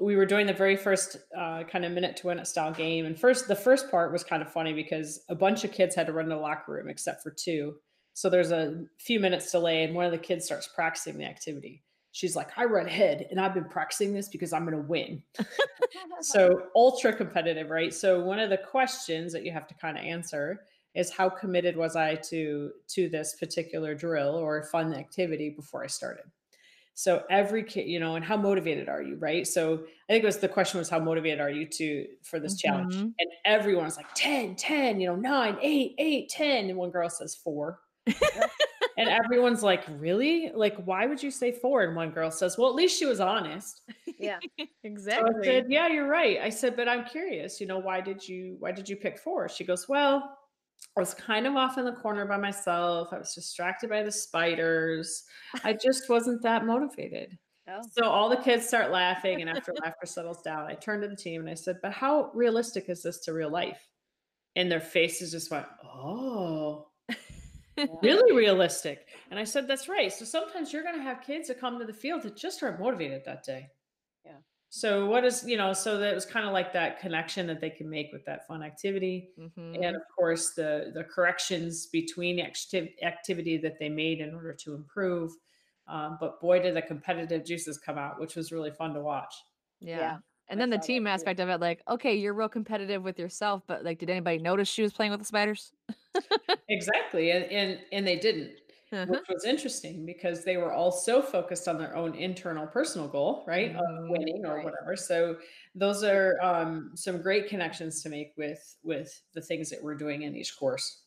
we 0.00 0.16
were 0.16 0.26
doing 0.26 0.46
the 0.46 0.52
very 0.52 0.76
first 0.76 1.16
uh, 1.36 1.64
kind 1.64 1.84
of 1.84 1.92
minute 1.92 2.16
to 2.18 2.28
win 2.28 2.38
it 2.38 2.46
style 2.46 2.72
game, 2.72 3.04
and 3.04 3.18
first 3.18 3.48
the 3.48 3.56
first 3.56 3.90
part 3.90 4.12
was 4.12 4.22
kind 4.22 4.42
of 4.42 4.52
funny 4.52 4.72
because 4.72 5.20
a 5.28 5.34
bunch 5.34 5.64
of 5.64 5.72
kids 5.72 5.96
had 5.96 6.06
to 6.06 6.12
run 6.12 6.26
to 6.26 6.34
the 6.34 6.40
locker 6.40 6.72
room 6.72 6.88
except 6.88 7.22
for 7.22 7.32
two. 7.32 7.74
So 8.14 8.30
there's 8.30 8.52
a 8.52 8.84
few 9.00 9.18
minutes 9.18 9.50
delay, 9.50 9.82
and 9.82 9.94
one 9.94 10.04
of 10.04 10.12
the 10.12 10.18
kids 10.18 10.44
starts 10.44 10.68
practicing 10.72 11.18
the 11.18 11.24
activity. 11.24 11.82
She's 12.12 12.34
like, 12.36 12.50
"I 12.56 12.64
run 12.64 12.86
ahead, 12.86 13.26
and 13.30 13.40
I've 13.40 13.54
been 13.54 13.68
practicing 13.68 14.12
this 14.12 14.28
because 14.28 14.52
I'm 14.52 14.64
going 14.64 14.76
to 14.76 14.88
win." 14.88 15.22
so 16.22 16.68
ultra 16.74 17.12
competitive 17.14 17.70
right? 17.70 17.92
So 17.94 18.20
one 18.22 18.38
of 18.38 18.50
the 18.50 18.58
questions 18.58 19.32
that 19.32 19.44
you 19.44 19.52
have 19.52 19.66
to 19.68 19.74
kind 19.74 19.96
of 19.98 20.04
answer 20.04 20.64
is 20.94 21.10
how 21.10 21.28
committed 21.28 21.76
was 21.76 21.94
i 21.96 22.14
to 22.16 22.72
to 22.88 23.08
this 23.08 23.36
particular 23.36 23.94
drill 23.94 24.34
or 24.34 24.64
fun 24.64 24.94
activity 24.94 25.50
before 25.50 25.84
i 25.84 25.86
started? 25.86 26.24
So 26.94 27.22
every 27.30 27.62
kid 27.62 27.86
you 27.88 28.00
know 28.00 28.16
and 28.16 28.24
how 28.24 28.36
motivated 28.36 28.88
are 28.88 29.02
you 29.02 29.16
right? 29.16 29.46
So 29.46 29.74
i 30.08 30.12
think 30.12 30.24
it 30.24 30.26
was 30.26 30.38
the 30.38 30.48
question 30.48 30.78
was 30.78 30.88
how 30.88 30.98
motivated 30.98 31.40
are 31.40 31.50
you 31.50 31.66
to 31.66 32.06
for 32.24 32.40
this 32.40 32.56
challenge? 32.56 32.94
Mhm. 32.96 33.12
and 33.18 33.30
everyone's 33.44 33.96
like 33.96 34.12
10 34.14 34.56
10 34.56 35.00
you 35.00 35.06
know 35.08 35.14
9 35.16 35.58
8 35.62 35.94
8 35.98 36.28
10 36.30 36.70
and 36.70 36.78
one 36.78 36.90
girl 36.90 37.08
says 37.10 37.36
4 37.36 37.78
and 38.98 39.08
everyone's 39.08 39.62
like 39.62 39.84
really 39.98 40.50
like 40.54 40.76
why 40.84 41.06
would 41.06 41.22
you 41.22 41.30
say 41.30 41.52
4 41.52 41.84
and 41.84 41.96
one 41.96 42.10
girl 42.10 42.30
says 42.30 42.58
well 42.58 42.68
at 42.68 42.74
least 42.74 42.98
she 42.98 43.06
was 43.06 43.20
honest 43.20 43.82
yeah. 44.18 44.38
so 44.58 44.64
I 44.64 44.68
exactly. 44.84 45.44
said, 45.44 45.66
"Yeah, 45.68 45.88
you're 45.88 46.08
right." 46.08 46.38
I 46.40 46.48
said, 46.50 46.76
"But 46.76 46.88
I'm 46.88 47.04
curious. 47.04 47.60
You 47.60 47.66
know, 47.66 47.78
why 47.78 48.00
did 48.00 48.26
you 48.26 48.56
why 48.58 48.72
did 48.72 48.88
you 48.88 48.96
pick 48.96 49.18
four? 49.18 49.48
She 49.48 49.64
goes, 49.64 49.88
"Well, 49.88 50.38
I 50.96 51.00
was 51.00 51.14
kind 51.14 51.46
of 51.46 51.56
off 51.56 51.78
in 51.78 51.84
the 51.84 51.92
corner 51.92 52.26
by 52.26 52.36
myself. 52.36 53.08
I 53.12 53.18
was 53.18 53.34
distracted 53.34 53.90
by 53.90 54.02
the 54.02 54.12
spiders. 54.12 55.24
I 55.64 55.72
just 55.72 56.08
wasn't 56.08 56.42
that 56.42 56.66
motivated." 56.66 57.38
Oh. 57.68 57.80
So 57.92 58.04
all 58.04 58.28
the 58.28 58.36
kids 58.38 58.66
start 58.66 58.90
laughing, 58.90 59.40
and 59.40 59.50
after 59.50 59.72
laughter 59.82 60.06
settles 60.06 60.42
down, 60.42 60.66
I 60.66 60.74
turned 60.74 61.02
to 61.02 61.08
the 61.08 61.16
team 61.16 61.42
and 61.42 61.50
I 61.50 61.54
said, 61.54 61.78
"But 61.82 61.92
how 61.92 62.30
realistic 62.34 62.88
is 62.88 63.02
this 63.02 63.20
to 63.20 63.32
real 63.32 63.50
life?" 63.50 63.86
And 64.56 64.70
their 64.70 64.80
faces 64.80 65.32
just 65.32 65.50
went, 65.50 65.66
"Oh." 65.84 66.87
Yeah. 67.78 67.86
Really 68.02 68.32
realistic. 68.36 69.08
And 69.30 69.38
I 69.38 69.44
said, 69.44 69.66
That's 69.68 69.88
right. 69.88 70.12
So 70.12 70.24
sometimes 70.24 70.72
you're 70.72 70.82
going 70.82 70.96
to 70.96 71.02
have 71.02 71.20
kids 71.22 71.48
that 71.48 71.60
come 71.60 71.78
to 71.78 71.84
the 71.84 71.92
field 71.92 72.22
that 72.22 72.36
just 72.36 72.62
aren't 72.62 72.80
motivated 72.80 73.22
that 73.24 73.44
day. 73.44 73.68
Yeah. 74.24 74.38
So 74.70 75.06
what 75.06 75.24
is, 75.24 75.44
you 75.46 75.56
know, 75.56 75.72
so 75.72 75.98
that 75.98 76.14
was 76.14 76.26
kind 76.26 76.46
of 76.46 76.52
like 76.52 76.72
that 76.74 77.00
connection 77.00 77.46
that 77.46 77.60
they 77.60 77.70
can 77.70 77.88
make 77.88 78.12
with 78.12 78.24
that 78.26 78.46
fun 78.46 78.62
activity. 78.62 79.30
Mhm. 79.38 79.76
And 79.84 79.96
of 79.96 80.02
course 80.16 80.54
the 80.54 80.90
the 80.94 81.04
corrections 81.04 81.86
between 81.86 82.40
acti- 82.40 82.96
activity 83.02 83.56
that 83.58 83.78
they 83.78 83.88
made 83.88 84.20
in 84.20 84.34
order 84.34 84.52
to 84.54 84.74
improve. 84.74 85.32
Um, 85.86 86.18
but 86.20 86.40
boy, 86.40 86.60
did 86.60 86.76
the 86.76 86.82
competitive 86.82 87.44
juices 87.46 87.78
come 87.78 87.96
out, 87.96 88.20
which 88.20 88.36
was 88.36 88.52
really 88.52 88.70
fun 88.72 88.92
to 88.94 89.00
watch. 89.00 89.34
Yeah. 89.80 89.98
Yeah, 89.98 90.16
And 90.48 90.58
I 90.58 90.60
then 90.60 90.70
the 90.70 90.78
team 90.78 91.06
too. 91.14 91.28
aspect 91.28 91.40
of 91.40 91.48
it, 91.48 91.60
like, 91.60 91.82
okay, 91.88 92.14
you're 92.14 92.34
real 92.34 92.48
competitive 92.48 93.02
with 93.02 93.18
yourself, 93.18 93.62
but 93.66 93.84
like, 93.84 93.98
did 93.98 94.08
anybody 94.10 94.38
notice 94.38 94.68
she 94.68 94.82
was 94.82 94.92
playing 94.94 95.10
with 95.12 95.20
the 95.20 95.26
spiders? 95.26 95.72
Exactly. 96.68 97.30
And 97.30 97.44
and, 97.46 97.80
and 97.92 98.06
they 98.06 98.18
didn't. 98.18 98.60
Uh-huh. 98.92 99.20
which 99.20 99.24
was 99.28 99.44
interesting 99.44 100.04
because 100.06 100.44
they 100.44 100.56
were 100.58 100.72
all 100.72 100.90
so 100.92 101.22
focused 101.22 101.66
on 101.68 101.78
their 101.78 101.94
own 101.96 102.14
internal 102.14 102.66
personal 102.66 103.08
goal, 103.08 103.44
right, 103.46 103.70
Mhm. 103.70 103.78
of 103.78 104.08
winning 104.08 104.44
or 104.44 104.56
Right. 104.56 104.62
whatever. 104.62 104.96
So 104.96 105.38
those 105.74 106.02
are 106.04 106.36
um, 106.42 106.92
some 106.96 107.22
great 107.22 107.48
connections 107.48 108.02
to 108.02 108.08
make 108.10 108.32
with 108.36 108.76
with 108.82 109.22
the 109.34 109.40
things 109.42 109.70
that 109.70 109.82
we're 109.82 109.94
doing 109.96 110.22
in 110.22 110.36
each 110.36 110.56
course. 110.58 111.04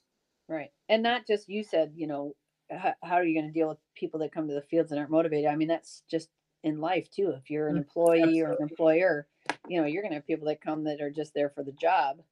Right. 0.47 0.71
And 0.89 1.03
not 1.03 1.25
just 1.27 1.49
you 1.49 1.63
said, 1.63 1.93
you 1.95 2.07
know, 2.07 2.35
how, 2.69 2.93
how 3.03 3.15
are 3.15 3.23
you 3.23 3.33
going 3.39 3.47
to 3.51 3.57
deal 3.57 3.69
with 3.69 3.77
people 3.95 4.19
that 4.19 4.31
come 4.31 4.47
to 4.47 4.53
the 4.53 4.61
fields 4.61 4.91
and 4.91 4.99
aren't 4.99 5.11
motivated? 5.11 5.49
I 5.49 5.55
mean, 5.55 5.67
that's 5.67 6.03
just 6.09 6.29
in 6.63 6.79
life 6.79 7.09
too. 7.09 7.31
If 7.31 7.49
you're 7.49 7.69
an 7.69 7.75
Mm, 7.75 7.77
employee 7.77 8.41
or 8.41 8.51
an 8.53 8.61
employer, 8.61 9.27
you 9.67 9.79
know, 9.81 9.87
you're 9.87 10.01
going 10.03 10.11
to 10.11 10.15
have 10.17 10.27
people 10.27 10.47
that 10.47 10.61
come 10.61 10.83
that 10.85 11.01
are 11.01 11.11
just 11.11 11.33
there 11.33 11.49
for 11.49 11.63
the 11.63 11.71
job, 11.71 12.23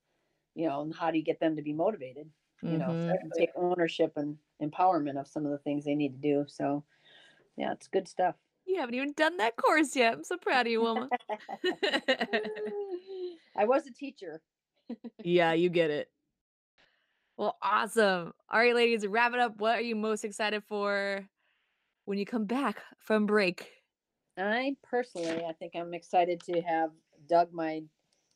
you 0.56 0.68
know, 0.68 0.82
and 0.82 0.96
how 0.96 1.12
do 1.12 1.18
you 1.18 1.24
get 1.24 1.40
them 1.40 1.56
to 1.58 1.62
be 1.64 1.74
motivated? 1.74 2.32
You 2.66 2.78
know, 2.80 3.00
Mhm. 3.02 3.20
and 3.22 3.34
take 3.34 3.52
ownership 3.56 4.14
and 4.18 4.40
empowerment 4.62 5.20
of 5.20 5.28
some 5.28 5.46
of 5.46 5.52
the 5.52 5.60
things 5.60 5.86
they 5.86 5.96
need 5.96 6.14
to 6.14 6.20
do. 6.20 6.46
So, 6.48 6.86
yeah, 7.58 7.74
it's 7.74 7.88
good 7.88 8.08
stuff. 8.08 8.36
You 8.66 8.80
haven't 8.80 8.96
even 8.96 9.14
done 9.14 9.38
that 9.38 9.58
course 9.58 9.96
yet. 9.96 10.14
I'm 10.14 10.24
so 10.24 10.38
proud 10.38 10.68
of 10.68 10.72
you, 10.72 10.82
Wilma. 10.82 11.12
I 13.56 13.66
was 13.66 13.86
a 13.88 13.92
teacher. 13.94 14.42
yeah, 15.24 15.54
you 15.54 15.70
get 15.70 15.92
it. 15.92 16.12
Well, 17.38 17.58
awesome. 17.62 18.34
All 18.50 18.60
right, 18.60 18.76
ladies, 18.76 19.08
wrap 19.08 19.34
it 19.34 19.40
up. 19.40 19.58
What 19.58 19.78
are 19.78 19.82
you 19.82 19.96
most 19.96 20.26
excited 20.26 20.64
for 20.64 21.28
when 22.06 22.20
you 22.20 22.26
come 22.26 22.46
back 22.46 22.84
from 23.00 23.28
break? 23.28 23.79
I 24.40 24.76
personally, 24.84 25.44
I 25.48 25.54
think 25.54 25.74
I'm 25.76 25.94
excited 25.94 26.42
to 26.46 26.62
have 26.62 26.92
dug 27.28 27.54
my 27.54 27.84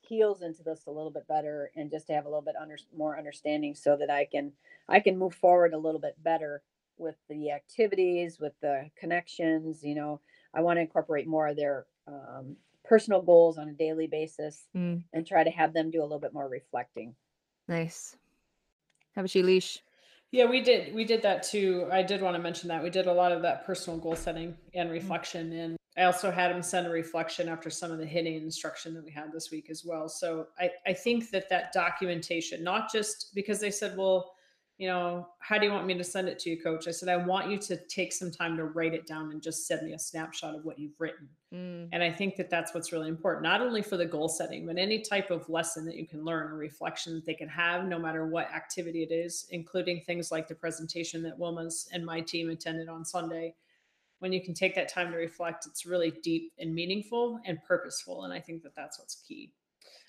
heels 0.01 0.41
into 0.41 0.63
this 0.63 0.85
a 0.87 0.91
little 0.91 1.11
bit 1.11 1.27
better 1.27 1.71
and 1.75 1.89
just 1.89 2.07
to 2.07 2.13
have 2.13 2.25
a 2.25 2.29
little 2.29 2.41
bit 2.41 2.55
under, 2.61 2.77
more 2.95 3.17
understanding 3.17 3.73
so 3.73 3.95
that 3.97 4.09
I 4.09 4.25
can 4.25 4.51
I 4.89 4.99
can 4.99 5.17
move 5.17 5.33
forward 5.33 5.73
a 5.73 5.77
little 5.77 6.01
bit 6.01 6.21
better 6.21 6.61
with 6.97 7.15
the 7.29 7.51
activities, 7.51 8.39
with 8.39 8.53
the 8.61 8.89
connections. 8.97 9.83
You 9.83 9.95
know, 9.95 10.21
I 10.53 10.61
want 10.61 10.77
to 10.77 10.81
incorporate 10.81 11.27
more 11.27 11.47
of 11.47 11.55
their 11.55 11.85
um, 12.07 12.57
personal 12.83 13.21
goals 13.21 13.57
on 13.57 13.69
a 13.69 13.73
daily 13.73 14.07
basis 14.07 14.67
Mm, 14.75 15.03
and 15.13 15.25
try 15.25 15.43
to 15.43 15.51
have 15.51 15.73
them 15.73 15.91
do 15.91 16.01
a 16.01 16.03
little 16.03 16.19
bit 16.19 16.33
more 16.33 16.49
reflecting. 16.49 17.15
nice. 17.67 18.17
How 19.15 19.21
about 19.21 19.35
you, 19.35 19.43
Leash? 19.43 19.79
Yeah, 20.31 20.45
we 20.45 20.61
did 20.61 20.93
we 20.93 21.05
did 21.05 21.21
that 21.21 21.43
too. 21.43 21.87
I 21.91 22.01
did 22.01 22.21
want 22.21 22.35
to 22.35 22.41
mention 22.41 22.67
that 22.69 22.83
we 22.83 22.89
did 22.89 23.05
a 23.05 23.13
lot 23.13 23.31
of 23.31 23.43
that 23.43 23.65
personal 23.65 23.99
goal 23.99 24.15
setting 24.15 24.57
and 24.73 24.89
reflection, 24.91 25.53
and 25.53 25.77
I 25.97 26.03
also 26.03 26.31
had 26.31 26.51
him 26.51 26.63
send 26.63 26.87
a 26.87 26.89
reflection 26.89 27.47
after 27.47 27.69
some 27.69 27.91
of 27.91 27.99
the 27.99 28.05
hitting 28.05 28.35
instruction 28.35 28.93
that 28.95 29.03
we 29.03 29.11
had 29.11 29.31
this 29.31 29.51
week 29.51 29.69
as 29.69 29.83
well. 29.85 30.09
So 30.09 30.47
I 30.59 30.69
I 30.87 30.93
think 30.93 31.29
that 31.31 31.49
that 31.49 31.71
documentation, 31.73 32.63
not 32.63 32.91
just 32.91 33.33
because 33.35 33.59
they 33.59 33.71
said, 33.71 33.95
well, 33.97 34.33
you 34.77 34.87
know, 34.87 35.27
how 35.39 35.59
do 35.59 35.65
you 35.67 35.71
want 35.71 35.85
me 35.85 35.93
to 35.93 36.03
send 36.03 36.27
it 36.27 36.39
to 36.39 36.49
you, 36.49 36.59
coach? 36.59 36.87
I 36.87 36.91
said, 36.91 37.07
I 37.07 37.17
want 37.17 37.49
you 37.49 37.59
to 37.59 37.77
take 37.87 38.11
some 38.11 38.31
time 38.31 38.57
to 38.57 38.65
write 38.65 38.95
it 38.95 39.05
down 39.05 39.31
and 39.31 39.41
just 39.41 39.67
send 39.67 39.85
me 39.85 39.93
a 39.93 39.99
snapshot 39.99 40.55
of 40.55 40.65
what 40.65 40.79
you've 40.79 40.99
written. 40.99 41.29
Mm, 41.53 41.89
And 41.91 42.01
I 42.01 42.11
think 42.11 42.35
that 42.37 42.49
that's 42.49 42.73
what's 42.73 42.91
really 42.91 43.07
important, 43.07 43.43
not 43.43 43.61
only 43.61 43.83
for 43.83 43.97
the 43.97 44.05
goal 44.05 44.27
setting, 44.27 44.65
but 44.65 44.79
any 44.79 44.99
type 44.99 45.29
of 45.29 45.47
lesson 45.47 45.85
that 45.85 45.95
you 45.95 46.07
can 46.07 46.25
learn 46.25 46.51
or 46.51 46.55
reflection 46.55 47.13
that 47.13 47.25
they 47.25 47.35
can 47.35 47.47
have, 47.49 47.85
no 47.85 47.99
matter 47.99 48.25
what 48.25 48.51
activity 48.51 49.03
it 49.03 49.13
is, 49.13 49.45
including 49.51 50.01
things 50.01 50.31
like 50.31 50.47
the 50.47 50.55
presentation 50.55 51.21
that 51.21 51.37
Wilma's 51.37 51.87
and 51.93 52.03
my 52.03 52.19
team 52.19 52.49
attended 52.49 52.89
on 52.89 53.05
Sunday. 53.05 53.53
When 54.23 54.31
you 54.31 54.41
can 54.41 54.53
take 54.53 54.73
that 54.75 54.87
time 54.87 55.11
to 55.11 55.17
reflect, 55.17 55.65
it's 55.65 55.85
really 55.85 56.11
deep 56.23 56.53
and 56.57 56.73
meaningful 56.73 57.41
and 57.43 57.61
purposeful. 57.67 58.23
And 58.23 58.31
I 58.31 58.39
think 58.39 58.63
that 58.63 58.73
that's 58.73 58.97
what's 58.97 59.15
key. 59.15 59.51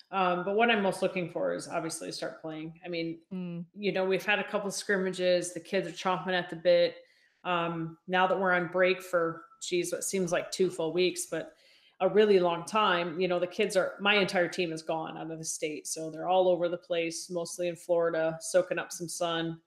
Um, 0.09 0.45
but 0.45 0.55
what 0.55 0.71
I'm 0.71 0.81
most 0.81 1.01
looking 1.01 1.29
for 1.29 1.53
is 1.53 1.67
obviously 1.67 2.09
start 2.13 2.41
playing. 2.41 2.79
I 2.85 2.87
mean, 2.87 3.19
mm, 3.33 3.65
you 3.75 3.91
know, 3.91 4.05
we've 4.05 4.25
had 4.25 4.39
a 4.39 4.43
couple 4.45 4.71
scrimmages. 4.71 5.53
The 5.53 5.59
kids 5.59 5.85
are 5.85 5.91
chomping 5.91 6.31
at 6.31 6.49
the 6.49 6.55
bit. 6.55 6.95
Um, 7.43 7.97
now 8.07 8.25
that 8.25 8.39
we're 8.39 8.53
on 8.53 8.69
break 8.69 9.01
for, 9.01 9.43
geez, 9.61 9.91
what 9.91 10.05
seems 10.05 10.31
like 10.31 10.49
two 10.49 10.69
full 10.69 10.93
weeks, 10.93 11.25
but 11.29 11.51
a 11.99 12.07
really 12.07 12.39
long 12.39 12.63
time, 12.63 13.19
you 13.19 13.27
know, 13.27 13.37
the 13.37 13.45
kids 13.45 13.75
are, 13.75 13.95
my 13.99 14.15
entire 14.15 14.47
team 14.47 14.71
is 14.71 14.81
gone 14.81 15.17
out 15.17 15.29
of 15.29 15.39
the 15.39 15.43
state. 15.43 15.87
So 15.87 16.09
they're 16.09 16.29
all 16.29 16.47
over 16.47 16.69
the 16.69 16.77
place, 16.77 17.29
mostly 17.29 17.67
in 17.67 17.75
Florida, 17.75 18.37
soaking 18.39 18.79
up 18.79 18.93
some 18.93 19.09
sun. 19.09 19.59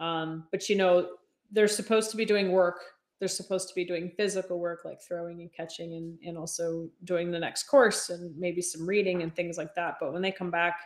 Um, 0.00 0.48
but 0.50 0.68
you 0.68 0.74
know, 0.74 1.10
they're 1.52 1.68
supposed 1.68 2.10
to 2.10 2.16
be 2.16 2.24
doing 2.24 2.50
work. 2.50 2.80
They're 3.18 3.28
supposed 3.28 3.68
to 3.68 3.74
be 3.74 3.84
doing 3.84 4.12
physical 4.16 4.58
work 4.58 4.84
like 4.84 5.00
throwing 5.00 5.40
and 5.40 5.52
catching 5.52 5.94
and, 5.94 6.18
and 6.24 6.36
also 6.36 6.88
doing 7.04 7.30
the 7.30 7.38
next 7.38 7.64
course 7.64 8.10
and 8.10 8.36
maybe 8.36 8.60
some 8.60 8.86
reading 8.86 9.22
and 9.22 9.34
things 9.34 9.56
like 9.56 9.74
that. 9.76 9.96
But 10.00 10.12
when 10.12 10.22
they 10.22 10.32
come 10.32 10.50
back, 10.50 10.80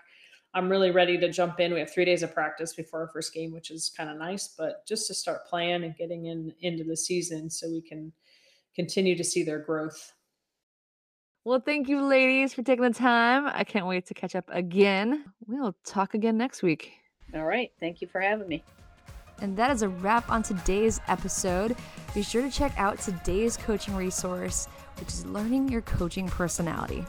I'm 0.54 0.68
really 0.68 0.90
ready 0.90 1.18
to 1.18 1.30
jump 1.30 1.60
in. 1.60 1.72
We 1.72 1.80
have 1.80 1.92
three 1.92 2.04
days 2.04 2.22
of 2.22 2.32
practice 2.32 2.74
before 2.74 3.00
our 3.00 3.08
first 3.08 3.34
game, 3.34 3.52
which 3.52 3.70
is 3.70 3.92
kind 3.96 4.10
of 4.10 4.16
nice, 4.16 4.54
but 4.56 4.86
just 4.86 5.06
to 5.08 5.14
start 5.14 5.46
playing 5.46 5.84
and 5.84 5.96
getting 5.96 6.26
in 6.26 6.54
into 6.60 6.84
the 6.84 6.96
season 6.96 7.50
so 7.50 7.68
we 7.68 7.82
can 7.82 8.12
continue 8.74 9.16
to 9.16 9.24
see 9.24 9.42
their 9.42 9.58
growth. 9.58 10.12
Well, 11.44 11.60
thank 11.60 11.88
you, 11.88 12.02
ladies, 12.02 12.52
for 12.54 12.62
taking 12.62 12.84
the 12.84 12.90
time. 12.90 13.46
I 13.46 13.64
can't 13.64 13.86
wait 13.86 14.06
to 14.06 14.14
catch 14.14 14.34
up 14.34 14.44
again. 14.52 15.24
We'll 15.46 15.74
talk 15.84 16.14
again 16.14 16.36
next 16.36 16.62
week. 16.62 16.92
All 17.34 17.44
right. 17.44 17.70
Thank 17.80 18.00
you 18.00 18.08
for 18.08 18.20
having 18.20 18.48
me. 18.48 18.64
And 19.40 19.56
that 19.56 19.70
is 19.70 19.82
a 19.82 19.88
wrap 19.88 20.30
on 20.30 20.42
today's 20.42 21.00
episode. 21.08 21.76
Be 22.14 22.22
sure 22.22 22.42
to 22.42 22.50
check 22.50 22.72
out 22.76 22.98
today's 22.98 23.56
coaching 23.56 23.94
resource, 23.94 24.66
which 24.98 25.08
is 25.08 25.26
learning 25.26 25.68
your 25.68 25.82
coaching 25.82 26.28
personality. 26.28 27.04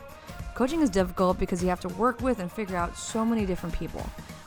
Coaching 0.55 0.81
is 0.81 0.89
difficult 0.89 1.39
because 1.39 1.63
you 1.63 1.69
have 1.69 1.79
to 1.79 1.89
work 1.89 2.21
with 2.21 2.39
and 2.39 2.51
figure 2.51 2.75
out 2.75 2.97
so 2.97 3.23
many 3.25 3.45
different 3.45 3.73
people. 3.73 4.05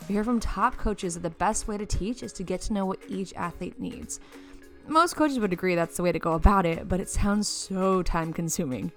We 0.08 0.14
hear 0.14 0.24
from 0.24 0.40
top 0.40 0.76
coaches 0.76 1.14
that 1.14 1.22
the 1.22 1.30
best 1.30 1.68
way 1.68 1.78
to 1.78 1.86
teach 1.86 2.22
is 2.22 2.32
to 2.34 2.42
get 2.42 2.60
to 2.62 2.72
know 2.72 2.86
what 2.86 2.98
each 3.08 3.32
athlete 3.34 3.80
needs. 3.80 4.20
Most 4.86 5.14
coaches 5.14 5.38
would 5.38 5.52
agree 5.52 5.74
that's 5.74 5.96
the 5.96 6.02
way 6.02 6.12
to 6.12 6.18
go 6.18 6.32
about 6.32 6.66
it, 6.66 6.88
but 6.88 7.00
it 7.00 7.08
sounds 7.08 7.48
so 7.48 8.02
time 8.02 8.32
consuming. 8.32 8.92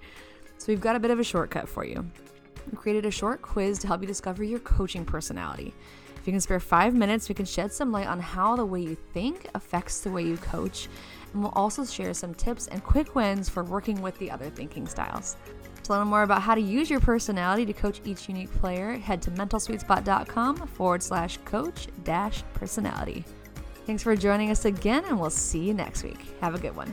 So 0.58 0.66
we've 0.68 0.80
got 0.80 0.96
a 0.96 1.00
bit 1.00 1.10
of 1.10 1.20
a 1.20 1.24
shortcut 1.24 1.68
for 1.68 1.84
you. 1.84 2.04
We 2.70 2.76
created 2.76 3.06
a 3.06 3.10
short 3.10 3.40
quiz 3.40 3.78
to 3.80 3.86
help 3.86 4.00
you 4.00 4.06
discover 4.06 4.42
your 4.42 4.58
coaching 4.60 5.04
personality. 5.04 5.72
If 6.26 6.28
you 6.30 6.32
can 6.32 6.40
spare 6.40 6.58
five 6.58 6.92
minutes, 6.92 7.28
we 7.28 7.36
can 7.36 7.46
shed 7.46 7.72
some 7.72 7.92
light 7.92 8.08
on 8.08 8.18
how 8.18 8.56
the 8.56 8.66
way 8.66 8.80
you 8.80 8.96
think 8.96 9.48
affects 9.54 10.00
the 10.00 10.10
way 10.10 10.24
you 10.24 10.36
coach, 10.38 10.88
and 11.32 11.40
we'll 11.40 11.52
also 11.52 11.84
share 11.84 12.12
some 12.14 12.34
tips 12.34 12.66
and 12.66 12.82
quick 12.82 13.14
wins 13.14 13.48
for 13.48 13.62
working 13.62 14.02
with 14.02 14.18
the 14.18 14.32
other 14.32 14.50
thinking 14.50 14.88
styles. 14.88 15.36
To 15.84 15.92
learn 15.92 16.08
more 16.08 16.24
about 16.24 16.42
how 16.42 16.56
to 16.56 16.60
use 16.60 16.90
your 16.90 16.98
personality 16.98 17.64
to 17.66 17.72
coach 17.72 18.00
each 18.04 18.28
unique 18.28 18.52
player, 18.54 18.94
head 18.94 19.22
to 19.22 19.30
mentalsweetspot.com 19.30 20.66
forward 20.66 21.04
slash 21.04 21.38
coach 21.44 21.86
dash 22.02 22.42
personality. 22.54 23.24
Thanks 23.86 24.02
for 24.02 24.16
joining 24.16 24.50
us 24.50 24.64
again, 24.64 25.04
and 25.04 25.20
we'll 25.20 25.30
see 25.30 25.60
you 25.60 25.74
next 25.74 26.02
week. 26.02 26.18
Have 26.40 26.56
a 26.56 26.58
good 26.58 26.74
one. 26.74 26.92